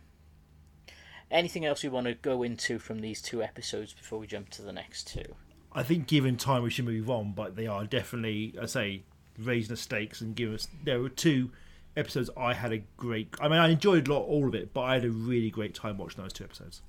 [1.30, 4.62] Anything else we want to go into from these two episodes before we jump to
[4.62, 5.24] the next two?
[5.72, 9.02] I think given time we should move on, but they are definitely, I say,
[9.36, 10.68] raising the stakes and give us.
[10.84, 11.50] There were two
[11.96, 13.34] episodes I had a great.
[13.40, 15.74] I mean, I enjoyed a lot, all of it, but I had a really great
[15.74, 16.80] time watching those two episodes.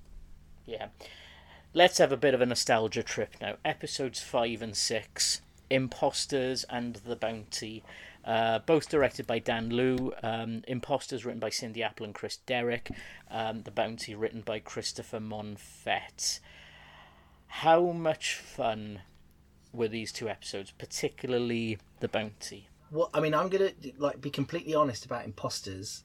[0.67, 0.89] Yeah.
[1.73, 3.55] Let's have a bit of a nostalgia trip now.
[3.65, 7.83] Episodes 5 and 6 Imposters and the Bounty.
[8.23, 10.13] Uh, both directed by Dan Liu.
[10.21, 12.91] Um, Imposters written by Cindy Appel and Chris Derrick.
[13.31, 16.39] Um, the Bounty written by Christopher Monfette.
[17.47, 19.01] How much fun
[19.71, 22.67] were these two episodes, particularly The Bounty?
[22.91, 26.03] Well, I mean, I'm gonna like be completely honest about imposters.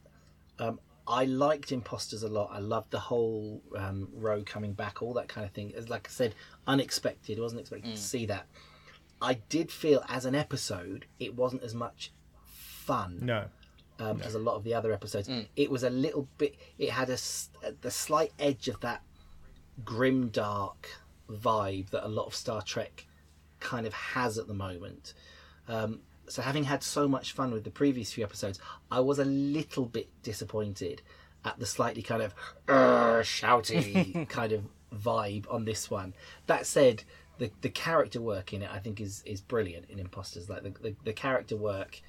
[0.58, 0.78] Um,
[1.12, 2.48] I liked imposters a lot.
[2.52, 5.74] I loved the whole um, Ro coming back, all that kind of thing.
[5.76, 6.34] As like I said,
[6.66, 7.38] unexpected.
[7.38, 8.46] I wasn't expecting to see that.
[9.20, 12.12] I did feel as an episode, it wasn't as much
[12.46, 13.44] fun No.
[14.00, 15.28] um, as a lot of the other episodes.
[15.54, 16.56] It was a little bit.
[16.78, 17.18] It had a
[17.82, 19.02] the slight edge of that
[19.84, 20.88] grim dark
[21.30, 23.06] vibe that a lot of Star Trek
[23.60, 25.14] kind of has at the moment.
[25.68, 26.00] Um,
[26.32, 28.58] so having had so much fun with the previous few episodes,
[28.90, 31.02] I was a little bit disappointed
[31.44, 32.34] at the slightly kind of
[32.68, 34.62] uh, shouty kind of
[34.94, 36.14] vibe on this one.
[36.46, 37.04] That said,
[37.38, 40.48] the the character work in it I think is is brilliant in Imposters.
[40.48, 42.00] Like the the, the character work,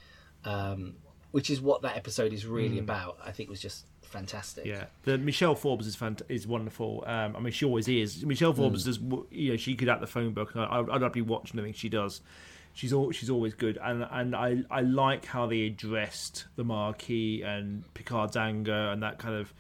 [0.46, 0.96] um,
[1.32, 2.82] which is what that episode is really Mm.
[2.88, 3.18] about.
[3.26, 4.66] I think was just fantastic.
[4.66, 7.04] Yeah, the Michelle Forbes is fant- is wonderful.
[7.08, 8.26] Um, I mean, she always is.
[8.26, 8.86] Michelle Forbes Mm.
[8.86, 9.00] does.
[9.32, 10.56] You know, she could act the phone book.
[10.56, 12.22] I, I'd, I'd be watching anything she does.
[12.74, 17.44] She's all, she's always good, and and I I like how they addressed the Maquis
[17.44, 19.54] and Picard's anger and that kind of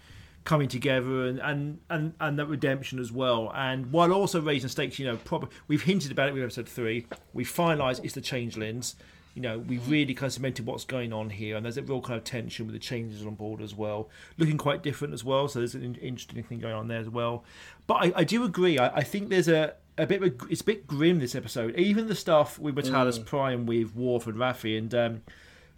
[0.44, 3.52] coming together and and and, and that redemption as well.
[3.56, 5.48] And while also raising stakes, you know, proper.
[5.68, 7.08] We've hinted about it with episode three.
[7.34, 8.96] We finalised it's the changelings.
[9.36, 12.02] You know, we've really kind of cemented what's going on here, and there's a real
[12.02, 15.48] kind of tension with the changes on board as well, looking quite different as well.
[15.48, 17.44] So there's an interesting thing going on there as well.
[17.88, 18.78] But I, I do agree.
[18.78, 21.76] I, I think there's a a bit it's a bit grim this episode.
[21.78, 23.26] Even the stuff with M'Talas Mm.
[23.26, 25.22] Prime with Worf and Raffi and um,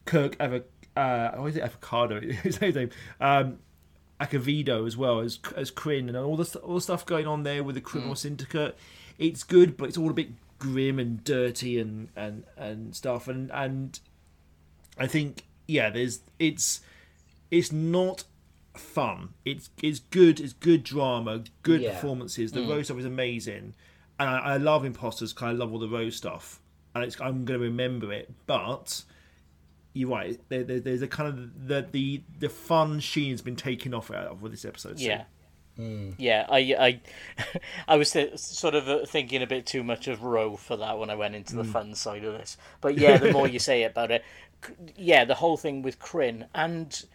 [0.06, 0.64] Kirk Ava,
[0.96, 2.18] uh, what is it Avocado?
[2.44, 2.90] Is his name?
[3.20, 3.60] Um,
[4.22, 7.64] Acevedo as well as as Kryn and all the all the stuff going on there
[7.64, 8.18] with the criminal Mm.
[8.18, 8.78] syndicate.
[9.18, 13.28] It's good, but it's all a bit grim and dirty and and and stuff.
[13.28, 14.00] And and
[14.98, 16.80] I think yeah, there's it's
[17.52, 18.24] it's not
[18.74, 19.34] fun.
[19.44, 20.40] It's it's good.
[20.40, 21.96] It's good drama, good Yeah.
[21.96, 22.54] performances.
[22.54, 22.70] The Mm.
[22.70, 23.74] Ro's stuff is amazing,
[24.20, 25.34] and I, I love Imposters.
[25.34, 26.62] because I love all the Ro's stuff,
[26.94, 28.32] and it's, I'm going to remember it.
[28.48, 29.04] But
[29.94, 30.40] you're right.
[30.50, 34.12] There, there, there's a kind of the the the fun sheen has been taken off
[34.12, 35.00] out of with this episode.
[35.00, 35.24] so- Yeah.
[36.18, 37.02] Yeah, I I
[37.90, 40.98] I was th- sort of uh, thinking a bit too much of Ro for that
[40.98, 41.72] when I went into the Mm.
[41.74, 42.56] fun side of this.
[42.80, 44.24] But yeah, the more you say about it,
[44.96, 47.06] yeah, the whole thing with Kryn and th-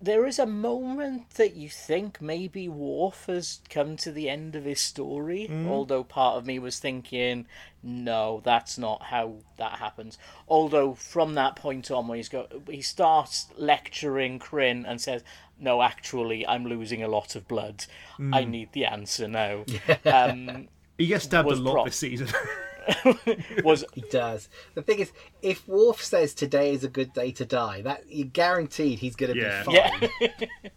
[0.00, 4.64] there is a moment that you think maybe Worf has come to the end of
[4.64, 5.68] his story, Mm.
[5.68, 7.46] although part of me was thinking,
[7.82, 10.18] no, that's not how that happens.
[10.48, 15.24] Although from that point on, when he's go, he starts lecturing Kryn and says,
[15.58, 17.86] "No, actually, I'm losing a lot of blood.
[18.18, 18.48] I Mm.
[18.48, 19.64] need the answer now."
[20.04, 22.28] Um, He gets stabbed a lot prop- this season.
[23.64, 24.48] was he does.
[24.74, 25.12] The thing is,
[25.42, 29.34] if Worf says today is a good day to die, that you're guaranteed he's going
[29.34, 29.64] to Yeah.
[29.64, 30.10] be fine.
[30.20, 30.70] Yeah.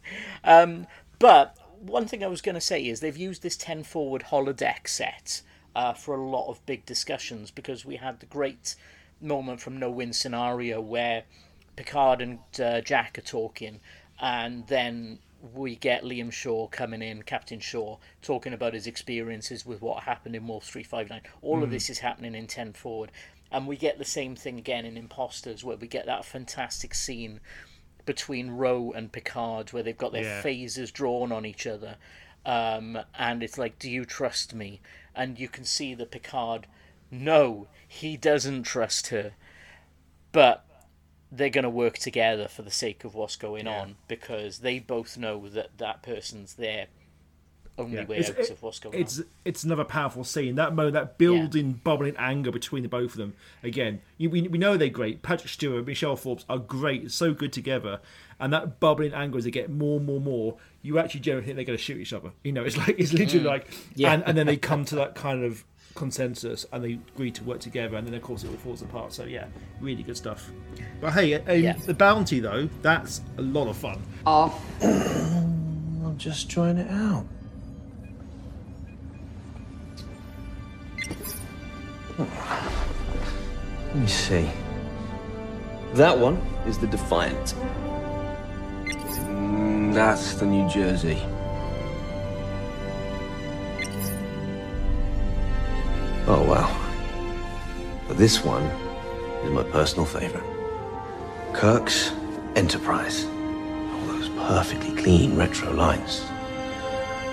[0.44, 0.88] um,
[1.20, 4.88] but one thing I was going to say is they've used this 10 forward holodeck
[4.88, 5.42] set
[5.76, 8.76] uh, for a lot of big discussions because we had the great
[9.22, 11.24] moment from No Win Scenario where
[11.76, 13.80] Picard and uh, Jack are talking,
[14.22, 15.20] and then
[15.53, 20.36] we get Liam Shaw coming in, Captain Shaw, talking about his experiences with what happened
[20.36, 21.22] in Wolf 359.
[21.41, 21.74] All of Mhm.
[21.74, 23.11] this is happening in 10 forward.
[23.52, 27.41] And we get the same thing again in Imposters, where we get that fantastic scene
[28.06, 30.41] between Ro and Picard, where they've got their Yeah.
[30.41, 31.98] phasers drawn on each other,
[32.45, 34.82] um, and it's like, "Do you trust me?"
[35.14, 36.68] And you can see that Picard,
[37.11, 39.34] no, he doesn't trust her,
[40.32, 40.65] but
[41.35, 45.18] they're going to work together for the sake of what's going on because they both
[45.18, 46.88] know that that person's their
[47.76, 48.05] only Yeah.
[48.05, 49.26] way It's- out it- of what's going it's on.
[49.45, 50.53] it's another powerful scene.
[50.55, 53.34] That moment, that building, bubbling anger between the both of them.
[53.64, 55.23] Again, you, we we know they're great.
[55.23, 57.11] Patrick Stewart, Michelle Forbes are great.
[57.11, 57.99] So good together,
[58.39, 60.57] and that bubbling anger as they get more, and more, and more.
[60.84, 62.31] You actually generally think they're going to shoot each other.
[62.43, 63.47] You know, it's like it's literally Mm.
[63.49, 64.14] like, Yeah.
[64.14, 65.64] and, and then they come to that kind of
[65.95, 69.14] consensus and they agree to work together, and then of course it all falls apart.
[69.14, 69.45] So yeah,
[69.82, 70.52] really good stuff.
[71.02, 71.74] But hey, um, Yeah.
[71.74, 74.02] the bounty though, that's a lot of fun.
[74.26, 74.61] Off.
[74.84, 77.26] I'm just trying it out.
[83.88, 84.49] Let me see.
[85.94, 87.53] That one is the Defiant.
[89.28, 91.22] Mm, that's the New Jersey.
[96.26, 96.70] Oh, wow.
[98.08, 98.64] But this one
[99.44, 100.44] is my personal favorite.
[101.54, 102.12] Kirk's
[102.56, 103.26] Enterprise.
[103.26, 106.24] All those perfectly clean retro lines.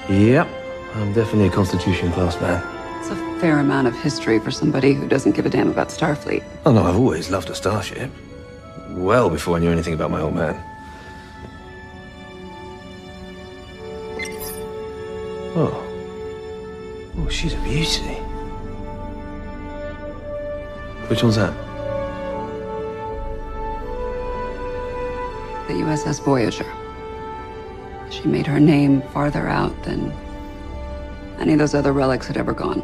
[0.09, 0.49] Yep,
[0.95, 2.65] I'm definitely a Constitution class man.
[3.01, 6.43] It's a fair amount of history for somebody who doesn't give a damn about Starfleet.
[6.67, 8.11] Oh no, I've always loved a starship.
[8.91, 10.61] Well before I knew anything about my old man.
[15.55, 15.87] Oh.
[17.19, 18.19] Oh, she's a beauty.
[21.11, 21.53] Which one's that?
[25.67, 26.73] The USS Voyager.
[28.11, 30.13] She made her name farther out than
[31.41, 32.83] any of those other relics had ever gone.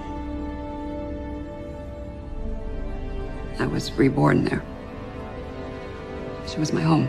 [3.60, 4.64] I was reborn there.
[6.48, 7.06] She was my home.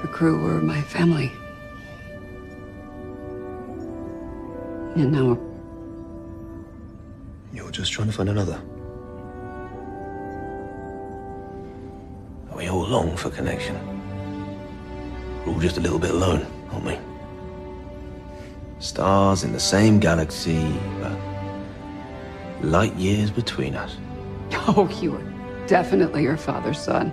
[0.00, 1.30] Her crew were my family.
[4.96, 5.38] And now
[7.52, 8.62] You're just trying to find another.
[12.60, 13.74] We all long for connection.
[15.46, 16.98] We're all just a little bit alone, aren't we?
[18.80, 21.16] Stars in the same galaxy, but
[22.60, 23.96] light years between us.
[24.68, 27.10] Oh, you are definitely your father's son.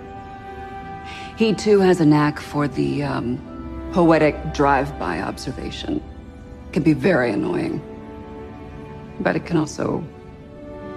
[1.38, 3.38] He too has a knack for the um,
[3.94, 6.02] poetic drive-by observation.
[6.66, 7.80] It Can be very annoying,
[9.20, 10.04] but it can also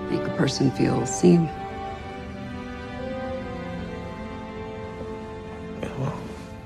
[0.09, 1.49] make a person feel seen.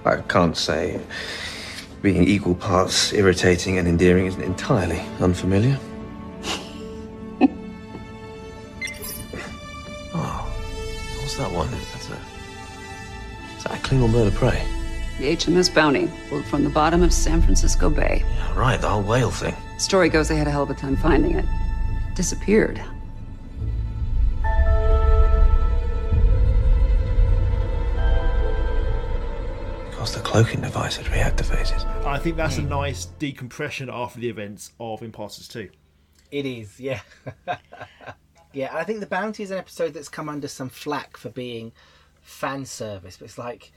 [0.05, 0.99] I can't say
[2.01, 5.79] being equal parts irritating and endearing isn't entirely unfamiliar.
[10.17, 11.69] Ah, oh, what's that one?
[11.69, 12.13] That's a.
[13.57, 14.65] Is that a Klingon bird of prey?
[15.17, 18.23] The HMS Bounty, pulled from the bottom of San Francisco Bay.
[18.25, 19.55] Yeah, right, the whole whale thing.
[19.77, 21.45] Story goes they had a hell of a time finding it.
[22.13, 22.81] Disappeared.
[30.35, 31.85] Cloaking device had reactivated.
[32.05, 32.67] I think that's a hmm.
[32.67, 35.69] nice decompression after the events of Imposters 2.
[36.29, 36.99] It is, yeah.
[38.51, 41.71] yeah, I think The Bounty is an episode that's come under some flack for being
[42.21, 43.71] fan service, but it's like,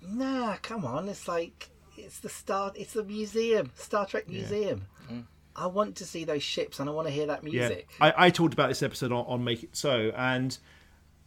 [0.00, 1.08] nah, come on.
[1.08, 4.86] It's like, it's the Star, it's the museum, Star Trek Museum.
[5.08, 5.20] Hmm.
[5.56, 7.88] I want to see those ships and I want to hear that music.
[7.98, 10.56] Yeah, I, I talked about this episode on, on Make It So, and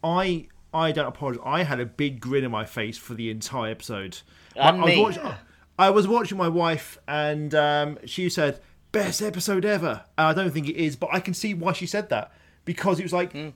[0.02, 1.42] I I don't apologize.
[1.44, 4.20] I had a big grin on my face for the entire episode.
[4.56, 5.32] And I, I was watching,
[5.78, 8.60] I was watching my wife, and um, she said
[8.92, 10.04] best episode ever.
[10.18, 12.32] And I don't think it is, but I can see why she said that
[12.64, 13.54] because it was like it's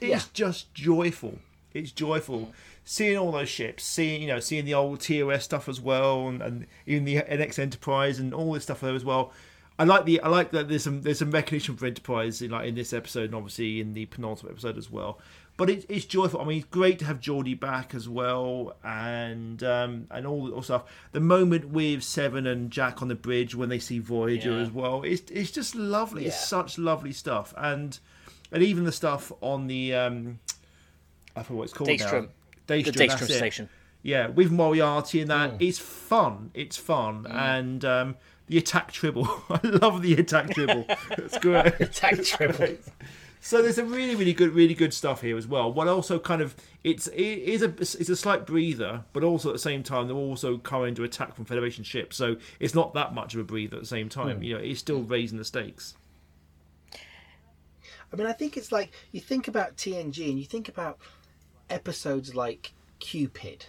[0.00, 0.20] Yeah.
[0.32, 1.38] just joyful.
[1.72, 2.52] It's joyful.
[2.84, 6.42] Seeing all those ships, seeing you know, seeing the old TOS stuff as well, and,
[6.42, 9.32] and even the NX Enterprise and all this stuff there as well.
[9.78, 12.68] I like the I like that there's some there's some recognition for Enterprise in, like
[12.68, 15.18] in this episode and obviously in the penultimate episode as well.
[15.62, 16.40] But it, it's joyful.
[16.40, 20.52] I mean, it's great to have Geordi back as well, and um, and all the
[20.52, 20.82] all stuff.
[21.12, 24.56] The moment with Seven and Jack on the bridge when they see Voyager Yeah.
[24.58, 25.04] as well.
[25.04, 26.26] It's it's just lovely.
[26.26, 27.96] It's such lovely stuff, and
[28.50, 30.40] and even the stuff on the um,
[31.36, 32.22] I forget what it's called Daystrom.
[32.22, 32.28] now.
[32.66, 33.34] The Daystrom, Daystrom it.
[33.34, 33.68] station.
[34.02, 35.68] Yeah, with Moriarty and that, Mm.
[35.68, 36.50] it's fun.
[36.54, 38.16] It's fun, and um,
[38.48, 39.28] the attack tribble.
[39.48, 40.86] I love the attack tribble.
[41.18, 41.80] It's great.
[41.80, 42.78] attack tribble.
[43.44, 45.72] So there's some really, really good, really good stuff here as well.
[45.72, 46.54] What also kind of
[46.84, 50.16] it's it is a it's a slight breather, but also at the same time they're
[50.16, 53.74] also coming to attack from Federation ships, so it's not that much of a breather
[53.76, 54.36] at the same time.
[54.36, 54.42] Hmm.
[54.44, 55.96] You know, it's still raising the stakes.
[58.12, 60.98] I mean, I think it's like you think about TNG and you think about
[61.68, 63.62] episodes like Qpid.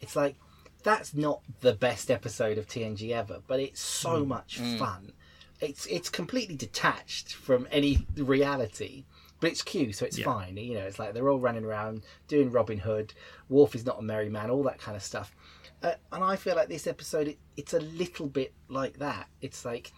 [0.00, 0.34] It's like
[0.82, 4.26] that's not the best episode of TNG ever, but it's so Mm.
[4.26, 4.78] much Mm.
[4.80, 5.12] fun.
[5.60, 9.04] It's it's completely detached from any reality,
[9.40, 10.24] but it's Q, so it's Yeah.
[10.24, 10.56] fine.
[10.56, 13.12] You know, it's like they're all running around doing Robin Hood.
[13.48, 15.34] Worf is not a merry man, all that kind of stuff.
[15.82, 19.28] Uh, and I feel like this episode, it, it's a little bit like that.
[19.40, 19.92] It's like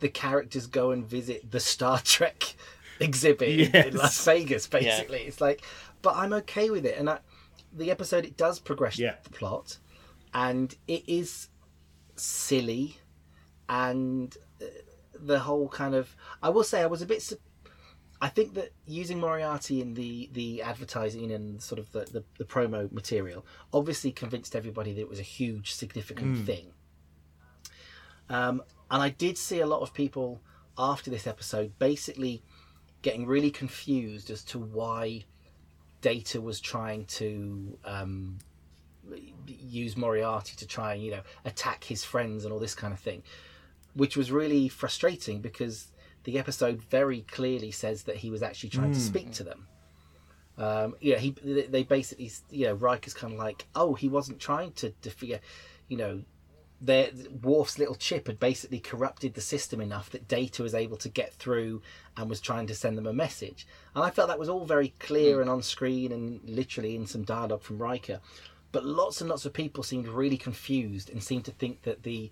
[0.00, 2.54] the characters go and visit the Star Trek
[3.00, 4.78] exhibit in- in Las Vegas, Yeah.
[4.80, 5.20] basically.
[5.22, 5.62] It's like,
[6.02, 6.98] but I'm okay with it.
[6.98, 7.18] And I,
[7.72, 9.16] the episode, it does progress Yeah.
[9.24, 9.78] the plot,
[10.34, 11.48] and it is
[12.16, 12.98] silly,
[13.68, 14.36] and
[15.26, 16.14] the whole kind of.
[16.42, 17.22] I will say, I was a bit.
[17.22, 17.38] su-
[18.20, 22.44] I think that using Moriarty in the the advertising and sort of the, the, the
[22.44, 26.46] promo material obviously convinced everybody that it was a huge, significant Mm.
[26.46, 26.66] thing.
[28.28, 30.40] Um, and I did see a lot of people
[30.78, 32.42] after this episode basically
[33.02, 35.24] getting really confused as to why
[36.00, 38.38] Data was trying to um,
[39.46, 43.00] use Moriarty to try and you know attack his friends and all this kind of
[43.00, 43.22] thing,
[43.94, 45.88] which was really frustrating because
[46.24, 49.08] the episode very clearly says that he was actually trying to Mm.
[49.08, 49.66] speak to them.
[50.56, 51.30] Um, you know, he
[51.68, 55.40] they basically you know Riker's kind of like, oh, he wasn't trying to defeat,
[55.88, 56.22] you know,
[56.80, 57.10] their
[57.42, 61.34] Worf's little chip had basically corrupted the system enough that Data was able to get
[61.34, 61.82] through
[62.16, 63.66] and was trying to send them a message.
[63.94, 67.22] And I felt that was all very clear and on screen and literally in some
[67.24, 68.20] dialogue from Riker.
[68.70, 72.30] But lots and lots of people seemed really confused and seemed to think that the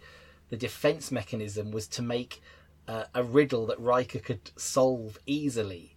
[0.53, 2.43] the defense mechanism was to make
[2.87, 5.97] uh, a riddle that Riker could solve easily.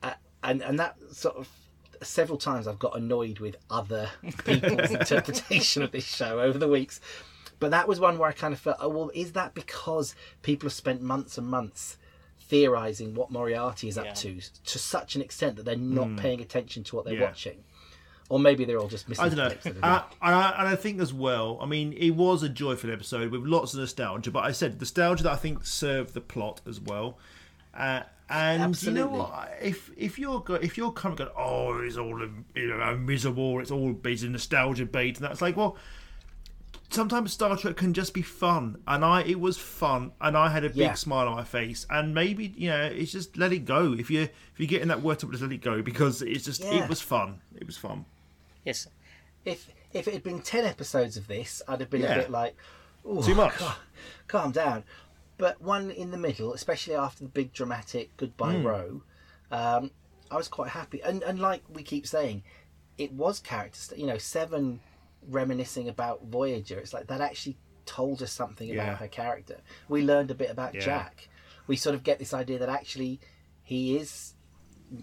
[0.00, 0.12] Uh,
[0.44, 1.48] and and that sort of
[2.00, 4.08] several times I've got annoyed with other
[4.44, 7.00] people's interpretation of this show over the weeks.
[7.58, 10.66] But that was one where I kind of felt, oh well, is that because people
[10.68, 11.98] have spent months and months
[12.38, 16.16] theorizing what Moriarty is up to to such an extent that they're not Hmm.
[16.16, 17.22] paying attention to what they're Yeah.
[17.24, 17.64] watching,
[18.30, 19.48] or maybe they're all just missing I don't know.
[19.48, 22.42] clips that are Uh, and, I, and I think as well, I mean, it was
[22.42, 26.14] a joyful episode with lots of nostalgia, but I said nostalgia that I think served
[26.14, 27.18] the plot as well.
[27.74, 29.00] Uh, and Absolutely.
[29.02, 29.50] you know what?
[29.60, 32.18] If if you're go, if you're kind of going, oh, it's all
[32.54, 35.76] you know miserable, it's all based in nostalgia bait, and that's like, well,
[36.90, 40.64] sometimes Star Trek can just be fun, and I it was fun, and I had
[40.64, 40.94] a big Yeah.
[40.94, 43.92] smile on my face, and maybe you know it's just let it go.
[43.94, 46.62] If you if you're getting that word up, just let it go because it's just
[46.62, 46.84] Yeah.
[46.84, 47.40] it was fun.
[47.56, 48.04] It was fun.
[48.64, 48.86] Yes.
[49.44, 52.14] If if it had been ten episodes of this, I'd have been Yeah.
[52.14, 52.54] a bit like,
[53.06, 53.54] "Ooh, Too much.
[53.54, 53.78] ca-
[54.28, 54.84] calm down.
[55.38, 58.64] But one in the middle, especially after the big dramatic goodbye Mm.
[58.64, 59.02] Ro,
[59.50, 59.90] um,
[60.30, 61.02] I was quite happy.
[61.02, 62.42] And and like we keep saying,
[62.98, 63.78] it was character.
[63.80, 64.80] st- You know, Seven
[65.26, 66.78] reminiscing about Voyager.
[66.78, 67.56] It's like that actually
[67.86, 68.84] told us something Yeah.
[68.84, 69.60] about her character.
[69.88, 70.80] We learned a bit about Yeah.
[70.82, 71.28] Jack.
[71.66, 73.20] We sort of get this idea that actually
[73.62, 74.34] he is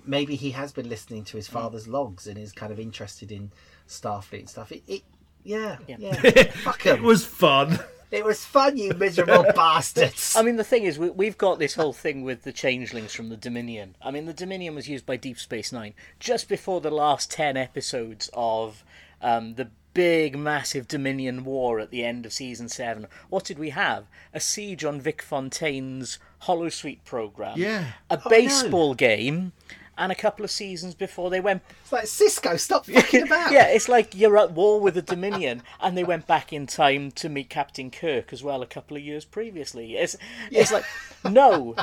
[0.05, 1.37] maybe he has been listening to Mm.
[1.37, 3.51] his father's logs and is kind of interested in
[3.87, 4.71] Starfleet and stuff.
[4.71, 5.01] It, it
[5.43, 6.13] yeah, yeah.
[6.63, 6.97] Fuck 'em.
[6.97, 7.79] It was fun.
[8.09, 10.33] It was fun, you miserable bastards.
[10.37, 13.27] I mean, the thing is, we, we've got this whole thing with the changelings from
[13.29, 13.95] the Dominion.
[14.01, 17.57] I mean, the Dominion was used by Deep Space Nine just before the last 10
[17.57, 18.83] episodes of
[19.21, 23.07] um, the big, massive Dominion war at the end of season 7.
[23.29, 24.05] What did we have?
[24.33, 27.57] A siege on Vic Fontaine's Hollow Holosuite program.
[27.57, 27.91] Yeah.
[28.09, 29.51] A Oh, baseball game.
[29.97, 33.51] And a couple of seasons before they went It's like Sisko, stop fucking about.
[33.51, 37.11] yeah, it's like you're at war with the Dominion, and they went back in time
[37.11, 39.95] to meet Captain Kirk as well a couple of years previously.
[39.97, 40.15] It's
[40.51, 40.85] it's like
[41.29, 41.75] no,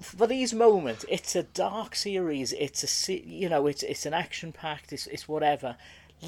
[0.00, 2.52] for these moments, it's a dark series.
[2.52, 4.92] It's a you know, it's it's an action packed.
[4.92, 5.76] It's it's whatever.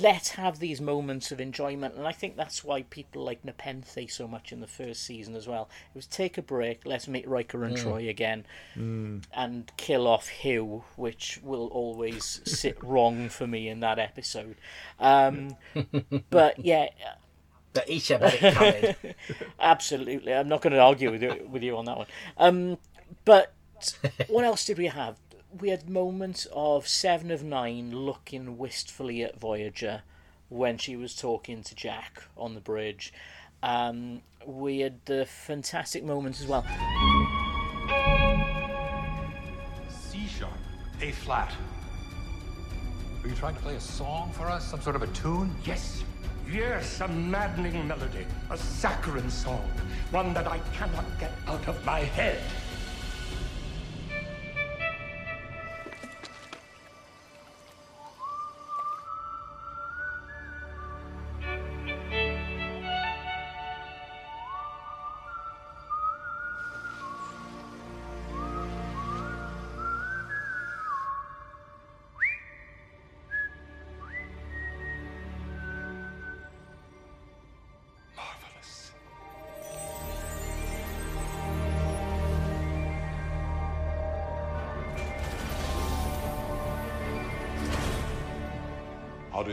[0.00, 4.28] Let's have these moments of enjoyment, and I think that's why people like Nepenthe so
[4.28, 5.68] much in the first season as well.
[5.92, 7.82] It was take a break, let's meet Riker and Mm.
[7.82, 8.44] Troi again,
[8.76, 9.24] Mm.
[9.32, 14.56] and kill off Hugh, which will always sit wrong for me in that episode.
[15.00, 15.56] Um,
[16.30, 16.88] but yeah,
[17.72, 18.22] But each had
[19.60, 20.34] absolutely.
[20.34, 22.06] I'm not going to argue with you, with you on that one.
[22.36, 22.78] Um,
[23.24, 23.52] but
[24.28, 25.16] what else did we have?
[25.56, 30.02] We had moments of Seven of Nine looking wistfully at Voyager
[30.50, 33.14] when she was talking to Jack on the bridge.
[33.62, 36.64] Um, we had the fantastic moments as well.
[39.88, 40.52] C sharp,
[41.00, 41.52] A flat.
[43.22, 44.70] Are you trying to play a song for us?
[44.70, 45.54] Some sort of a tune?
[45.64, 46.04] Yes,
[46.50, 49.68] yes, a maddening melody, a saccharine song,
[50.10, 52.38] one that I cannot get out of my head.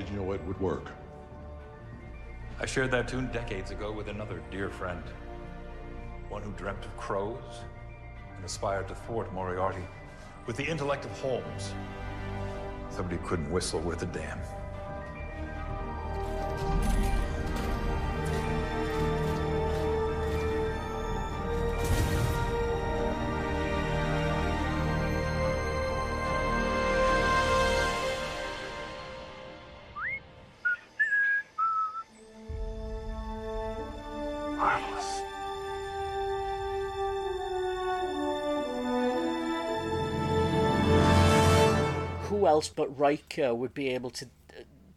[0.05, 0.91] Did you know it would work?
[2.59, 5.01] I shared that tune decades ago with another dear friend.
[6.29, 7.61] One who dreamt of crows
[8.35, 9.83] and aspired to thwart Moriarty
[10.45, 11.73] with the intellect of Holmes.
[12.89, 14.37] Somebody who couldn't whistle worth a damn.
[42.55, 44.27] Else but Riker would be able to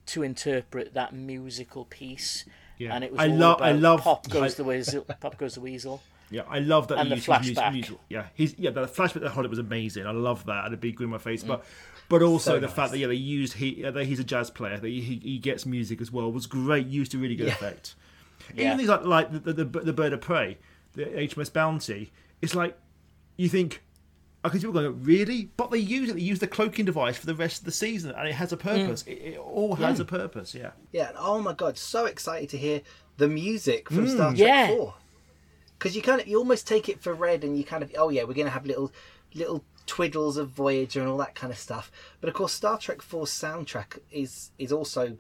[0.06, 2.44] to interpret that musical piece?
[2.78, 2.94] Yeah.
[2.94, 5.02] And it was I all lo- about I love- Pop goes I- the weasel.
[5.20, 6.00] Pop goes the weasel.
[6.30, 6.98] Yeah, I love that.
[6.98, 7.72] And the flashback.
[7.72, 8.68] music- Yeah, he's yeah.
[8.70, 10.06] The flashback that Hollywood was amazing.
[10.06, 10.56] I love that.
[10.56, 11.46] I had a big grin on my face, mm.
[11.48, 11.64] but
[12.10, 12.76] but also So the nice.
[12.76, 15.38] fact that yeah they used he that he's a jazz player that he, he he
[15.38, 16.86] gets music as well was great.
[16.86, 17.54] Used to really good Yeah.
[17.54, 17.94] effect.
[18.54, 18.66] Yeah.
[18.66, 20.58] Even things like like the the the bird of prey,
[20.92, 22.12] the HMS Bounty.
[22.42, 22.76] It's like
[23.38, 23.82] you think.
[24.48, 26.14] Okay, people going really, but they use it.
[26.16, 28.56] They use the cloaking device for the rest of the season, and it has a
[28.56, 29.02] purpose.
[29.06, 30.02] It, it all has Mm.
[30.02, 30.54] a purpose.
[30.54, 30.70] Yeah.
[30.92, 32.82] Yeah, oh my god, so excited to hear
[33.16, 34.14] the music from Mm.
[34.14, 34.68] Star Trek Yeah.
[34.68, 34.94] 4.
[35.78, 38.08] Because you kind of, you almost take it for red and you kind of, oh
[38.08, 38.90] yeah, we're going to have little,
[39.34, 41.90] little twiddles of Voyager and all that kind of stuff.
[42.20, 45.16] But of course, Star Trek 4's soundtrack is, is also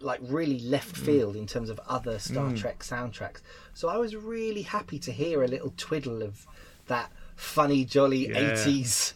[0.00, 2.56] like really left field in terms of other Star Mm.
[2.58, 3.40] Trek soundtracks.
[3.74, 6.46] So I was really happy to hear a little twiddle of
[6.86, 8.38] that funny, jolly Yeah.
[8.40, 9.14] 80s,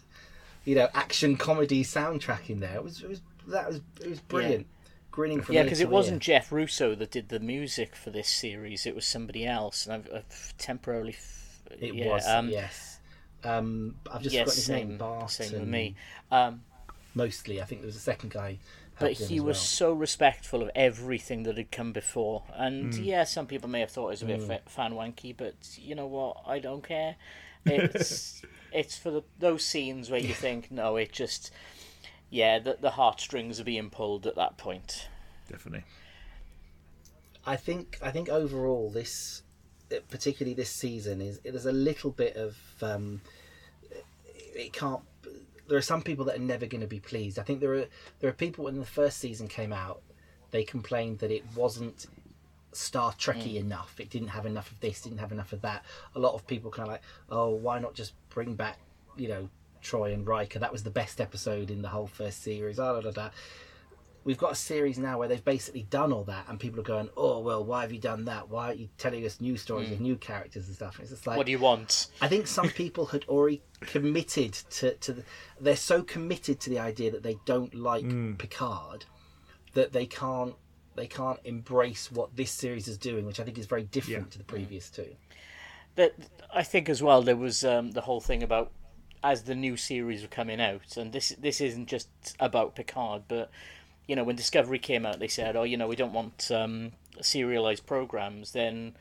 [0.65, 2.77] you know, action comedy soundtrack in there.
[2.77, 4.67] It was, it was that was, it was brilliant.
[5.11, 6.21] Grinning from Yeah, because to it wasn't ear.
[6.21, 8.87] Jeff Russo that did the music for this series.
[8.87, 11.13] It was somebody else, and I've, I've temporarily.
[11.13, 12.99] F- It yeah, was, um, yes.
[13.45, 14.99] Um, I've just yes, forgotten his same, name.
[14.99, 15.31] Bart.
[15.31, 15.95] Same with and me.
[16.31, 16.63] Um,
[17.15, 18.59] Mostly, I think there was a second guy
[18.99, 19.65] but he as was well.
[19.65, 22.45] so respectful of everything that had come before.
[22.55, 23.05] And Mm.
[23.05, 24.61] yeah, some people may have thought it was a bit Mm.
[24.69, 26.37] fan wanky, but you know what?
[26.47, 27.17] I don't care.
[27.65, 31.51] It's it's for the, those scenes where you think, no, it just
[32.31, 35.09] yeah, the the heartstrings are being pulled at that point.
[35.49, 35.85] Definitely.
[37.47, 39.43] I think I think overall this,
[39.93, 43.21] uh, particularly this season, is there's a little bit of um,
[44.55, 45.03] it can't.
[45.69, 47.39] There are some people that are never going to be pleased.
[47.39, 47.87] I think there are
[48.21, 50.01] there are people when the first season came out,
[50.51, 52.07] they complained that it wasn't
[52.73, 53.99] Star Trekky enough.
[54.01, 55.85] It didn't have enough of this, didn't have enough of that.
[56.15, 58.79] A lot of people kind of like, oh, why not just bring back,
[59.17, 59.49] you know,
[59.83, 60.59] Troi and Riker?
[60.59, 62.79] That was the best episode in the whole first series.
[62.79, 63.31] Ah, da, da, da.
[64.25, 67.11] We've got a series now where they've basically done all that, and people are going,
[67.17, 68.49] "Oh well, why have you done that?
[68.49, 69.91] Why aren't you telling us new stories Mm.
[69.91, 72.07] with new characters and stuff?" And it's just like, what do you want?
[72.21, 75.25] I think some people had already committed to, to the,
[75.61, 78.05] they're so committed to the idea that they don't like
[78.39, 79.07] Picard
[79.75, 80.55] that they can't
[80.95, 84.39] they can't embrace what this series is doing, which I think is very different to
[84.39, 85.17] the previous two.
[85.97, 86.15] that
[86.53, 88.71] I think as well there was um, the whole thing about
[89.25, 92.09] as the new series were coming out, and this this isn't just
[92.41, 93.51] about Picard, but
[94.07, 96.93] you know when Discovery came out, they said, oh, you know, we don't want um,
[97.21, 98.95] serialized programs, then.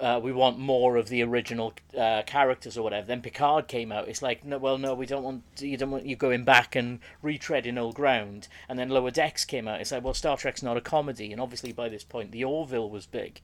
[0.00, 3.06] Uh, we want more of the original uh, characters or whatever.
[3.06, 4.08] Then Picard came out.
[4.08, 5.76] It's like, no, well, no, we don't want you.
[5.76, 8.46] Don't want you going back and retreading old ground.
[8.68, 9.80] And then Lower Decks came out.
[9.80, 12.88] It's like, well, Star Trek's not a comedy, and obviously by this point, the Orville
[12.90, 13.40] was big.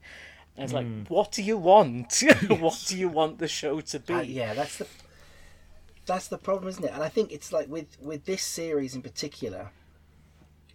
[0.55, 1.09] And it's like, Mm.
[1.09, 2.23] what do you want?
[2.47, 4.13] what do you want the show to be?
[4.13, 4.87] Uh, yeah, that's the
[6.05, 6.93] that's the problem, isn't it?
[6.93, 9.71] And I think it's like with with this series in particular.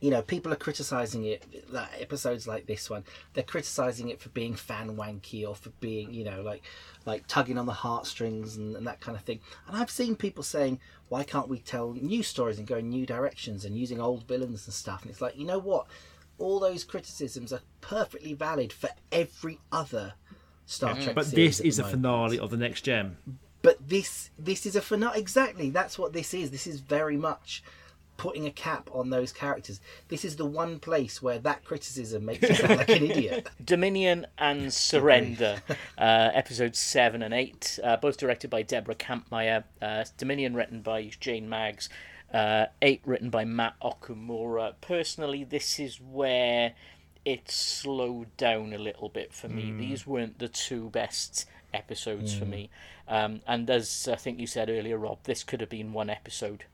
[0.00, 1.70] You know, people are criticizing it.
[1.72, 3.04] That episodes like this one,
[3.34, 6.62] they're criticizing it for being fan wanky or for being, you know, like
[7.06, 9.40] like tugging on the heartstrings and, and that kind of thing.
[9.66, 13.06] And I've seen people saying, "Why can't we tell new stories and go in new
[13.06, 15.86] directions and using old villains and stuff?" And it's like, you know what?
[16.38, 20.14] All those criticisms are perfectly valid for every other
[20.70, 21.14] Star Trek.
[21.14, 22.02] But this is the a moment.
[22.02, 23.16] finale of the Next Gen.
[23.62, 25.18] But this this is a finale.
[25.18, 26.50] Exactly, that's what this is.
[26.50, 27.62] This is very much
[28.20, 29.80] putting a cap on those characters.
[30.08, 33.48] This is the one place where that criticism makes you sound like an idiot.
[33.64, 35.62] Dominion and Surrender,
[35.96, 39.64] uh, episodes 7 and 8, uh, both directed by Deborah Kampmeier.
[39.80, 41.88] Uh, Dominion written by Jane Maggs.
[42.32, 44.74] Uh, 8 written by Matt Okumura.
[44.82, 46.74] Personally, this is where
[47.24, 49.64] it slowed down a little bit for me.
[49.64, 49.78] Mm.
[49.78, 52.50] These weren't the two best episodes for Mm.
[52.50, 52.70] me.
[53.08, 56.64] Um, and as I think you said earlier, Rob, this could have been one episode.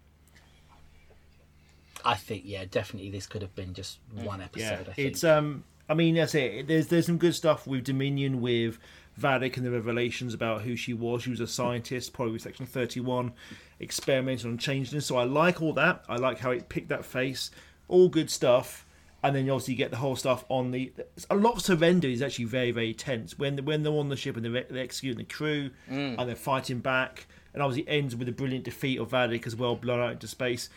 [2.06, 4.64] I think, yeah, definitely this could have been just one episode.
[4.64, 5.08] Yeah, I think.
[5.08, 5.64] it's um.
[5.88, 6.66] I mean, that's it.
[6.66, 8.78] There's there's some good stuff with Dominion with
[9.20, 11.22] Vadic and the revelations about who she was.
[11.22, 13.32] She was a scientist, probably with Section Thirty One,
[13.80, 15.06] experimenting on changelings.
[15.06, 16.04] So I like all that.
[16.08, 17.50] I like how it picked that face.
[17.88, 18.84] All good stuff.
[19.22, 20.92] And then you obviously get the whole stuff on the.
[21.30, 24.36] A lot of surrender is actually very very tense when when they're on the ship
[24.36, 26.16] and they're, they're executing the crew Mm.
[26.18, 27.26] and they're fighting back.
[27.54, 30.68] And obviously ends with a brilliant defeat of Vadic as well, blown out into space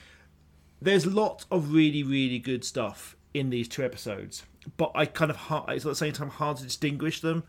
[0.81, 4.43] there's lots of really really good stuff in these two episodes
[4.77, 7.43] but i kind of hard, it's at the same time hard to distinguish them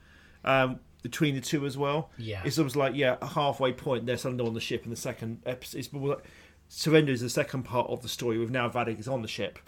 [0.44, 2.42] um, between the two as well Yeah.
[2.44, 5.40] it's almost like yeah a halfway point they're suddenly on the ship in the second
[5.46, 6.24] episode it's more like
[6.68, 9.58] surrender is the second part of the story with now Vadic is on the ship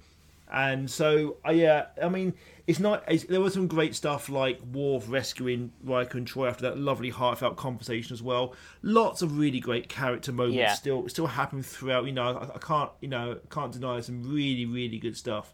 [0.53, 2.35] and so uh, yeah i mean
[2.67, 6.63] it's not it's, there was some great stuff like Worf rescuing Riker and Troi after
[6.63, 10.75] that lovely heartfelt conversation as well lots of really great character moments Yeah.
[10.75, 14.67] still still happening throughout you know I, I can't you know can't deny some really
[14.67, 15.53] really good stuff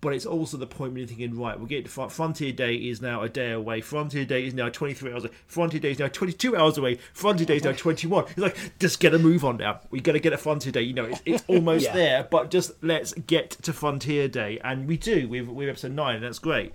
[0.00, 2.74] but it's also the point when you're thinking, right, we're getting to Fron- Frontier Day
[2.74, 3.80] is now a day away.
[3.80, 5.32] Frontier Day is now 23 hours away.
[5.46, 6.98] Frontier Day is now 22 hours away.
[7.14, 8.24] Frontier Day is now 21.
[8.28, 9.80] It's like, just get a move on now.
[9.90, 10.82] we got to get a Frontier Day.
[10.82, 11.94] You know, it's, it's almost Yeah.
[11.94, 14.60] there, but just let's get to Frontier Day.
[14.62, 16.72] And we do with, with episode 9, and that's great.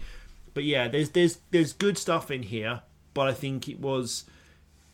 [0.54, 2.82] But yeah, there's there's there's good stuff in here,
[3.14, 4.26] but I think it was.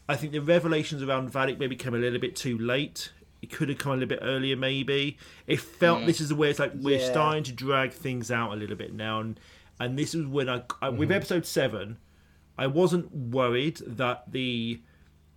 [0.09, 3.11] I think the revelations around Vadic maybe came a little bit too late.
[3.41, 5.17] It could have come a little bit earlier, maybe.
[5.45, 6.05] It felt Mm.
[6.07, 7.11] this is the way it's like we're Yeah.
[7.11, 9.39] starting to drag things out a little bit now, and
[9.79, 11.15] and this is when I, I with Mhm.
[11.15, 11.97] episode seven,
[12.57, 14.81] I wasn't worried that the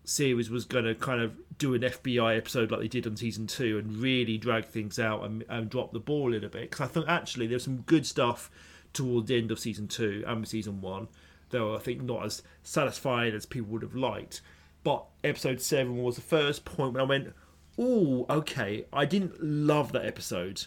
[0.05, 3.47] series was going to kind of do an FBI episode like they did on season
[3.47, 6.81] two and really drag things out and, and drop the ball a little bit because
[6.81, 8.51] I think actually there's some good stuff
[8.95, 11.09] toward the end of season two and season one,
[11.51, 14.41] though I think not as satisfying as people would have liked.
[14.83, 17.35] But episode seven was the first point when I went,
[17.81, 20.67] "Oh, okay." I didn't love that episode,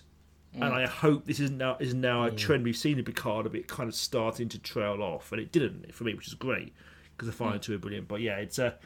[0.54, 0.74] and Mm.
[0.74, 3.68] I hope this is now is now a trend we've seen in Picard of it
[3.68, 6.74] kind of starting to trail off, and it didn't for me, which is great
[7.16, 7.62] because the final Mm.
[7.62, 8.08] two are brilliant.
[8.08, 8.78] But yeah, it's a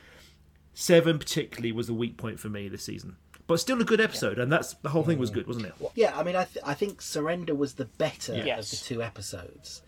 [0.73, 3.15] seven particularly was the weak point for me this season.
[3.47, 5.73] but still a good episode, and that's the whole thing was good, wasn't it?
[5.95, 8.73] Yeah, I mean, I th- I think Surrender was the better Yes.
[8.73, 9.81] of the two episodes,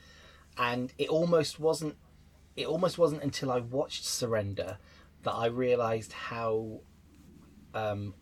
[0.57, 1.97] and it almost wasn't.
[2.55, 4.77] It almost wasn't until I watched Surrender
[5.23, 6.79] that I realised how
[7.73, 8.13] um,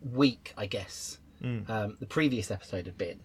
[0.00, 1.68] weak, I guess, Mm.
[1.70, 3.20] um, the previous episode had been.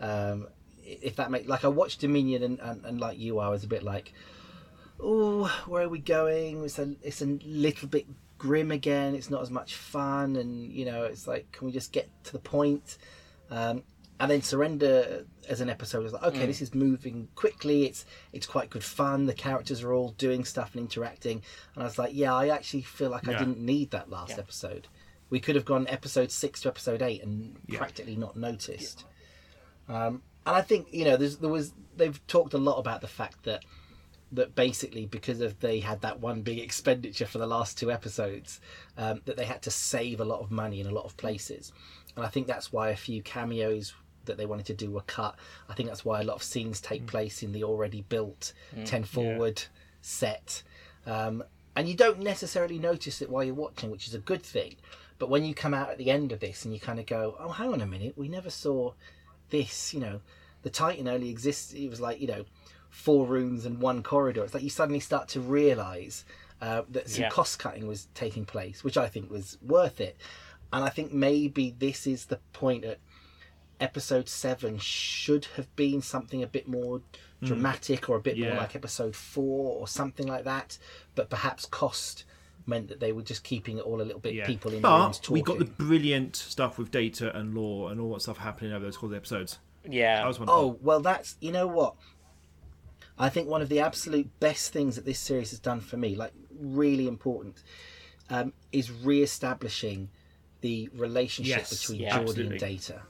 [0.00, 0.48] Um,
[0.84, 3.68] if that makes like I watched Dominion and, and, and like you, I was a
[3.68, 4.12] bit like,
[5.00, 6.64] oh, where are we going?
[6.64, 8.06] It's a it's a little bit
[8.38, 9.14] grim again.
[9.14, 12.32] It's not as much fun, and you know, it's like, can we just get to
[12.32, 12.98] the point?
[13.50, 13.84] Um,
[14.20, 16.46] and then Surrender as an episode was like, okay, Mm.
[16.46, 17.86] this is moving quickly.
[17.86, 19.26] It's it's quite good fun.
[19.26, 21.42] The characters are all doing stuff and interacting.
[21.74, 24.88] And I was like, yeah, I actually feel like I didn't need that last episode.
[25.32, 27.78] We could have gone episode six to episode eight and Yeah.
[27.78, 29.04] practically not noticed.
[29.88, 33.08] Um, and I think you know, there's, there was they've talked a lot about the
[33.08, 33.64] fact that
[34.30, 38.60] that basically because of they had that one big expenditure for the last two episodes,
[38.98, 41.72] um, that they had to save a lot of money in a lot of places,
[42.16, 43.94] and I think that's why a few cameos
[44.26, 45.34] that they wanted to do were cut.
[45.68, 48.84] I think that's why a lot of scenes take place in the already built Mm.
[48.86, 49.06] ten Yeah.
[49.06, 49.62] forward
[50.00, 50.62] set,
[51.06, 51.42] um,
[51.76, 54.76] and you don't necessarily notice it while you're watching, which is a good thing.
[55.22, 57.36] But when you come out at the end of this and you kind of go,
[57.38, 58.94] "Oh, hang on a minute, we never saw
[59.50, 60.20] this," you know,
[60.62, 61.72] the Titan only exists.
[61.72, 62.44] It was like you know,
[62.90, 64.42] four rooms and one corridor.
[64.42, 66.24] It's like you suddenly start to realise
[66.60, 67.28] uh, that some Yeah.
[67.28, 70.16] cost cutting was taking place, which I think was worth it.
[70.72, 72.98] And I think maybe this is the point at
[73.78, 77.46] episode seven should have been something a bit more Mm.
[77.46, 80.78] dramatic or a bit more like episode four or something like that.
[81.14, 82.24] But perhaps cost
[82.66, 85.12] meant that they were just keeping it all a little bit people in rooms But
[85.22, 85.34] talking.
[85.34, 88.84] we got the brilliant stuff with data and Lore and all that stuff happening over
[88.84, 89.58] those course of episodes.
[89.88, 90.16] Yeah.
[90.18, 90.48] That was one.
[90.50, 91.94] Oh well, that's you know what.
[93.18, 96.16] I think one of the absolute best things that this series has done for me,
[96.16, 97.62] like really important,
[98.30, 100.08] um, is re-establishing
[100.62, 102.46] the relationship Yes, between yeah, Geordi absolutely.
[102.52, 103.02] and Data.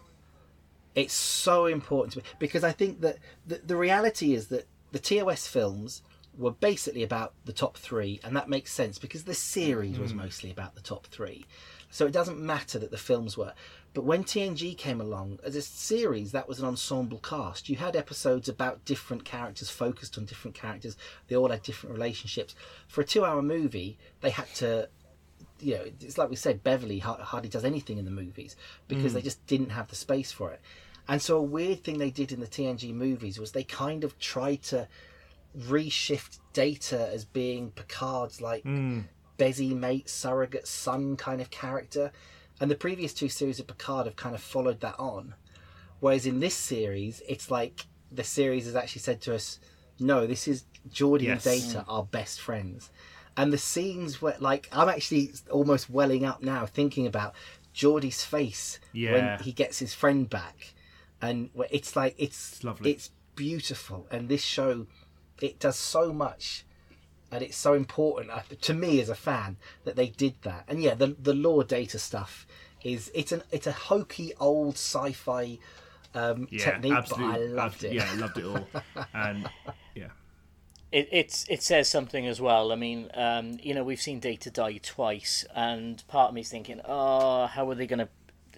[0.95, 3.17] It's so important to me because I think that
[3.47, 6.03] the, the reality is that the TOS films
[6.37, 10.17] were basically about the top three, and that makes sense because the series was Mm.
[10.17, 11.45] mostly about the top three.
[11.91, 13.53] So it doesn't matter that the films were.
[13.93, 17.69] But when TNG came along, as a series, that was an ensemble cast.
[17.69, 20.97] You had episodes about different characters, focused on different characters.
[21.29, 22.55] They all had different relationships.
[22.89, 24.89] For a two hour movie, they had to
[25.61, 28.57] you know, it's like we said, Beverly hardly does anything in the movies
[28.89, 29.15] because Mm.
[29.15, 30.61] they just didn't have the space for it.
[31.07, 34.19] And so a weird thing they did in the TNG movies was they kind of
[34.19, 34.89] tried to
[35.59, 39.05] reshift Data as being Picard's like Mm.
[39.39, 42.13] Bezzy mate, surrogate son kind of character.
[42.61, 45.35] And the previous two series of Picard have kind of followed that on.
[46.01, 49.59] Whereas in this series, it's like the series has actually said to us,
[49.99, 51.47] no, this is Geordi Yes.
[51.47, 52.91] and Data are best friends.
[53.37, 57.35] And the scenes where, like, I'm actually almost welling up now thinking about
[57.75, 59.13] Geordi's face Yeah.
[59.13, 60.75] when he gets his friend back.
[61.21, 62.91] And it's like, it's, lovely.
[62.91, 64.07] it's beautiful.
[64.11, 64.87] And this show,
[65.43, 66.65] it does so much
[67.31, 70.65] and it's so important uh, to me as a fan that they did that.
[70.69, 72.47] And yeah, the the Lore data stuff
[72.85, 75.59] is it's an it's a hokey old sci-fi
[76.15, 77.33] um, Yeah, technique, absolutely.
[77.33, 77.93] but I loved abs- it.
[77.95, 78.69] Yeah, I loved it all.
[79.15, 79.49] And
[79.95, 80.09] yeah,
[80.91, 82.71] It it's it says something as well.
[82.71, 86.81] I mean, um, you know, we've seen Data die twice, and part of me's thinking,
[86.85, 88.09] oh, how are they going to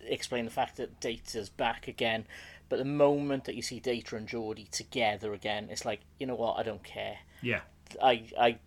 [0.07, 2.27] explain the fact that Data's back again?
[2.69, 6.35] But the moment that you see Data and Geordi together again, it's like, you know
[6.35, 6.59] what?
[6.59, 7.19] I don't care.
[7.43, 7.61] yeah,
[8.03, 8.59] I I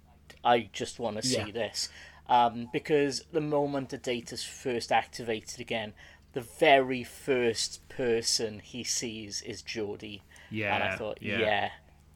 [0.43, 1.51] I just want to see Yeah.
[1.51, 1.89] this
[2.29, 5.93] um, because the moment the data's first activated again,
[6.33, 10.21] the very first person he sees is Geordi.
[10.51, 10.75] Yeah.
[10.75, 11.39] And I thought, yeah.
[11.39, 11.69] yeah,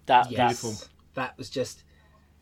[0.06, 1.84] that Yes, that's that was just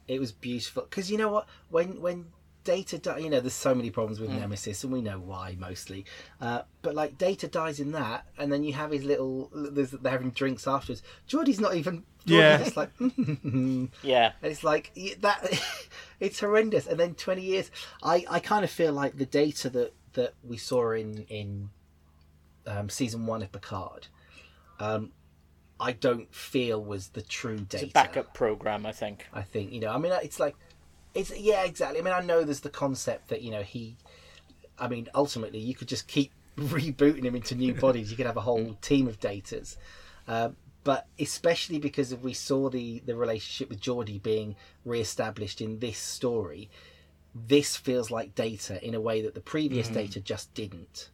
[0.08, 2.26] it was beautiful because you know what when when
[2.64, 4.40] data di- you know there's so many problems with Mm.
[4.42, 6.06] nemesis and we know why mostly
[6.42, 10.12] uh, but like data dies in that and then you have his little there's, they're
[10.12, 12.58] having drinks afterwards geordi's not even Yeah.
[12.58, 12.92] Geordi's just like
[14.04, 14.92] yeah And it's like
[15.22, 15.62] that.
[16.20, 16.86] it's horrendous.
[16.86, 17.72] And then twenty years,
[18.04, 21.70] I, I kind of feel like the data that that we saw in in
[22.68, 24.08] um, season one of Picard,
[24.80, 25.12] um,
[25.80, 27.86] I don't feel was the true it's data.
[27.86, 29.28] a backup program, I think.
[29.34, 29.92] I think you know.
[29.92, 30.56] I mean, it's like
[31.14, 32.00] it's yeah, exactly.
[32.00, 33.98] I mean, I know there's the concept that you know he.
[34.78, 38.12] I mean, ultimately, you could just keep rebooting him into new bodies.
[38.12, 39.76] You could have a whole team of datas.
[40.28, 40.50] Uh,
[40.84, 44.56] but especially because we saw the the relationship with Geordi being
[44.86, 46.70] re-established in this story,
[47.36, 49.94] this feels like data in a way that the previous Mhm.
[49.94, 51.10] data just didn't.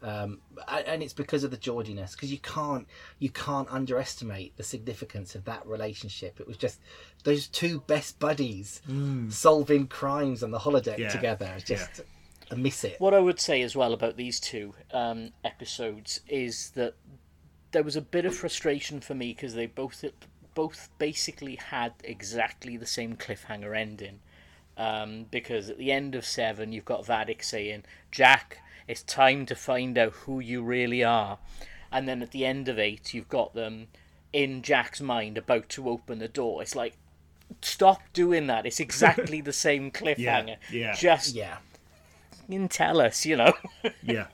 [0.00, 2.86] Um, and it's because of the Geordiness, because you can't
[3.18, 6.38] you can't underestimate the significance of that relationship.
[6.38, 6.78] It was just
[7.24, 9.32] those two best buddies Mm.
[9.32, 11.52] solving crimes on the holodeck Yeah, together.
[11.56, 12.02] It's just
[12.56, 13.00] miss it.
[13.00, 16.94] What I would say as well about these two um, episodes is that
[17.72, 20.04] there was a bit of frustration for me because they both
[20.54, 24.20] both basically had exactly the same cliffhanger ending.
[24.76, 28.58] Um, because at the end of seven, you've got Vadic saying, "Jack,
[28.88, 31.38] it's time to find out who you really are,"
[31.92, 33.88] and then at the end of eight, you've got them
[34.32, 36.60] in Jack's mind about to open the door.
[36.62, 36.96] It's like,
[37.62, 38.66] stop doing that.
[38.66, 40.56] It's exactly the same cliffhanger.
[40.70, 40.94] yeah.
[40.94, 41.58] Just yeah.
[42.50, 43.52] and tell us, you know.
[44.02, 44.26] yeah.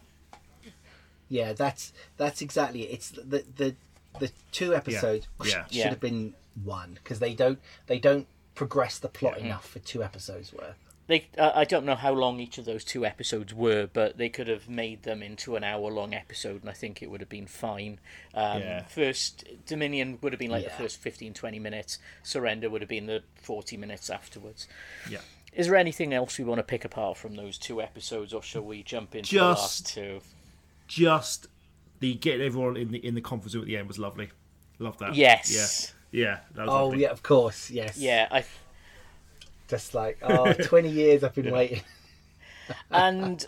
[1.28, 2.92] Yeah, that's that's exactly it.
[2.92, 3.74] It's the the
[4.20, 5.64] the two episodes Yeah.
[5.66, 5.88] should Yeah.
[5.90, 9.46] have been one because they don't they don't progress the plot Yeah.
[9.46, 10.78] enough for two episodes worth.
[11.06, 14.30] They, uh, I don't know how long each of those two episodes were, but they
[14.30, 17.46] could have made them into an hour-long episode, and I think it would have been
[17.46, 18.00] fine.
[18.32, 18.84] Um, Yeah.
[18.84, 20.70] First, Dominion would have been like Yeah.
[20.70, 21.98] the first 15, 20 minutes.
[22.22, 24.66] Surrender would have been the 40 minutes afterwards.
[25.10, 25.18] Yeah.
[25.52, 28.62] Is there anything else we want to pick apart from those two episodes, or shall
[28.62, 30.20] we jump into the last two?
[30.88, 31.46] Just
[32.00, 34.30] the getting everyone in the in the conference room at the end was lovely.
[34.78, 35.14] Love that.
[35.14, 35.92] Yes.
[36.10, 36.20] Yeah.
[36.24, 36.38] Yeah.
[36.54, 37.02] That was Oh lovely.
[37.02, 37.96] yeah, of course, yes.
[37.98, 38.44] Yeah, I
[39.68, 41.82] Just like oh, 20 years I've been waiting.
[42.90, 43.44] and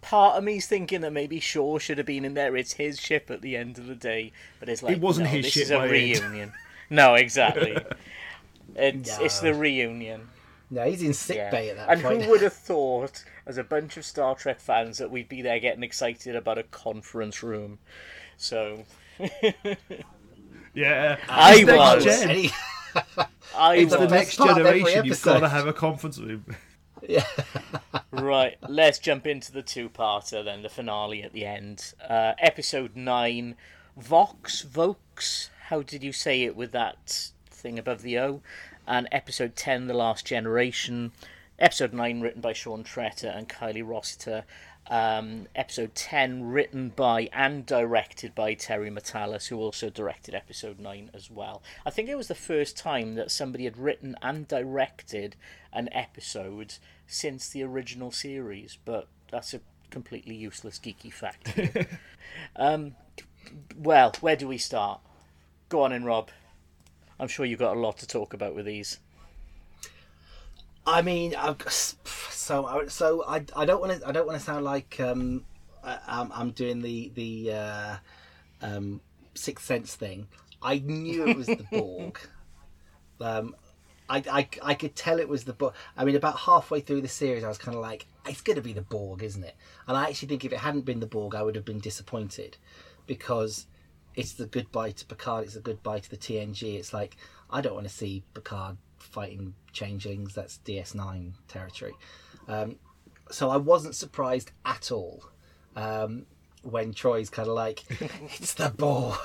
[0.00, 2.56] part of me's thinking that maybe Shaw should have been in there.
[2.56, 5.30] It's his ship at the end of the day, but it's like It wasn't no,
[5.32, 6.20] his this ship is a by the end.
[6.24, 6.52] reunion.
[6.90, 7.76] no, exactly.
[8.76, 10.28] It's it's the reunion.
[10.70, 11.50] No, he's in sick Yeah.
[11.50, 12.22] bay at that and point.
[12.22, 15.58] who would have thought, as a bunch of Star Trek fans, that we'd be there
[15.58, 17.80] getting excited about a conference room?
[18.36, 18.84] So
[20.72, 21.18] Yeah.
[21.28, 22.52] I was.
[23.56, 25.04] I It's the next part of every generation.
[25.06, 26.44] You've got to have a conference room.
[27.06, 27.24] Yeah.
[28.12, 31.94] Right, let's jump into the two-parter then, the finale at the end.
[32.06, 33.54] Uh, episode 9,
[33.96, 38.42] Vox, Vox, how did you say it with that thing above the O?
[38.86, 41.12] And episode 10, The Last Generation.
[41.58, 44.44] Episode 9, written by Sean Tretta and Kiley Rossetter.
[44.88, 51.10] Um, episode 10, written by and directed by Terry Matalas, who also directed episode 9
[51.14, 51.62] as well.
[51.86, 55.36] I think it was the first time that somebody had written and directed
[55.72, 56.74] an episode
[57.06, 61.58] since the original series, but that's a completely useless geeky fact.
[62.56, 62.94] um,
[63.76, 65.00] well, where do we start?
[65.68, 66.30] Go on in, Rob.
[67.18, 68.98] I'm sure you've got a lot to talk about with these.
[70.90, 74.64] I mean, I've, so so I, I don't want to I don't want to sound
[74.64, 75.44] like um,
[75.84, 77.96] I, I'm I'm doing the the uh,
[78.60, 79.00] um,
[79.34, 80.26] sixth sense thing.
[80.60, 82.18] I knew it was the Borg.
[83.22, 83.54] Um,
[84.08, 85.74] I, I, I could tell it was the Borg.
[85.94, 88.62] I mean, about halfway through the series, I was kind of like, it's going to
[88.62, 89.54] be the Borg, isn't it?
[89.86, 92.56] And I actually think if it hadn't been the Borg, I would have been disappointed
[93.06, 93.66] because
[94.14, 95.44] it's the goodbye to Picard.
[95.44, 96.76] It's a goodbye to the TNG.
[96.76, 97.18] It's like
[97.50, 100.34] I don't want to see Picard fighting changelings.
[100.34, 101.94] That's DS9 territory.
[102.48, 102.76] Um,
[103.30, 105.24] so I wasn't surprised at all
[105.76, 106.26] um,
[106.62, 107.84] when Troi's kind of like,
[108.38, 109.18] "It's the Borg."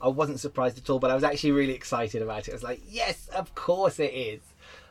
[0.00, 2.52] I wasn't surprised at all, but I was actually really excited about it.
[2.52, 4.40] I was like, "Yes, of course it is."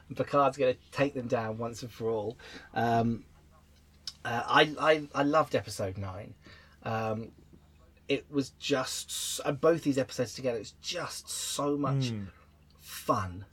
[0.08, 2.38] And Picard's going to take them down once and for all.
[2.74, 3.24] Um,
[4.26, 6.34] uh, I, I I loved episode nine.
[6.84, 7.32] Um,
[8.08, 10.58] it was just and both these episodes together.
[10.58, 12.12] It's just so much
[12.80, 13.46] fun,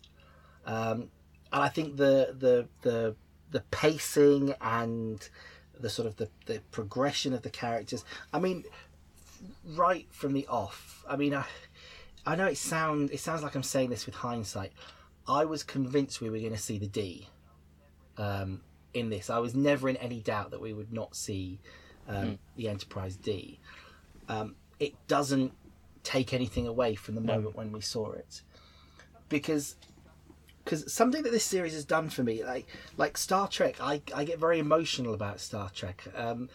[0.67, 1.11] um,
[1.53, 3.17] and I think the the the
[3.51, 5.29] the pacing and
[5.79, 8.05] the sort of the, the progression of the characters.
[8.33, 8.65] I mean,
[9.67, 11.05] right from the off.
[11.09, 11.45] I mean, I
[12.27, 14.73] I know it sound it sounds like I'm saying this with hindsight.
[15.27, 17.29] I was convinced we were going to see the D
[18.19, 18.61] um,
[18.93, 19.31] in this.
[19.31, 21.61] I was never in any doubt that we would not see
[22.09, 23.61] um, the Enterprise D.
[24.29, 25.53] Um, it doesn't
[26.03, 28.43] take anything away from the moment when we saw it,
[29.29, 29.77] because
[30.65, 32.67] because something that this series has done for me, like
[32.97, 36.49] like Star Trek, I I get very emotional about Star Trek, um,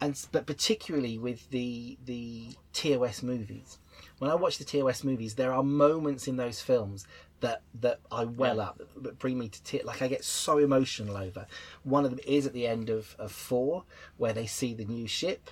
[0.00, 3.78] and but particularly with the the TOS movies.
[4.18, 7.06] When I watch the TOS movies, there are moments in those films
[7.40, 9.84] that that I well up that, bring me to tears.
[9.84, 11.46] Like I get so emotional over.
[11.82, 13.84] One of them is at the end of, of four,
[14.16, 15.50] where they see the new ship,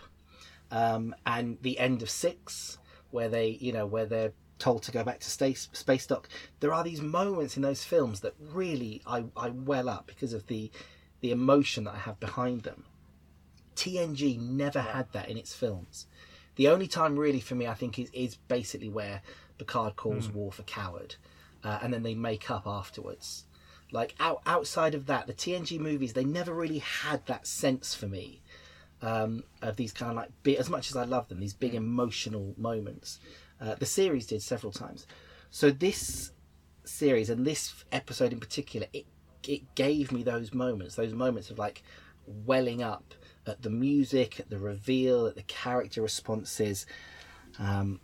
[0.71, 2.79] um, and the end of six,
[3.11, 6.29] where they you know where they're told to go back to space space dock.
[6.61, 10.47] There are these moments in those films that really I, I well up because of
[10.47, 10.71] the
[11.21, 12.85] the emotion that I have behind them.
[13.75, 16.07] TNG never had that in its films.
[16.57, 19.23] The only time really for me I think is, is basically where
[19.59, 20.39] Picard calls Hmm.
[20.39, 21.17] Worf a coward,
[21.65, 23.45] uh, and then they make up afterwards.
[23.93, 28.07] Like out, outside of that, the TNG movies they never really had that sense for
[28.07, 28.41] me
[29.03, 31.75] um, of these kind of like big, as much as I love them, these big
[31.75, 33.19] emotional moments.
[33.61, 35.07] Uh, the series did several times.
[35.51, 36.33] So this
[36.85, 39.07] series and this episode in particular, it
[39.47, 41.83] it gave me those moments, those moments of like,
[42.27, 43.15] welling up
[43.47, 46.87] at the music, at the reveal, at the character responses.
[47.59, 48.01] Um,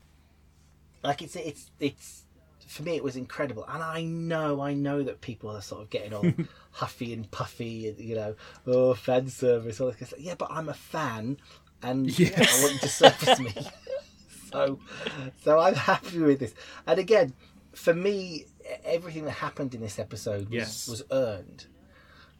[1.02, 2.24] like it's it's it's
[2.66, 5.90] for me it was incredible, and I know I know that people are sort of
[5.90, 6.26] getting all
[6.72, 8.34] huffy and puffy, and, you know,
[8.66, 9.96] oh fan service, all this.
[9.96, 10.20] kind of stuff.
[10.20, 11.36] Yeah, but I'm a fan,
[11.82, 12.58] and Yes.
[12.58, 13.54] I want you to service me.
[14.56, 14.80] so,
[15.44, 16.54] so I'm happy with this.
[16.86, 17.32] And again,
[17.74, 18.46] for me,
[18.84, 20.88] everything that happened in this episode was, Yes.
[20.88, 21.66] was earned,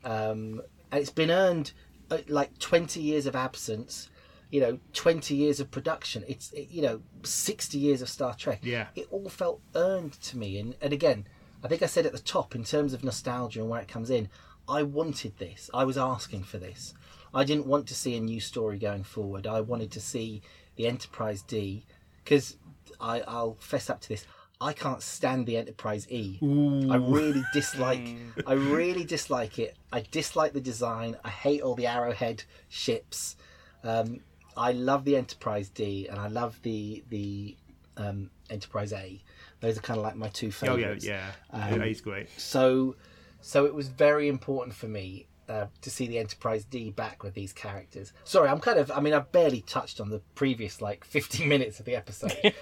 [0.05, 1.72] um, and it's been earned
[2.10, 4.09] uh, like 20 years of absence.
[4.48, 6.22] You know, 20 years of production.
[6.28, 8.60] It's it, you know, 60 years of Star Trek.
[8.62, 8.86] Yeah.
[8.94, 10.59] it all felt earned to me.
[10.60, 11.26] And and again,
[11.64, 14.09] I think I said at the top in terms of nostalgia and where it comes
[14.09, 14.28] in.
[14.68, 15.68] I wanted this.
[15.74, 16.94] I was asking for this.
[17.34, 19.47] I didn't want to see a new story going forward.
[19.48, 20.43] I wanted to see
[20.76, 21.84] the Enterprise D
[22.27, 22.57] because
[23.01, 24.27] I'll fess up to this.
[24.61, 26.39] I can't stand the Enterprise E.
[26.43, 28.01] I really dislike.
[28.47, 29.77] I really dislike it.
[29.93, 31.16] I dislike the design.
[31.24, 33.36] I hate all the Arrowhead ships.
[33.85, 34.20] Um,
[34.57, 37.57] I love the Enterprise D and I love the the
[37.97, 39.23] um, Enterprise A.
[39.61, 41.05] Those are kind of like my two yeah, favorites.
[41.05, 41.32] yeah.
[41.53, 42.28] yeah, Um, He's great.
[42.39, 42.97] So,
[43.40, 47.35] so it was very important for me uh, to see the Enterprise D back with
[47.35, 48.12] these characters.
[48.24, 48.90] Sorry, I'm kind of.
[48.90, 52.32] I mean, I've barely touched on the previous like 15 minutes of the episode.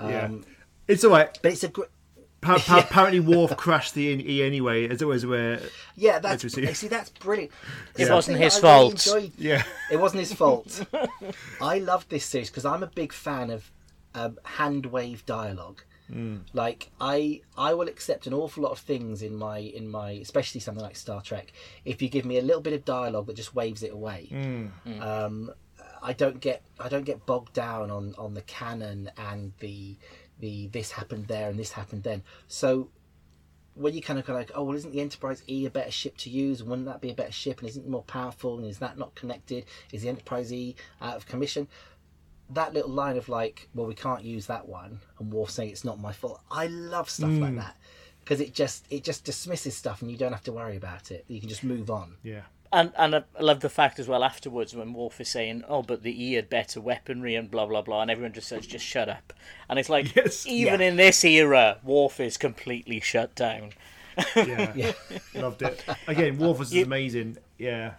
[0.00, 0.24] Yeah.
[0.26, 0.44] Um,
[0.88, 1.36] It's all right.
[1.42, 1.88] But it's a great.
[2.40, 5.24] Pa- pa- Apparently, Worf crashed the E anyway, as always.
[5.24, 5.60] Where
[5.94, 6.74] Yeah, that's Let's see.
[6.74, 7.52] see, that's brilliant.
[7.96, 9.06] It It's wasn't his that I really fault.
[9.06, 9.32] enjoyed.
[9.38, 9.62] Yeah.
[9.92, 10.84] it wasn't his fault.
[11.60, 13.70] I love this series because I'm a big fan of
[14.16, 15.82] um, hand wave dialogue.
[16.12, 16.40] Mm.
[16.52, 20.60] Like I, I will accept an awful lot of things in my in my, especially
[20.60, 21.52] something like Star Trek.
[21.84, 24.70] If you give me a little bit of dialogue that just waves it away, mm.
[24.86, 25.02] Mm.
[25.02, 25.50] um,
[26.02, 29.96] I don't get I don't get bogged down on on the canon and the
[30.40, 32.22] the this happened there and this happened then.
[32.48, 32.90] So
[33.74, 36.16] when you kind of go like, oh well, isn't the Enterprise E a better ship
[36.18, 36.60] to use?
[36.60, 37.60] And wouldn't that be a better ship?
[37.60, 38.58] And isn't it more powerful?
[38.58, 39.64] And is that not connected?
[39.92, 41.68] Is the Enterprise E out of commission?
[42.54, 45.84] That little line of like, well, we can't use that one, and Worf saying it's
[45.84, 46.40] not my fault.
[46.50, 47.56] I love stuff like hmm.
[47.56, 47.76] that
[48.20, 51.24] because it just it just dismisses stuff, and you don't have to worry about it.
[51.28, 52.14] You can just move on.
[52.22, 52.42] yeah,
[52.72, 56.02] And and I love the fact as well afterwards when Worf is saying, "Oh, but
[56.02, 59.08] the E had better weaponry and blah blah blah," and everyone just says, "Just shut
[59.08, 59.32] up."
[59.68, 60.46] And it's like, Yes.
[60.46, 60.88] even Yeah.
[60.88, 63.70] in this era, Worf is completely shut down.
[64.36, 64.92] yeah,
[65.34, 65.84] loved it.
[66.06, 67.38] Again, Worf was You- amazing.
[67.58, 67.94] Yeah,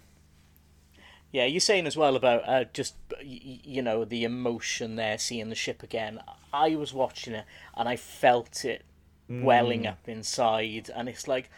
[1.33, 5.55] Yeah, you're saying as well about uh, just you know the emotion there, seeing the
[5.55, 6.21] ship again.
[6.53, 7.45] I was watching it
[7.75, 8.83] and I felt it
[9.27, 11.49] welling up inside, and it's like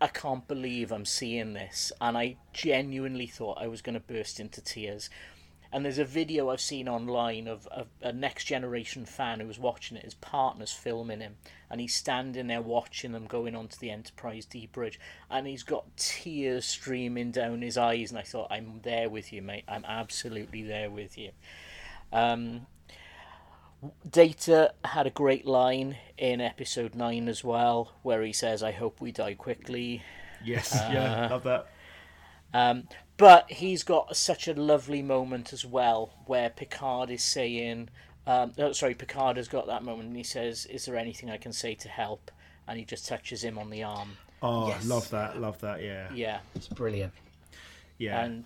[0.00, 4.40] I can't believe I'm seeing this, and I genuinely thought I was going to burst
[4.40, 5.10] into tears.
[5.70, 9.58] And there's a video I've seen online of, of a next generation fan who was
[9.58, 10.04] watching it.
[10.04, 11.36] His partner's filming him,
[11.70, 14.98] and he's standing there watching them going onto the Enterprise D bridge,
[15.30, 18.10] and he's got tears streaming down his eyes.
[18.10, 19.64] And I thought, I'm there with you, mate.
[19.68, 21.32] I'm absolutely there with you.
[22.12, 22.66] Um,
[24.08, 29.00] Data had a great line in episode nine as well, where he says, "I hope
[29.00, 30.02] we die quickly."
[30.44, 31.68] yes, yeah, love that.
[32.54, 37.88] Um, but he's got such a lovely moment as well, where Picard is saying,
[38.26, 41.36] um, oh, "Sorry, Picard has got that moment, and he says, "Is there anything I
[41.36, 42.30] can say to help?"
[42.66, 44.16] And he just touches him on the arm.
[44.42, 44.86] Oh, Yes.
[44.86, 45.82] love that, love that.
[45.82, 47.12] Yeah, Yeah, It's brilliant.
[47.98, 48.24] yeah.
[48.24, 48.44] and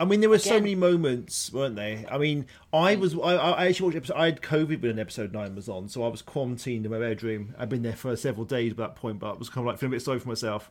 [0.00, 2.06] I mean, there were so many moments, weren't they?
[2.08, 4.16] I mean, I was I, I actually watched episode.
[4.16, 7.54] I had COVID when episode nine was on, so I was quarantined in my bedroom.
[7.58, 9.78] I'd been there for several days by that point, but I was kind of like
[9.80, 10.70] feeling a bit sorry for myself.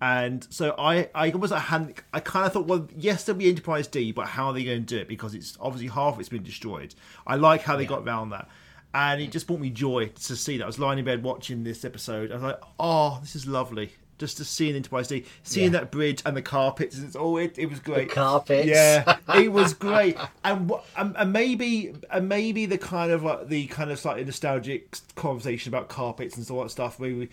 [0.00, 3.48] And so I, I almost like had, I kind of thought, well, yes, there'll be
[3.48, 5.08] Enterprise D, but how are they going to do it?
[5.08, 6.94] Because it's obviously half it's been destroyed.
[7.26, 8.48] I like how they got around that,
[8.92, 10.64] and it just brought me joy to see that.
[10.64, 12.30] I was lying in bed watching this episode.
[12.32, 13.92] I was like, oh, this is lovely.
[14.18, 15.80] Just to see an Enterprise D, seeing Yeah.
[15.80, 18.10] that bridge and the carpets, and it's, oh, it, it was great.
[18.10, 18.66] carpets.
[18.68, 23.66] Yeah, it was great, and and, and maybe and maybe the kind of like the
[23.68, 27.00] kind of slightly nostalgic conversation about carpets and all that stuff.
[27.00, 27.28] Maybe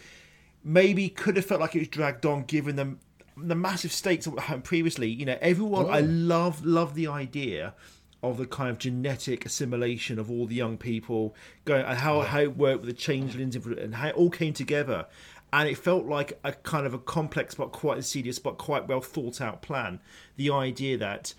[0.64, 3.00] maybe could have felt like it was dragged on, given them
[3.38, 5.10] the massive stakes of what happened previously.
[5.10, 5.90] You know, everyone.
[5.90, 6.06] I oh.
[6.06, 7.74] love love the idea
[8.24, 11.36] of the kind of genetic assimilation of all the young people
[11.66, 15.08] going and how, how it worked with the changelings and how it all came together
[15.54, 19.02] and it felt like a kind of a complex but quite insidious but quite well
[19.02, 20.00] thought out plan
[20.38, 21.34] the idea that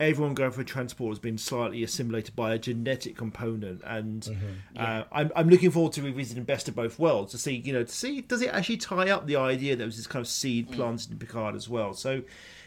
[0.00, 4.28] everyone going for transport has been slightly assimilated by a genetic component and
[4.76, 7.82] uh, I'm, I'm looking forward to revisiting best of both worlds to see you know
[7.82, 10.70] to see does it actually tie up the idea that was this kind of seed
[10.70, 11.94] planted in picard as well?
[11.94, 12.22] So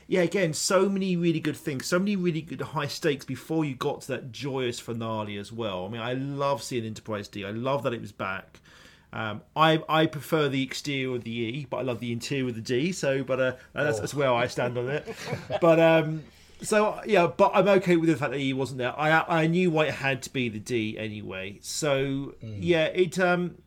[0.08, 3.76] yeah again so many really good things so many really good high stakes before you
[3.76, 5.86] got to that joyous finale as well.
[5.86, 7.46] I mean i love seeing enterprise d.
[7.46, 8.60] I love that it was back.
[9.14, 12.56] Um, I I prefer the exterior of the E, but I love the interior of
[12.56, 12.94] the D.
[12.94, 15.06] So, but uh, that's, that's where I stand on it.
[15.60, 16.24] But um,
[16.62, 18.98] so yeah, but I'm okay with the fact that he wasn't there.
[19.00, 21.60] I I knew why it had to be the D anyway.
[21.62, 23.58] So yeah, it um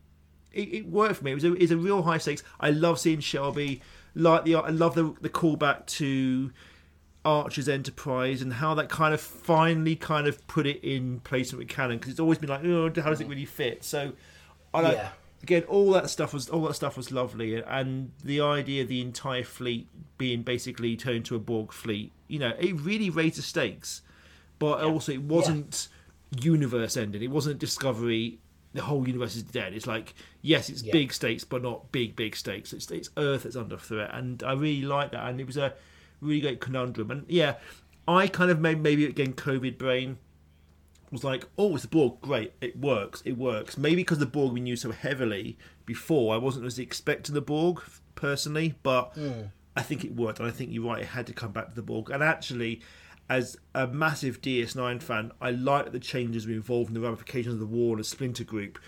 [0.51, 1.31] it, it worked for me.
[1.31, 2.43] It was a, it's a real high stakes.
[2.59, 3.81] I love seeing Shelby.
[4.15, 6.51] Like the I love the the callback to
[7.25, 11.67] Archer's Enterprise and how that kind of finally kind of put it in place with
[11.67, 13.83] canon because it's always been like, oh, how does it really fit?
[13.83, 14.13] So
[14.73, 15.09] I like Yeah.
[15.45, 18.99] Again all that stuff was all that stuff was lovely and the idea of the
[19.01, 23.41] entire fleet being basically turned to a Borg fleet, you know, it really raised the
[23.43, 24.01] stakes,
[24.57, 25.87] but also it wasn't
[26.41, 27.21] universe ending.
[27.21, 28.39] It wasn't Discovery.
[28.73, 29.73] The whole universe is dead.
[29.73, 30.91] It's like yes, it's Yeah.
[30.91, 32.73] big stakes, but not big big stakes.
[32.73, 35.29] It's it's Earth that's under threat, and I really like that.
[35.29, 35.73] And it was a
[36.21, 37.11] really great conundrum.
[37.11, 37.55] And yeah,
[38.07, 40.17] I kind of made maybe again COVID brain
[41.11, 43.77] was like, oh, it's the Borg, great, it works, it works.
[43.77, 47.81] Maybe because the Borg we knew so heavily before, I wasn't as expecting the Borg
[48.15, 49.51] personally, but Mm.
[49.77, 51.75] I think it worked, and I think you're right, it had to come back to
[51.75, 52.09] the Borg.
[52.09, 52.81] And actually,
[53.29, 57.59] as a massive DS9 fan, I like the changes were involved in the ramifications of
[57.59, 58.79] the war and a splinter group,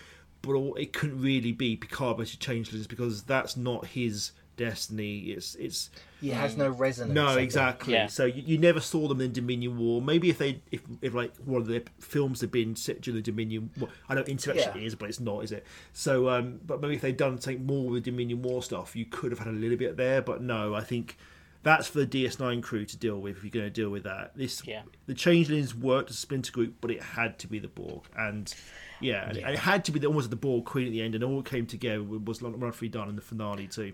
[0.41, 5.19] but it couldn't really be Picard versus Changelings because that's not his destiny.
[5.31, 5.89] It's it's
[6.19, 7.13] He has no resonance.
[7.13, 7.93] No, exactly.
[7.93, 8.07] Yeah.
[8.07, 10.01] So you, you never saw them in Dominion War.
[10.01, 13.21] Maybe if they, if, if like one of the films had been set during the
[13.21, 14.81] Dominion, War, I know Insurrection Yeah.
[14.87, 15.65] is, but it's not, is it?
[15.93, 19.05] So, um, but maybe if they'd done something more with the Dominion War stuff, you
[19.05, 20.21] could have had a little bit there.
[20.21, 21.17] But no, I think
[21.63, 23.37] that's for the DS9 crew to deal with.
[23.37, 24.81] If you're going to deal with that, this Yeah.
[25.05, 28.53] the Changelings worked as a splinter group, but it had to be the Borg, and
[29.01, 31.23] yeah, and it had to be the, almost the Borg Queen at the end, and
[31.23, 33.93] all came together was wonderfully done in the finale too.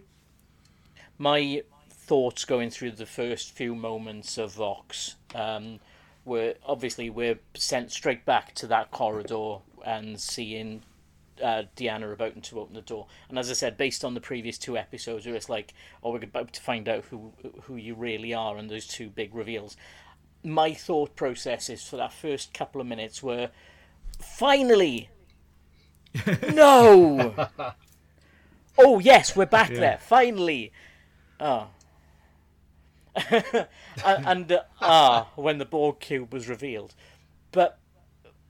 [1.17, 5.79] My thoughts going through the first few moments of Vox um,
[6.25, 10.81] were obviously we're sent straight back to that corridor and seeing
[11.41, 13.07] uh, Deanna about to open the door.
[13.29, 15.73] And as I said, based on the previous two episodes, where it's like,
[16.03, 17.31] oh, we're about to find out who
[17.63, 19.75] who you really are, and those two big reveals.
[20.43, 23.49] My thought processes for that first couple of minutes were,
[24.19, 25.09] finally,
[26.53, 27.33] no.
[28.77, 29.79] oh yes, we're back Yeah.
[29.79, 29.97] there.
[29.99, 30.71] Finally.
[31.39, 31.67] Oh.
[34.05, 36.95] and uh, ah, when the Borg cube was revealed,
[37.51, 37.77] but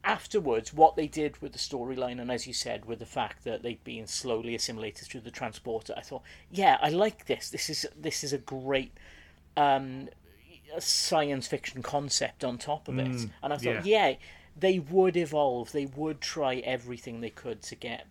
[0.06, 3.62] afterwards, what they did with the storyline, and as you said, with the fact that
[3.64, 7.50] they'd been slowly assimilated through the transporter, I thought, yeah, I like this.
[7.50, 8.94] This is this is a great
[9.58, 10.10] um,
[10.80, 14.10] science fiction concept on top of it, Mm, and I thought, yeah.
[14.10, 14.16] yeah,
[14.58, 15.72] they would evolve.
[15.72, 18.08] They would try everything they could to get,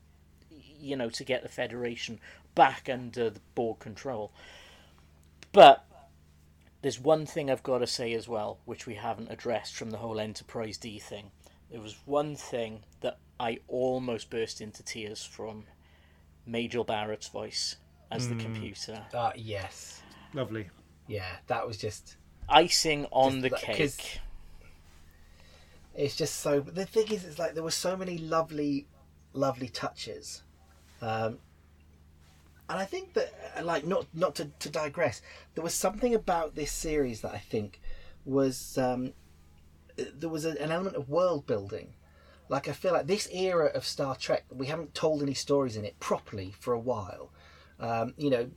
[0.51, 2.21] you know, to get the Federation
[2.55, 4.33] back under the Borg control.
[5.53, 5.85] But
[6.81, 9.99] there's one thing I've got to say as well, which we haven't addressed from the
[9.99, 11.31] whole Enterprise D thing.
[11.71, 15.65] There was one thing that I almost burst into tears from
[16.47, 17.77] Majel Barrett's voice
[18.11, 18.41] as the Mm.
[18.41, 19.07] computer.
[19.13, 20.03] Uh, yes.
[20.35, 20.69] Lovely.
[21.07, 22.17] Yeah, that was just.
[22.49, 24.21] Icing on Just the cake.
[25.95, 26.61] It's just so.
[26.61, 28.87] The thing is, it's like there were so many lovely,
[29.33, 30.43] lovely touches,
[31.01, 31.39] um,
[32.73, 35.21] and I think that, uh, like, not not to, to digress,
[35.55, 37.83] there was something about this series that I think
[38.25, 39.13] was um,
[39.97, 41.93] there was a, an element of world building.
[42.49, 45.85] Like I feel like this era of Star Trek, we haven't told any stories in
[45.85, 47.31] it properly for a while.
[47.79, 48.49] Um, you know,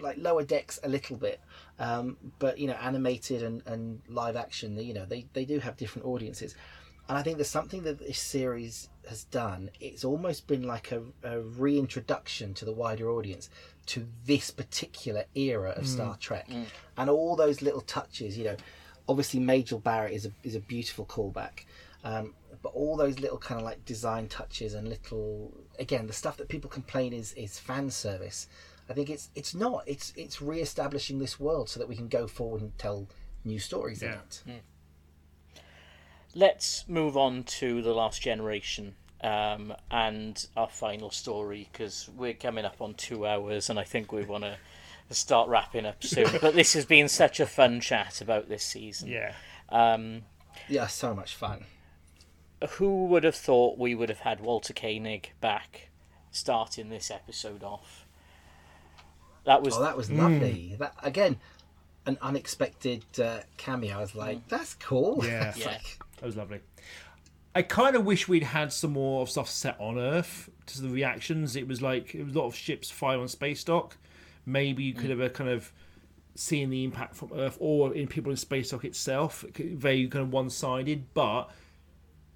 [0.00, 1.40] like lower decks a little bit,
[1.80, 5.76] um, but you know, animated and, and live action, you know, they, they do have
[5.76, 6.54] different audiences.
[7.08, 9.70] And I think there's something that this series has done.
[9.80, 13.48] It's almost been like a, a reintroduction to the wider audience
[13.86, 15.88] to this particular era of Mm.
[15.88, 16.66] Star Trek, Mm.
[16.96, 18.36] and all those little touches.
[18.38, 18.56] You know,
[19.08, 21.64] obviously Majel Barrett is a is a beautiful callback,
[22.04, 26.36] um, but all those little kind of like design touches and little again the stuff
[26.36, 28.46] that people complain is is fan service.
[28.90, 29.84] I think it's it's not.
[29.86, 33.06] It's it's re-establishing this world so that we can go forward and tell
[33.44, 34.08] new stories in
[34.46, 34.54] Yeah.
[36.38, 36.40] It.
[36.40, 42.64] Let's move on to the Last Generation um, and our final story because we're coming
[42.64, 44.56] up on two hours, and I think we want to
[45.10, 46.28] start wrapping up soon.
[46.40, 49.08] but this has been such a fun chat about this season.
[49.08, 49.32] Yeah.
[49.68, 50.22] Um,
[50.68, 51.64] yeah, so much fun.
[52.70, 55.88] Who would have thought we would have had Walter Koenig back
[56.30, 58.04] starting this episode off?
[59.44, 60.76] That was oh, that was lovely.
[60.78, 61.38] That again,
[62.06, 63.96] an unexpected uh, cameo.
[63.98, 65.24] I was like, that's cool.
[65.24, 66.60] Yeah, It's like- that was lovely.
[67.54, 70.88] I kind of wish we'd had some more of stuff set on Earth to the
[70.88, 71.56] reactions.
[71.56, 73.96] It was like it was a lot of ships fire on space dock.
[74.46, 75.72] Maybe you could have a kind of
[76.34, 79.44] seen the impact from Earth or in people in space dock itself.
[79.56, 81.50] Very kind of one sided, but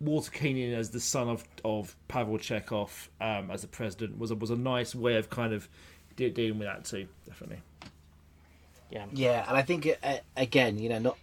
[0.01, 4.35] Walter Koenig as the son of of Pavel Chekov um, as the president was a,
[4.35, 5.69] was a nice way of kind of
[6.17, 7.07] de- dealing with that too.
[7.27, 7.61] Definitely.
[8.91, 9.07] Yeah.
[9.13, 11.19] Yeah, and I think uh, again, you know, not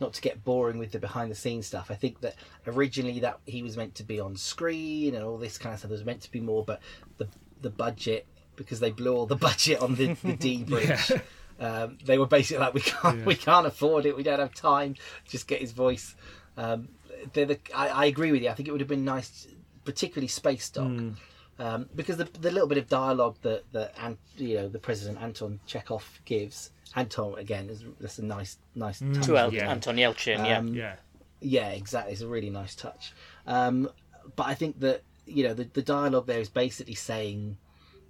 [0.00, 1.90] not to get boring with the behind the scenes stuff.
[1.90, 2.34] I think that
[2.66, 5.88] originally that he was meant to be on screen and all this kind of stuff.
[5.90, 6.80] There was meant to be more, but
[7.18, 7.28] the
[7.60, 8.26] the budget
[8.56, 11.12] because they blew all the budget on the, the D bridge.
[11.60, 11.82] Yeah.
[11.84, 13.24] Um, they were basically like, we can't, Yeah.
[13.24, 14.16] we can't afford it.
[14.16, 14.96] We don't have time.
[15.28, 16.16] Just get his voice.
[16.56, 16.88] Um,
[17.32, 18.48] the, I, I agree with you.
[18.48, 19.46] I think it would have been nice,
[19.84, 21.14] particularly Space Dock, Mm.
[21.60, 25.22] um, because the, the little bit of dialogue that that Ant, you know the President
[25.22, 26.70] Anton Chekov gives.
[26.96, 29.14] Anton again is that's a nice nice Mm.
[29.14, 29.26] touch.
[29.26, 30.58] To El- Anton Yelchin, yeah.
[30.58, 30.96] Um, Yeah.
[31.40, 32.12] yeah, exactly.
[32.12, 33.12] It's a really nice touch.
[33.46, 33.90] Um,
[34.36, 37.56] but I think that you know the, the dialogue there is basically saying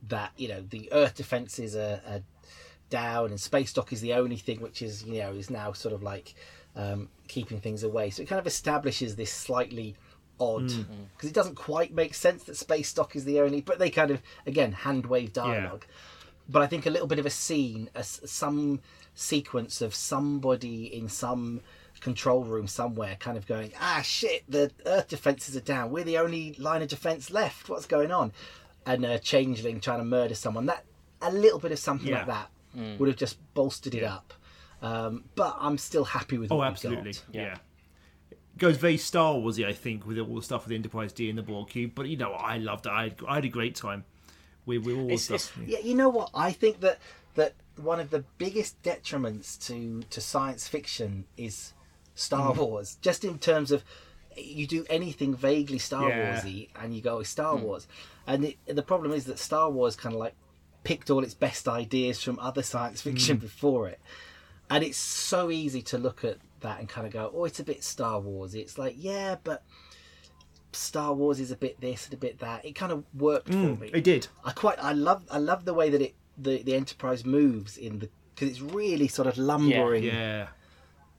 [0.08, 2.20] that you know the Earth defenses are, are
[2.90, 5.94] down and space dock is the only thing which is you know is now sort
[5.94, 6.34] of like
[6.76, 8.10] um, keeping things away.
[8.10, 9.96] So it kind of establishes this slightly
[10.40, 10.86] odd Mm.
[11.16, 13.60] because it doesn't quite make sense that space dock is the only.
[13.60, 15.86] But they kind of again hand wave dialogue.
[16.48, 18.80] But I think a little bit of a scene, a s some
[19.14, 21.60] sequence of somebody in some
[22.00, 25.90] control room somewhere, kind of going, ah shit, the Earth defenses are down.
[25.90, 27.68] We're the only line of defense left.
[27.68, 28.32] What's going on?
[28.84, 30.66] And a changeling trying to murder someone.
[30.66, 30.84] That
[31.22, 32.18] a little bit of something Yeah.
[32.18, 32.98] like that Mm.
[32.98, 34.34] would have just bolstered it up.
[34.82, 36.52] Um, but I'm still happy with.
[36.52, 37.12] Oh, what we absolutely.
[37.12, 37.22] got.
[37.32, 37.56] Yeah.
[38.58, 41.38] Goes very Star Warsy, I think, with all the stuff with the Enterprise D and
[41.38, 41.92] the Borg cube.
[41.94, 42.90] But you know, I loved it.
[42.92, 44.04] I had, I had a great time
[44.66, 45.56] with, with all the stuff.
[45.66, 46.30] Yeah, you know what?
[46.34, 46.98] I think that
[47.34, 51.72] that one of the biggest detriments to to science fiction is
[52.14, 52.58] Star Mm.
[52.58, 52.98] Wars.
[53.02, 53.84] Just in terms of
[54.36, 56.40] you do anything vaguely Star Yeah.
[56.40, 57.60] Warsy, and you go "Oh, Star Mm.
[57.62, 57.86] Wars,
[58.26, 60.34] and it, the problem is that Star Wars kind of like
[60.84, 63.40] picked all its best ideas from other science fiction Mm.
[63.40, 64.00] before it,
[64.70, 67.64] and it's so easy to look at that and kind of go, "Oh, it's a
[67.64, 68.54] bit Star Wars.
[68.54, 69.62] It's like, yeah, but.
[70.74, 72.64] Star Wars is a bit this and a bit that.
[72.64, 73.90] It kind of worked Mm, for me.
[73.92, 74.26] it did.
[74.44, 78.00] I quite I love I love the way that it the, the Enterprise moves in
[78.00, 80.48] the because it's really sort of lumbering Yeah.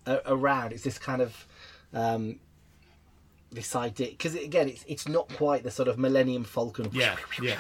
[0.06, 0.73] a- around.
[0.73, 1.48] It's this kind of
[1.94, 2.40] um,
[3.52, 7.15] this idea because again it's it's not quite the sort of Millennium Falcon Yeah.
[7.41, 7.60] Yeah.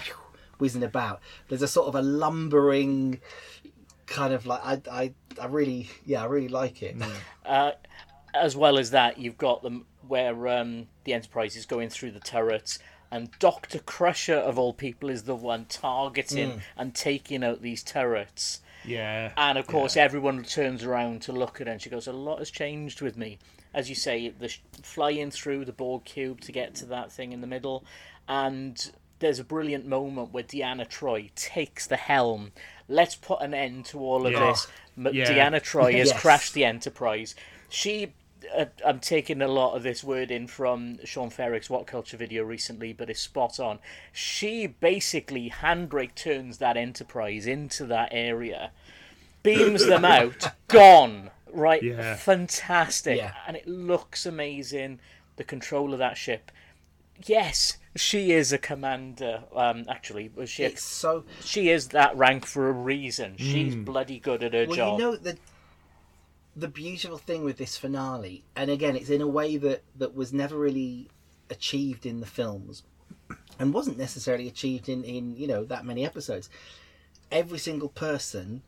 [0.59, 1.21] whizzing about.
[1.47, 3.21] There's a sort of a lumbering
[4.05, 6.95] kind of like I I, I really yeah I really like it.
[7.45, 7.71] Uh,
[8.33, 12.19] as well as that, you've got them where um, the Enterprise is going through the
[12.19, 12.79] turrets,
[13.11, 16.61] and Doctor Crusher of all people is the one targeting Mm.
[16.77, 18.61] and taking out these turrets.
[18.83, 19.31] Yeah.
[19.37, 22.39] And of course, everyone turns around to look at her, and she goes, "A lot
[22.39, 23.39] has changed with me."
[23.73, 27.31] As you say, the sh- flying through the Borg cube to get to that thing
[27.33, 27.83] in the middle,
[28.27, 32.51] and there's a brilliant moment where Deanna Troi takes the helm.
[32.87, 34.47] Let's put an end to all of Yeah.
[34.51, 34.67] this.
[35.15, 35.31] Yeah.
[35.31, 36.21] Deanna Troi has Yes.
[36.21, 37.33] crashed the Enterprise.
[37.69, 38.13] She,
[38.85, 42.93] I'm taking a lot of this word in from Sean Ferrick's What Culture video recently,
[42.93, 43.79] but it's spot on.
[44.11, 48.71] She basically handbrake turns that Enterprise into that area,
[49.43, 51.31] beams them out, gone.
[51.51, 52.15] Right, Yeah.
[52.15, 53.33] fantastic, Yeah.
[53.47, 54.99] and it looks amazing.
[55.37, 56.51] The control of that ship.
[57.25, 59.43] Yes, she is a commander.
[59.55, 60.63] Um, actually, she?
[60.65, 63.35] It's so she is that rank for a reason.
[63.37, 63.85] She's Mm.
[63.85, 64.99] bloody good at her well, job.
[64.99, 65.37] you know the
[66.55, 70.31] the beautiful thing with this finale, and again, it's in a way that that was
[70.31, 71.09] never really
[71.49, 72.83] achieved in the films,
[73.59, 76.49] and wasn't necessarily achieved in in you know that many episodes.
[77.31, 78.61] Every single person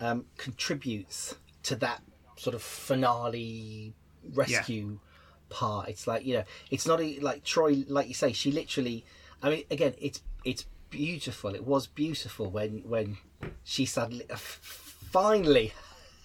[0.00, 1.34] um, contributes
[1.64, 2.02] to that
[2.36, 3.94] sort of finale
[4.34, 4.98] rescue
[5.48, 5.88] part.
[5.88, 9.04] It's like you know, it's not a, like Troi, like you say, she literally.
[9.42, 11.54] I mean, again, it's it's beautiful.
[11.54, 13.18] It was beautiful when when
[13.62, 15.72] she suddenly uh, finally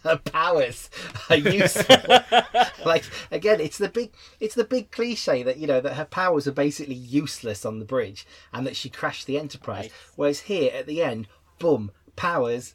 [0.03, 0.89] her powers
[1.29, 1.97] are useful.
[2.85, 6.47] like again, it's the big it's the big cliche that you know that her powers
[6.47, 9.89] are basically useless on the bridge and that she crashed the Enterprise.
[10.15, 11.27] Whereas here at the end,
[11.59, 12.73] boom, powers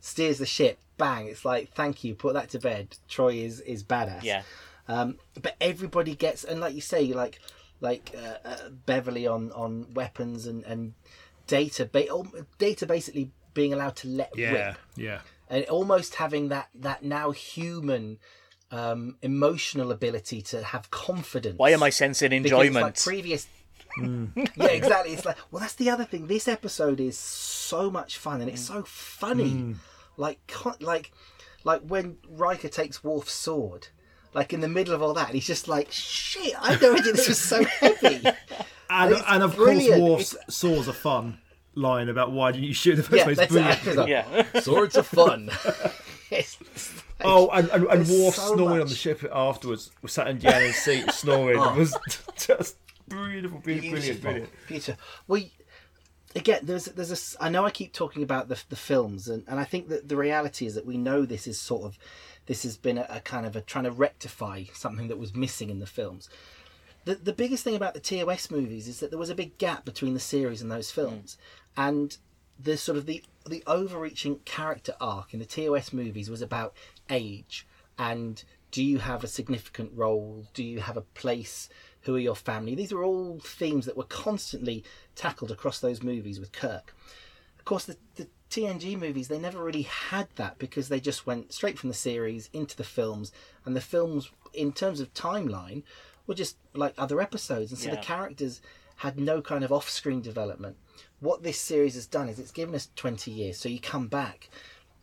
[0.00, 0.78] steers the ship.
[0.96, 1.26] Bang!
[1.26, 2.14] It's like thank you.
[2.14, 2.96] Put that to bed.
[3.08, 4.22] Troi is is badass.
[4.24, 4.42] Yeah.
[4.88, 7.38] Um, but everybody gets, and like you say, like
[7.80, 10.94] like uh, uh, Beverly on on weapons and and
[11.46, 12.06] data, ba-
[12.58, 14.52] data basically being allowed to let Yeah.
[14.52, 15.20] rip, Yeah.
[15.50, 18.18] And almost having that that now human
[18.70, 21.58] um, emotional ability to have confidence.
[21.58, 23.00] Why am I sensing Because like enjoyment?
[23.02, 23.46] previous.
[23.98, 25.12] yeah, exactly.
[25.12, 26.26] It's like, well, that's the other thing.
[26.26, 29.50] This episode is so much fun, and it's so funny.
[29.50, 29.76] Mm.
[30.16, 31.12] Like, like,
[31.64, 33.88] like when Riker takes Worf's sword,
[34.34, 37.12] like in the middle of all that, he's just like, "Shit, I had no idea
[37.12, 38.26] this was so heavy."
[38.90, 40.00] And, it's and of brilliant.
[40.00, 41.38] course, Worf's saws are fun
[41.78, 43.36] line about why didn't you shoot the first Yeah, place?
[43.38, 43.52] that's
[43.84, 44.26] Brilliant.
[44.34, 44.46] it.
[44.54, 45.50] It's Swords are fun.
[46.30, 46.58] it's,
[47.22, 48.80] oh, and, and, and Worf so snoring much.
[48.82, 51.58] on the ship afterwards, we sat in Deanna's seat snoring.
[51.58, 51.72] Oh.
[51.74, 51.96] It was
[52.36, 52.76] just
[53.08, 54.22] beautiful, beautiful, brilliant, Beautiful.
[54.22, 54.50] brilliant.
[54.66, 55.02] Beautiful.
[55.26, 55.52] We
[56.36, 57.14] again, there's there's a.
[57.14, 60.08] s- I know I keep talking about the the films, and, and I think that
[60.08, 61.98] the reality is that we know this is sort of
[62.46, 65.70] this has been a, a kind of a trying to rectify something that was missing
[65.70, 66.28] in the films.
[67.04, 69.84] The the biggest thing about the TOS movies is that there was a big gap
[69.86, 71.67] between the series and those films, mm.
[71.78, 72.18] And
[72.58, 76.74] the sort of the the overreaching character arc in the TOS movies was about
[77.08, 80.46] age and do you have a significant role?
[80.52, 81.70] Do you have a place?
[82.02, 82.74] Who are your family?
[82.74, 84.84] These are all themes that were constantly
[85.14, 86.94] tackled across those movies with Kirk.
[87.58, 91.52] Of course, the, the TNG movies, they never really had that because they just went
[91.52, 93.32] straight from the series into the films,
[93.64, 95.82] and the films, in terms of timeline,
[96.26, 98.60] were just like other episodes, and so the characters
[98.96, 100.76] had no kind of off screen development.
[101.20, 104.48] What this series has done is it's given us 20 years, so you come back,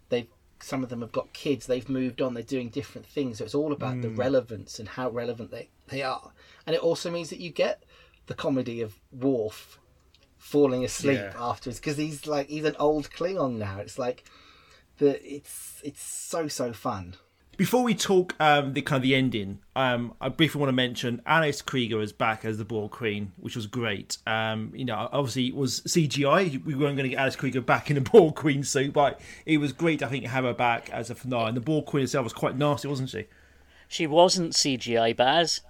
[0.09, 0.27] they've
[0.61, 3.53] some of them have got kids, they've moved on, they're doing different things, so it's
[3.53, 4.17] all about the Mm.
[4.17, 6.31] relevance and how relevant they, they are.
[6.65, 7.83] And it also means that you get
[8.27, 9.77] the comedy of Worf
[10.37, 11.33] falling asleep Yeah.
[11.37, 13.79] afterwards because he's like he's an old Klingon now.
[13.79, 14.23] It's like
[14.97, 17.15] the it's it's so so fun.
[17.57, 21.21] Before we talk um, the kind of the ending, um, I briefly want to mention
[21.25, 24.17] Alice Krige is back as the Borg Queen, which was great.
[24.27, 26.63] Um, you know, obviously it was CGI.
[26.65, 29.59] We weren't going to get Alice Krige back in a Borg Queen suit, but it
[29.59, 30.03] was great.
[30.03, 31.47] I think to have her back as a finale.
[31.47, 33.27] And the Borg Queen herself was quite nasty, wasn't she?
[33.87, 35.61] She wasn't CGI, Baz.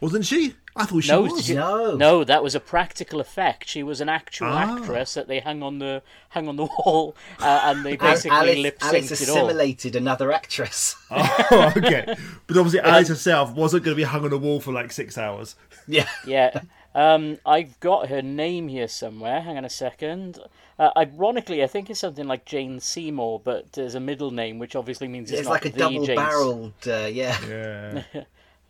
[0.00, 0.54] Wasn't she?
[0.76, 1.44] I thought she no, was.
[1.44, 1.94] she- No.
[1.96, 3.68] no, that was a practical effect.
[3.68, 4.76] She was an actual Ah.
[4.78, 8.30] actress that they hung on the hung on the wall, uh, and they Al- basically
[8.36, 9.36] Alice, lip synced it all.
[9.48, 10.96] assimilated another actress.
[11.10, 12.04] oh, okay.
[12.46, 15.18] But obviously, Alice herself wasn't going to be hung on a wall for like six
[15.18, 15.54] hours.
[15.86, 16.08] Yeah.
[16.26, 16.62] Yeah.
[16.94, 19.40] Um, I've got her name here somewhere.
[19.42, 20.38] Hang on a second.
[20.78, 24.74] Uh, ironically, I think it's something like Jane Seymour, but there's a middle name, which
[24.74, 26.72] obviously means it's, It's not like a the double-barreled.
[26.88, 27.36] uh, yeah.
[27.46, 28.02] Yeah.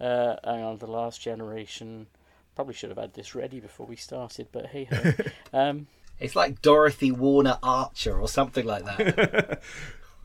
[0.00, 2.06] Uh, hang on, the last generation.
[2.54, 5.12] Probably should have had this ready before we started, but hey ho.
[5.58, 5.86] um,
[6.18, 9.60] It's like Dorothy Warner Archer or something like that.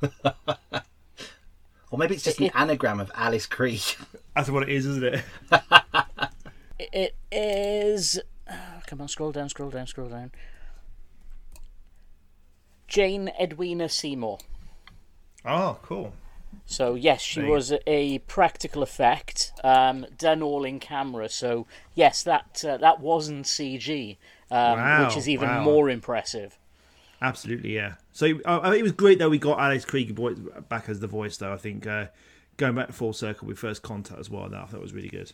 [1.91, 3.97] or maybe it's just an anagram of Alice Krige.
[4.35, 5.23] That's what it is, isn't it?
[6.79, 8.19] it is.
[8.49, 10.31] oh, come on, scroll down, scroll down, scroll down.
[12.87, 14.39] Jane Edwina Seymour.
[15.43, 16.13] Oh, cool.
[16.65, 21.29] So yes, she was a practical effect, um, done all in camera.
[21.29, 24.17] So yes, that uh, that wasn't CG,
[24.49, 25.63] um, Wow, which is even wow.
[25.63, 26.57] more impressive.
[27.21, 27.93] Absolutely, yeah.
[28.11, 31.53] So uh, it was great that we got Alice Krige back as the voice, though.
[31.53, 32.07] I think uh,
[32.57, 35.31] going back full circle with First Contact as well, that I thought was really good.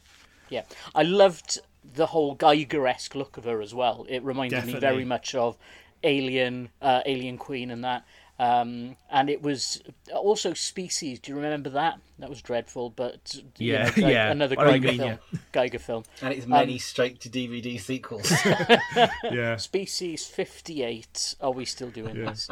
[0.50, 0.64] Yeah,
[0.94, 4.06] I loved the whole Giger-esque look of her as well.
[4.10, 5.58] It reminded me very much of
[6.04, 8.06] Alien, uh, Alien Queen, and that.
[8.40, 9.82] Um, and it was
[10.14, 11.20] also Species.
[11.20, 12.00] Do you remember that?
[12.18, 14.32] That was dreadful, but you Yeah, know, yeah.
[14.32, 15.20] another I know what you Giger mean, film.
[15.54, 18.32] Giger film, And it's Um, many straight to DVD sequels.
[19.24, 19.58] Yeah.
[19.58, 21.36] Species fifty-eight.
[21.42, 22.30] Are we still doing Yeah.
[22.32, 22.50] this?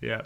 [0.00, 0.22] Yeah.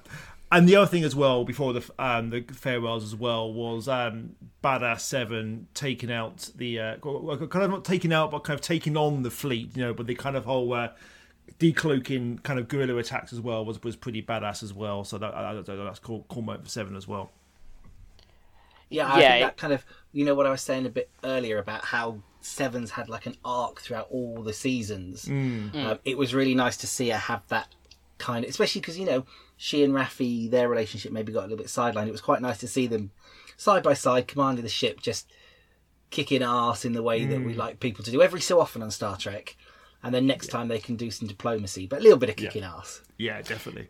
[0.51, 4.37] And the other thing as well, before the um, the farewells as well, was um,
[4.65, 8.97] Badass Seven taking out the uh, kind of not taking out, but kind of taking
[8.97, 9.77] on the fleet.
[9.77, 10.89] You know, but the kind of whole uh,
[11.59, 15.05] decloaking kind of guerrilla attacks as well was was pretty badass as well.
[15.05, 17.31] So that, I, I, that's cool, cool moment for Seven as well.
[18.91, 21.11] Yeah, I Yeah, think that kind of you know what I was saying a bit
[21.23, 25.27] earlier about how Sevens had like an arc throughout all the seasons.
[25.27, 25.75] Mm.
[25.75, 27.69] Um, it was really nice to see her have that
[28.19, 29.27] kind of, especially because you know
[29.57, 32.07] she and Raffi, their relationship maybe got a little bit sidelined.
[32.09, 33.11] It was quite nice to see them
[33.57, 35.31] side by side, commanding the ship, just
[36.11, 37.57] kicking ass in the way that we Mm.
[37.59, 39.57] like people to do every so often on Star Trek.
[40.03, 42.63] And then next time they can do some diplomacy, but a little bit of kicking
[42.63, 43.03] ass.
[43.17, 43.89] Yeah, definitely.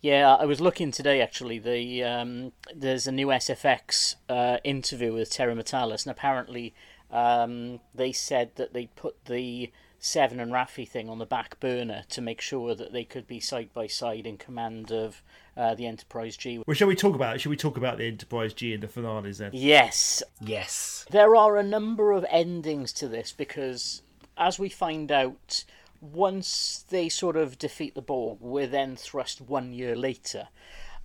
[0.00, 1.58] Yeah, I was looking today actually.
[1.58, 6.74] The um, there's a new SFX uh, interview with Terry Matalas, and apparently
[7.10, 12.04] um, they said that they put the Seven and Raffi thing on the back burner
[12.10, 15.22] to make sure that they could be side by side in command of
[15.56, 16.62] uh, the Enterprise G.
[16.64, 17.40] Well, shall we talk about it?
[17.40, 19.50] Shall we talk about the Enterprise G and the finales then?
[19.52, 21.04] Yes, Yes.
[21.10, 24.02] there are a number of endings to this because,
[24.38, 25.64] as we find out,
[26.00, 30.48] once they sort of defeat the Borg, we're then thrust one year later.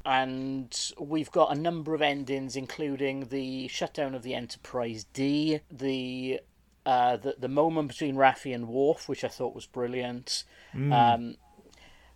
[0.05, 6.41] And we've got a number of endings, including the shutdown of the Enterprise D, the
[6.85, 10.43] uh, the, the moment between Raffi and Worf, which I thought was brilliant.
[10.75, 10.91] Mm.
[10.91, 11.35] Um,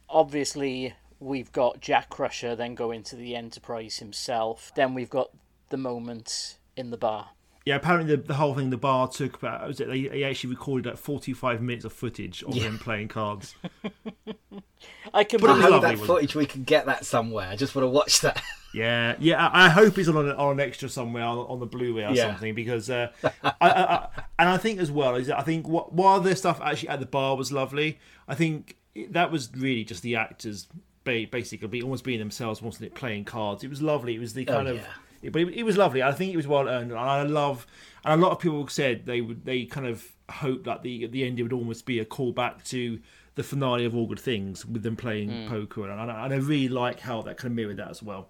[0.09, 4.73] obviously, we've got Jack Crusher then go into the Enterprise himself.
[4.75, 5.29] Then we've got
[5.69, 7.29] the moment in the bar.
[7.67, 9.67] Yeah, apparently the, the whole thing, the bar took about.
[9.67, 9.89] Was it?
[9.89, 12.63] They, they actually recorded like forty-five minutes of footage of Yeah.
[12.63, 13.55] them playing cards.
[15.13, 17.49] I can But I hope that footage we can get that somewhere.
[17.49, 18.41] I just want to watch that.
[18.73, 19.47] Yeah, yeah.
[19.47, 22.11] I I hope it's on an, on an extra somewhere on, on the Blu-ray or
[22.11, 22.27] Yeah.
[22.27, 23.07] something because, uh,
[23.43, 24.07] I, I,
[24.37, 27.05] and I think as well is I think what, while the stuff actually at the
[27.07, 28.75] bar was lovely, I think
[29.09, 30.67] that was really just the actors
[31.05, 32.93] basically be, almost being themselves, wasn't it?
[32.93, 33.63] Playing cards.
[33.63, 34.13] It was lovely.
[34.15, 34.75] It was the Oh, kind of.
[34.77, 34.83] yeah.
[35.21, 36.03] It, but it, it was lovely.
[36.03, 36.91] I think it was well earned.
[36.91, 37.65] And I love,
[38.05, 41.23] and a lot of people said they would, they kind of hoped that the the
[41.25, 42.99] ending would almost be a callback to
[43.35, 45.49] the finale of All Good Things with them playing Mm.
[45.49, 48.29] poker, and I, and I really like how that kind of mirrored that as well.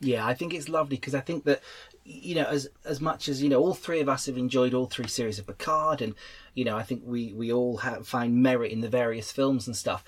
[0.00, 1.62] Yeah, I think it's lovely because I think that
[2.04, 4.84] you know as as much as you know all three of us have enjoyed all
[4.86, 6.14] three series of Picard and
[6.52, 9.74] you know I think we we all have, find merit in the various films and
[9.74, 10.04] stuff.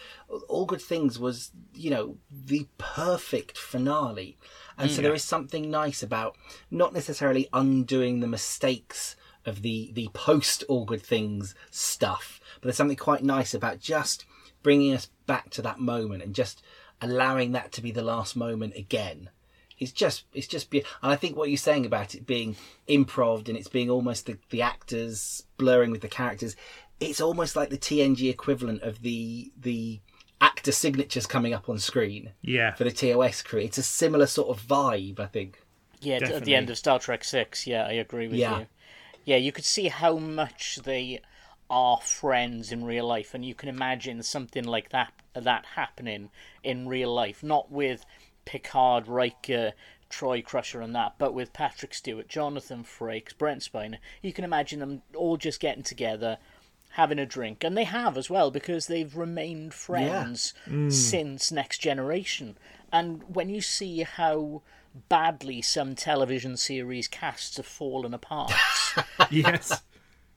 [0.49, 4.37] All Good Things was you know the perfect finale.
[4.79, 5.03] And so Mm.
[5.05, 6.37] there is something nice about
[6.71, 12.77] not necessarily undoing the mistakes of the the post All Good Things stuff, but there's
[12.77, 14.25] something quite nice about just
[14.63, 16.63] bringing us back to that moment and just
[17.01, 19.29] allowing that to be the last moment again
[19.79, 22.57] it's just it's just be and i think what you're saying about it being
[22.89, 26.57] improv and it's being almost the, the actors blurring with the characters
[26.99, 30.01] it's almost like the tng equivalent of the the
[30.41, 32.75] actor signatures coming up on screen Yeah.
[32.75, 35.63] for the tos crew it's a similar sort of vibe i think
[36.01, 37.67] Yeah, at the end of Star Trek Six.
[37.67, 38.59] Yeah, I agree with Yeah.
[38.61, 38.67] you.
[39.25, 41.21] Yeah, you could see how much they
[41.71, 46.31] are friends in real life, and you can imagine something like that that happening
[46.63, 48.05] in real life, not with
[48.45, 49.73] Picard, Riker,
[50.11, 53.99] Troi Crusher, and that, but with Patrick Stewart, Jonathan Frakes, Brent Spiner.
[54.23, 56.39] You can imagine them all just getting together.
[56.97, 60.91] Having a drink, and they have as well because they've remained friends Mm.
[60.93, 62.57] since Next Generation.
[62.93, 64.63] And when you see how
[65.11, 68.53] badly some television series casts have fallen apart,
[69.31, 69.83] yes,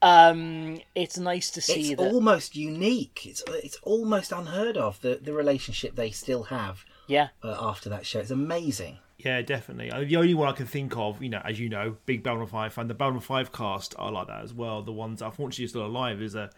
[0.02, 2.12] um, it's nice to see it's that.
[2.12, 7.56] almost unique it's it's almost unheard of the the relationship they still have yeah uh,
[7.60, 9.92] after that show it's amazing Yeah, definitely.
[9.92, 12.48] Uh, The only one I can think of, you know, as you know, big Babylon
[12.48, 14.82] Five fan, the Babylon Five cast are like that as well.
[14.82, 16.50] The ones unfortunately still alive is a,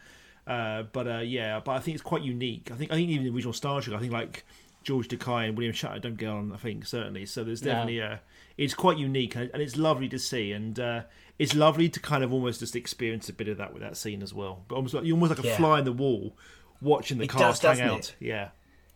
[0.46, 2.70] uh, but uh, yeah, but I think it's quite unique.
[2.72, 4.44] I think I think even the original Star Trek, I think like
[4.84, 6.52] George Takei and William Shatner don't get on.
[6.54, 7.26] I think certainly.
[7.26, 8.22] So there's definitely a,
[8.58, 10.80] it's quite unique and, and it's lovely to see and.
[10.80, 11.02] Uh,
[11.40, 14.22] it's lovely to kind of almost just experience a bit of that with that scene
[14.22, 14.64] as well.
[14.68, 15.58] But almost like you're almost like a Yeah.
[15.58, 16.38] fly in the wall,
[16.80, 17.98] watching the It does, cast hang doesn't out.
[18.00, 18.16] it?
[18.20, 18.50] Yeah,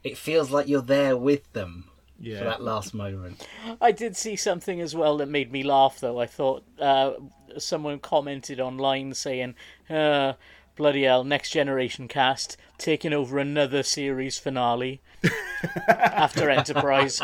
[0.03, 1.85] it feels like you're there with them
[2.19, 2.39] Yeah.
[2.39, 3.45] for that last moment
[3.81, 6.19] I did see something as well that made me laugh, though.
[6.19, 7.13] I thought uh,
[7.57, 9.55] someone commented online saying,
[9.89, 10.33] uh,
[10.75, 15.01] "Bloody hell, Next Generation cast taking over another series finale
[15.87, 17.21] after Enterprise."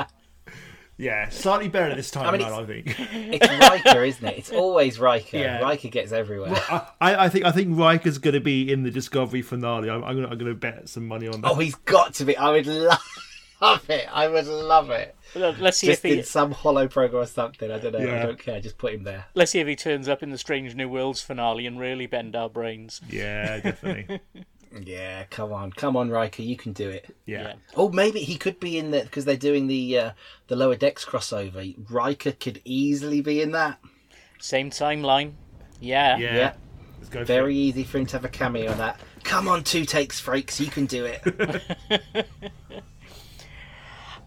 [0.97, 2.63] yeah, slightly better this time I mean, around.
[2.63, 2.95] I think.
[2.97, 4.37] it's Riker, isn't it?
[4.37, 5.37] It's always Riker.
[5.37, 5.59] Yeah.
[5.59, 6.55] Riker gets everywhere.
[6.69, 9.89] I, I think I think Riker's going to be in the Discovery finale.
[9.89, 11.51] I'm, I'm going I'm going to bet some money on that.
[11.51, 12.37] Oh, he's got to be.
[12.37, 12.99] I would love
[13.61, 14.07] it.
[14.11, 15.15] I would love it.
[15.35, 17.71] Let's see Just if he in some holo program or something.
[17.71, 17.99] I don't know.
[17.99, 18.59] I don't care.
[18.59, 19.25] Just put him there.
[19.33, 22.35] let's see if he turns up in the Strange New Worlds finale and really bend
[22.35, 23.01] our brains.
[23.09, 24.19] Yeah, definitely.
[24.83, 27.13] Yeah, come on, come on, Riker, you can do it.
[27.25, 27.55] Yeah.
[27.75, 30.11] Oh, maybe he could be in there because they're doing the uh,
[30.47, 31.75] the lower decks crossover.
[31.89, 33.79] Riker could easily be in that.
[34.39, 35.33] Same timeline.
[35.81, 36.17] Yeah.
[36.17, 36.53] Yeah.
[36.99, 38.99] Let's go for Very easy for him to have a cameo on that.
[39.23, 41.61] Come on, two takes, Frakes, you can do it.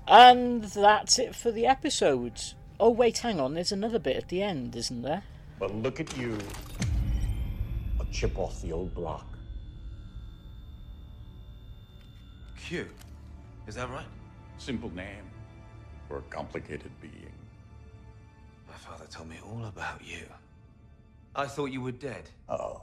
[0.06, 2.40] And that's it for the episode.
[2.78, 3.54] Oh wait, hang on.
[3.54, 5.22] There's another bit at the end, isn't there?
[5.58, 6.36] But look at you.
[8.00, 9.26] A chip off the old block.
[12.58, 12.86] Q.
[13.66, 14.06] Is that right?
[14.58, 15.24] Simple name
[16.08, 17.32] for a complicated being.
[18.68, 20.26] My father told me all about you.
[21.36, 22.28] I thought you were dead.
[22.48, 22.82] Oh.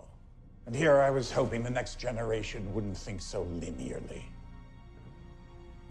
[0.65, 4.23] And here I was hoping the next generation wouldn't think so linearly.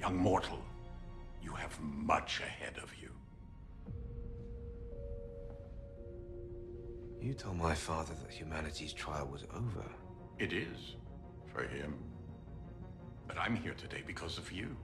[0.01, 0.59] Young mortal,
[1.43, 3.11] you have much ahead of you.
[7.21, 9.85] You told my father that humanity's trial was over.
[10.39, 10.97] It is,
[11.53, 11.95] for him.
[13.29, 14.75] But I'm here today because of you.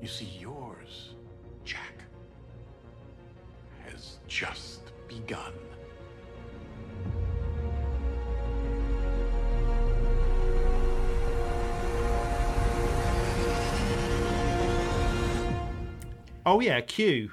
[0.00, 1.14] You see, yours,
[1.64, 2.02] Jack,
[3.84, 5.52] has just begun.
[16.44, 17.32] Oh yeah, Q.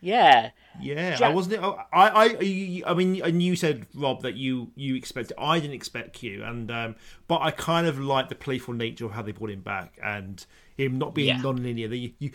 [0.00, 0.50] Yeah.
[0.80, 1.62] Yeah, I wasn't.
[1.62, 2.08] I, I,
[2.40, 5.36] I, I mean, and you said Rob that you you expected.
[5.36, 6.94] I didn't expect Q, and um,
[7.26, 10.44] but I kind of like the playful nature of how they brought him back and
[10.76, 11.38] him not being Yeah.
[11.38, 11.88] non-linear.
[11.88, 12.30] The, you,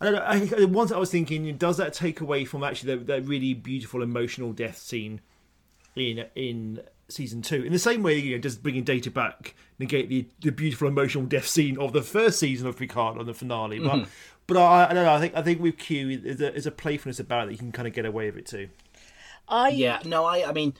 [0.00, 0.24] I don't know.
[0.24, 3.54] I, the ones I was thinking, does that take away from actually the, that really
[3.54, 5.20] beautiful emotional death scene
[5.96, 7.64] in in season two.
[7.64, 11.24] In the same way, you know, just bringing Data back negate the, the beautiful emotional
[11.26, 13.80] death scene of the first season of Picard on the finale.
[13.80, 14.08] But Mhm.
[14.50, 15.14] But I, I don't know.
[15.14, 17.58] I think I think with Q, there's a, there's a playfulness about it that you
[17.58, 18.68] can kind of get away with it too.
[19.48, 20.74] I yeah no I I mean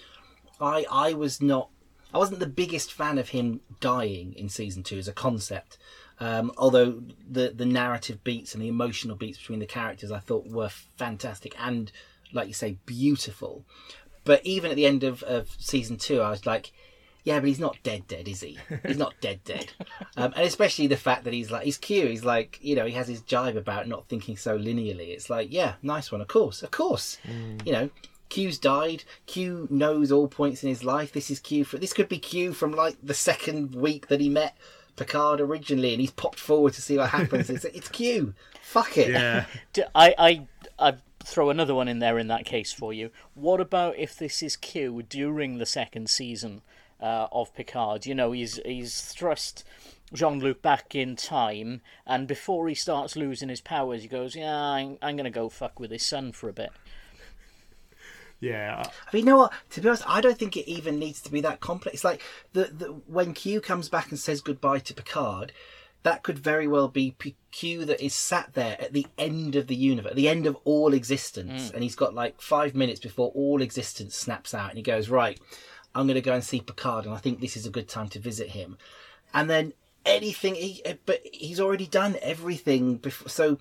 [0.60, 1.70] I I was not
[2.12, 5.78] I wasn't the biggest fan of him dying in season two as a concept.
[6.18, 10.48] Um, although the the narrative beats and the emotional beats between the characters I thought
[10.48, 11.92] were fantastic and
[12.32, 13.64] like you say beautiful.
[14.24, 16.72] But even at the end of, of season two, I was like,
[17.24, 18.58] yeah, but he's not dead, dead, is he?
[18.86, 19.72] He's not dead, dead.
[20.16, 22.10] Um, and especially the fact that he's like, he's cute.
[22.10, 25.08] He's like, you know, he has his jibe about not thinking so linearly.
[25.10, 27.18] It's like, yeah, nice one, of course, of course.
[27.64, 27.90] You know,
[28.30, 29.04] Q's died.
[29.26, 31.12] Q knows all points in his life.
[31.12, 31.64] This is Q.
[31.64, 34.56] For, this could be Q from like the second week that he met
[34.96, 37.50] Picard originally, and he's popped forward to see what happens.
[37.50, 38.34] it's, it's Q.
[38.62, 39.10] Fuck it.
[39.10, 39.46] Yeah.
[39.94, 40.46] I, I,
[40.78, 40.94] I
[41.24, 43.10] throw another one in there in that case for you.
[43.34, 46.62] What about if this is Q during the second season
[47.00, 48.06] uh, of Picard?
[48.06, 49.64] You know, he's he's thrust
[50.12, 54.54] Jean Luc back in time, and before he starts losing his powers, he goes, "Yeah,
[54.56, 56.70] I'm, I'm gonna go fuck with his son for a bit."
[58.40, 58.82] Yeah.
[58.86, 59.52] I mean, you know what?
[59.70, 62.04] To be honest, I don't think it even needs to be that complex.
[62.04, 62.22] Like
[62.54, 65.52] the, the when Q comes back and says goodbye to Picard,
[66.04, 69.66] that could very well be P- Q that is sat there at the end of
[69.66, 71.74] the universe, at the end of all existence, Mm.
[71.74, 75.38] and he's got like five minutes before all existence snaps out, and he goes, "Right,
[75.94, 78.08] I'm going to go and see Picard, and I think this is a good time
[78.08, 78.78] to visit him."
[79.32, 79.72] And then
[80.04, 83.58] anything, he, eh, but he's already done everything before, so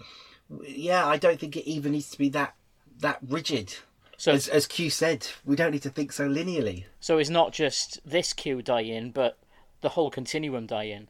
[0.66, 2.56] yeah, I don't think it even needs to be that
[3.00, 3.76] that rigid.
[4.18, 6.86] So- as, as Q said, we don't need to think so linearly.
[7.00, 9.38] So it's not just this Q die in, but
[9.82, 11.08] the whole continuum die in.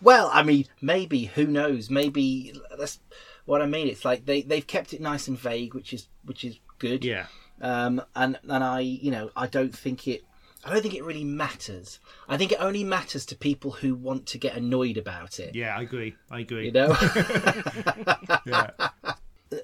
[0.00, 1.90] Well, I mean, maybe who knows?
[1.90, 3.00] Maybe that's
[3.44, 3.88] what I mean.
[3.88, 7.04] It's like they they've kept it nice and vague, which is which is good.
[7.04, 7.26] Yeah.
[7.60, 10.24] Um, and and I, you know, I don't think it.
[10.64, 12.00] I don't think it really matters.
[12.28, 15.54] I think it only matters to people who want to get annoyed about it.
[15.54, 16.16] Yeah, I agree.
[16.30, 16.66] I agree.
[16.66, 16.88] You know.
[18.46, 18.70] yeah.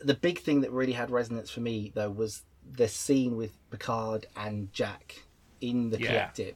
[0.05, 4.27] The- big thing that really had resonance for me though was the scene with Picard
[4.37, 5.25] and Jack
[5.61, 6.07] in the Yeah.
[6.09, 6.55] collective,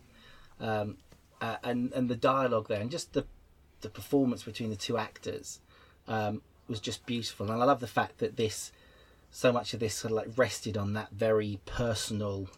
[0.60, 0.98] um,
[1.40, 3.26] uh, and and the dialogue there, and just the
[3.80, 5.60] the performance between the two actors
[6.08, 7.50] um, was just beautiful.
[7.50, 8.70] And I love the fact that this
[9.36, 12.48] so much of this sort of like rested on that very personal,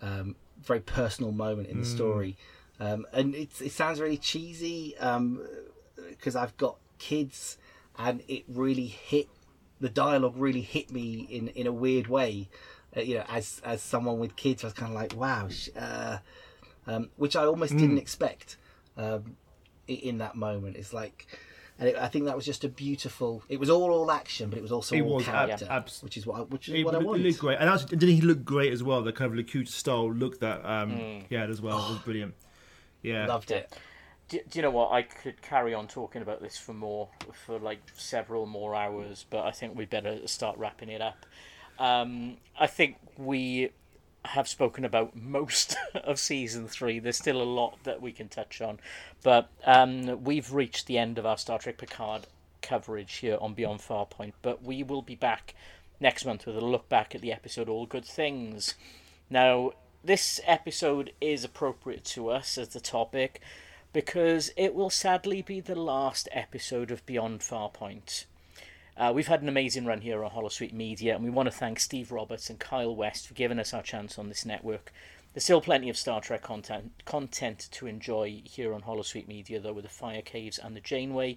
[0.00, 1.96] um, very personal moment in the Mm.
[1.96, 2.36] story.
[2.78, 4.94] Um, and it, it sounds really cheesy
[6.10, 7.58] because I've got kids,
[7.98, 9.28] and it really hit
[9.80, 12.48] the dialogue really hit me in in a weird way.
[12.96, 15.70] Uh, you know, as as someone with kids, I was kind of like, wow, sh-
[15.76, 16.18] uh,
[16.86, 17.78] um, which I almost Mm.
[17.80, 18.58] didn't expect
[18.96, 19.36] um,
[19.88, 20.76] in that moment.
[20.76, 21.26] It's like.
[21.78, 23.42] And it, I think that was just a beautiful.
[23.48, 26.02] It was all all action, but it was also It all was ab- character, abs-
[26.02, 27.20] which is what I, which is It, what I looked- want.
[27.20, 29.02] it looked great, and actually, didn't he look great as well?
[29.02, 31.22] The kind of Locutus style look that um, Mm.
[31.28, 32.34] he had as well was brilliant.
[33.02, 33.72] Yeah, Loved it.
[34.28, 34.90] Do, do you know what?
[34.90, 37.10] I could carry on talking about this for more,
[37.46, 41.26] for like several more hours, but I think we better start wrapping it up.
[41.78, 43.70] Um, I think we
[44.26, 46.98] have spoken about most of season three.
[46.98, 48.78] There's still a lot that we can touch on,
[49.22, 52.26] but um, we've reached the end of our Star Trek Picard
[52.62, 54.32] coverage here on Beyond Farpoint.
[54.42, 55.54] But we will be back
[56.00, 58.74] next month with a look back at the episode All Good Things.
[59.30, 59.72] Now,
[60.04, 63.40] this episode is appropriate to us as the topic
[63.92, 68.24] because it will sadly be the last episode of Beyond Farpoint.
[68.96, 71.78] Uh, we've had an amazing run here on Holosuite Media, and we want to thank
[71.78, 74.90] Steve Roberts and Kyle West for giving us our chance on this network.
[75.34, 79.74] There's still plenty of Star Trek content content to enjoy here on Holosuite Media, though,
[79.74, 81.36] with the Fire Caves and the Janeway.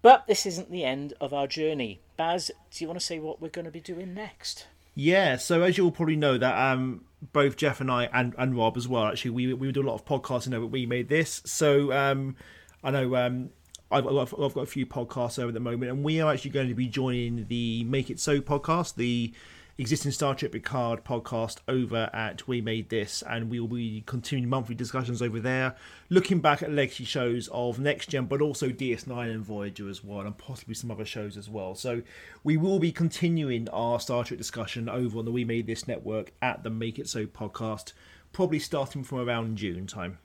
[0.00, 2.00] But this isn't the end of our journey.
[2.16, 4.66] Baz, do you want to say what we're going to be doing next?
[4.94, 8.56] Yeah, so as you all probably know, that um, both Geoff and I and, and
[8.56, 9.04] Rob as well.
[9.04, 10.64] Actually, we we do a lot of podcasting over.
[10.64, 12.36] We made this, so um,
[12.82, 13.50] I know um,
[13.90, 16.52] I've, I've, I've got a few podcasts over at the moment, and we are actually
[16.52, 19.32] going to be joining the Make It So podcast, the
[19.78, 24.48] existing Star Trek Picard podcast over at We Made This, and we will be continuing
[24.48, 25.74] monthly discussions over there,
[26.08, 30.20] looking back at legacy shows of Next Gen, but also DS9 and Voyager as well,
[30.20, 31.74] and possibly some other shows as well.
[31.74, 32.02] So
[32.44, 36.32] we will be continuing our Star Trek discussion over on the We Made This network
[36.40, 37.92] at the Make It So podcast,
[38.32, 40.18] probably starting from around June time.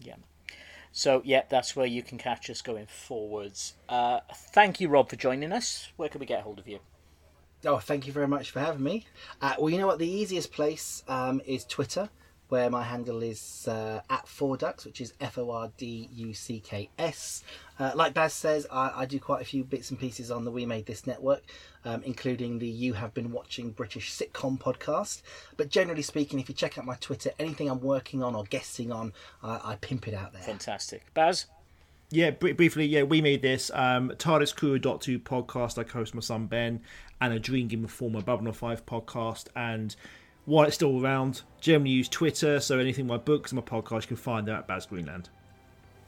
[0.00, 0.16] Yeah.
[0.92, 3.74] So, yeah, that's where you can catch us going forwards.
[3.88, 4.20] Uh,
[4.52, 5.88] thank you, Rob, for joining us.
[5.96, 6.80] Where can we get hold of you?
[7.64, 9.06] Oh, thank you very much for having me.
[9.42, 9.98] Uh, well, you know what?
[9.98, 12.08] The easiest place um, is Twitter
[12.48, 16.32] where my handle is uh, at Four Ducks, which is F O R D U
[16.32, 17.44] C K S.
[17.78, 20.50] Uh, like Baz says, I, I, do quite a few bits and pieces on the
[20.50, 21.44] We Made This network,
[21.84, 25.22] um, including the You Have Been Watching British Sitcom podcast.
[25.56, 28.90] But generally speaking, if you check out my Twitter, anything I'm working on or guesting
[28.90, 29.12] on,
[29.42, 30.42] I, I pimp it out there.
[30.42, 31.02] Fantastic.
[31.14, 31.46] Baz?
[32.10, 33.70] Yeah, br- briefly, yeah, we made this.
[33.74, 35.78] Um, TARDIS Crew Dot 2 podcast.
[35.78, 36.80] I host my son Ben,
[37.20, 39.48] and a Dream Given Form Babylon 5 podcast.
[39.54, 39.94] And
[40.48, 44.08] while it's still around, generally use Twitter, so anything my books and my podcast you
[44.08, 45.28] can find there at Baz Greenland.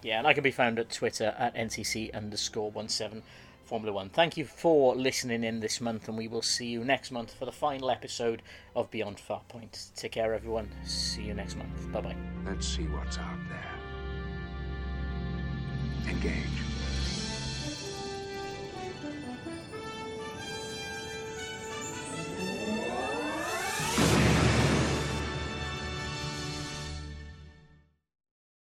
[0.03, 3.23] Yeah, and I can be found at Twitter at NCC underscore 17
[3.65, 4.09] Formula One.
[4.09, 7.45] Thank you for listening in this month, and we will see you next month for
[7.45, 8.41] the final episode
[8.75, 9.95] of Beyond Farpoint.
[9.95, 10.71] Take care, everyone.
[10.85, 11.93] See you next month.
[11.93, 12.17] Bye bye.
[12.47, 13.79] Let's see what's out there.
[16.11, 16.70] Engage.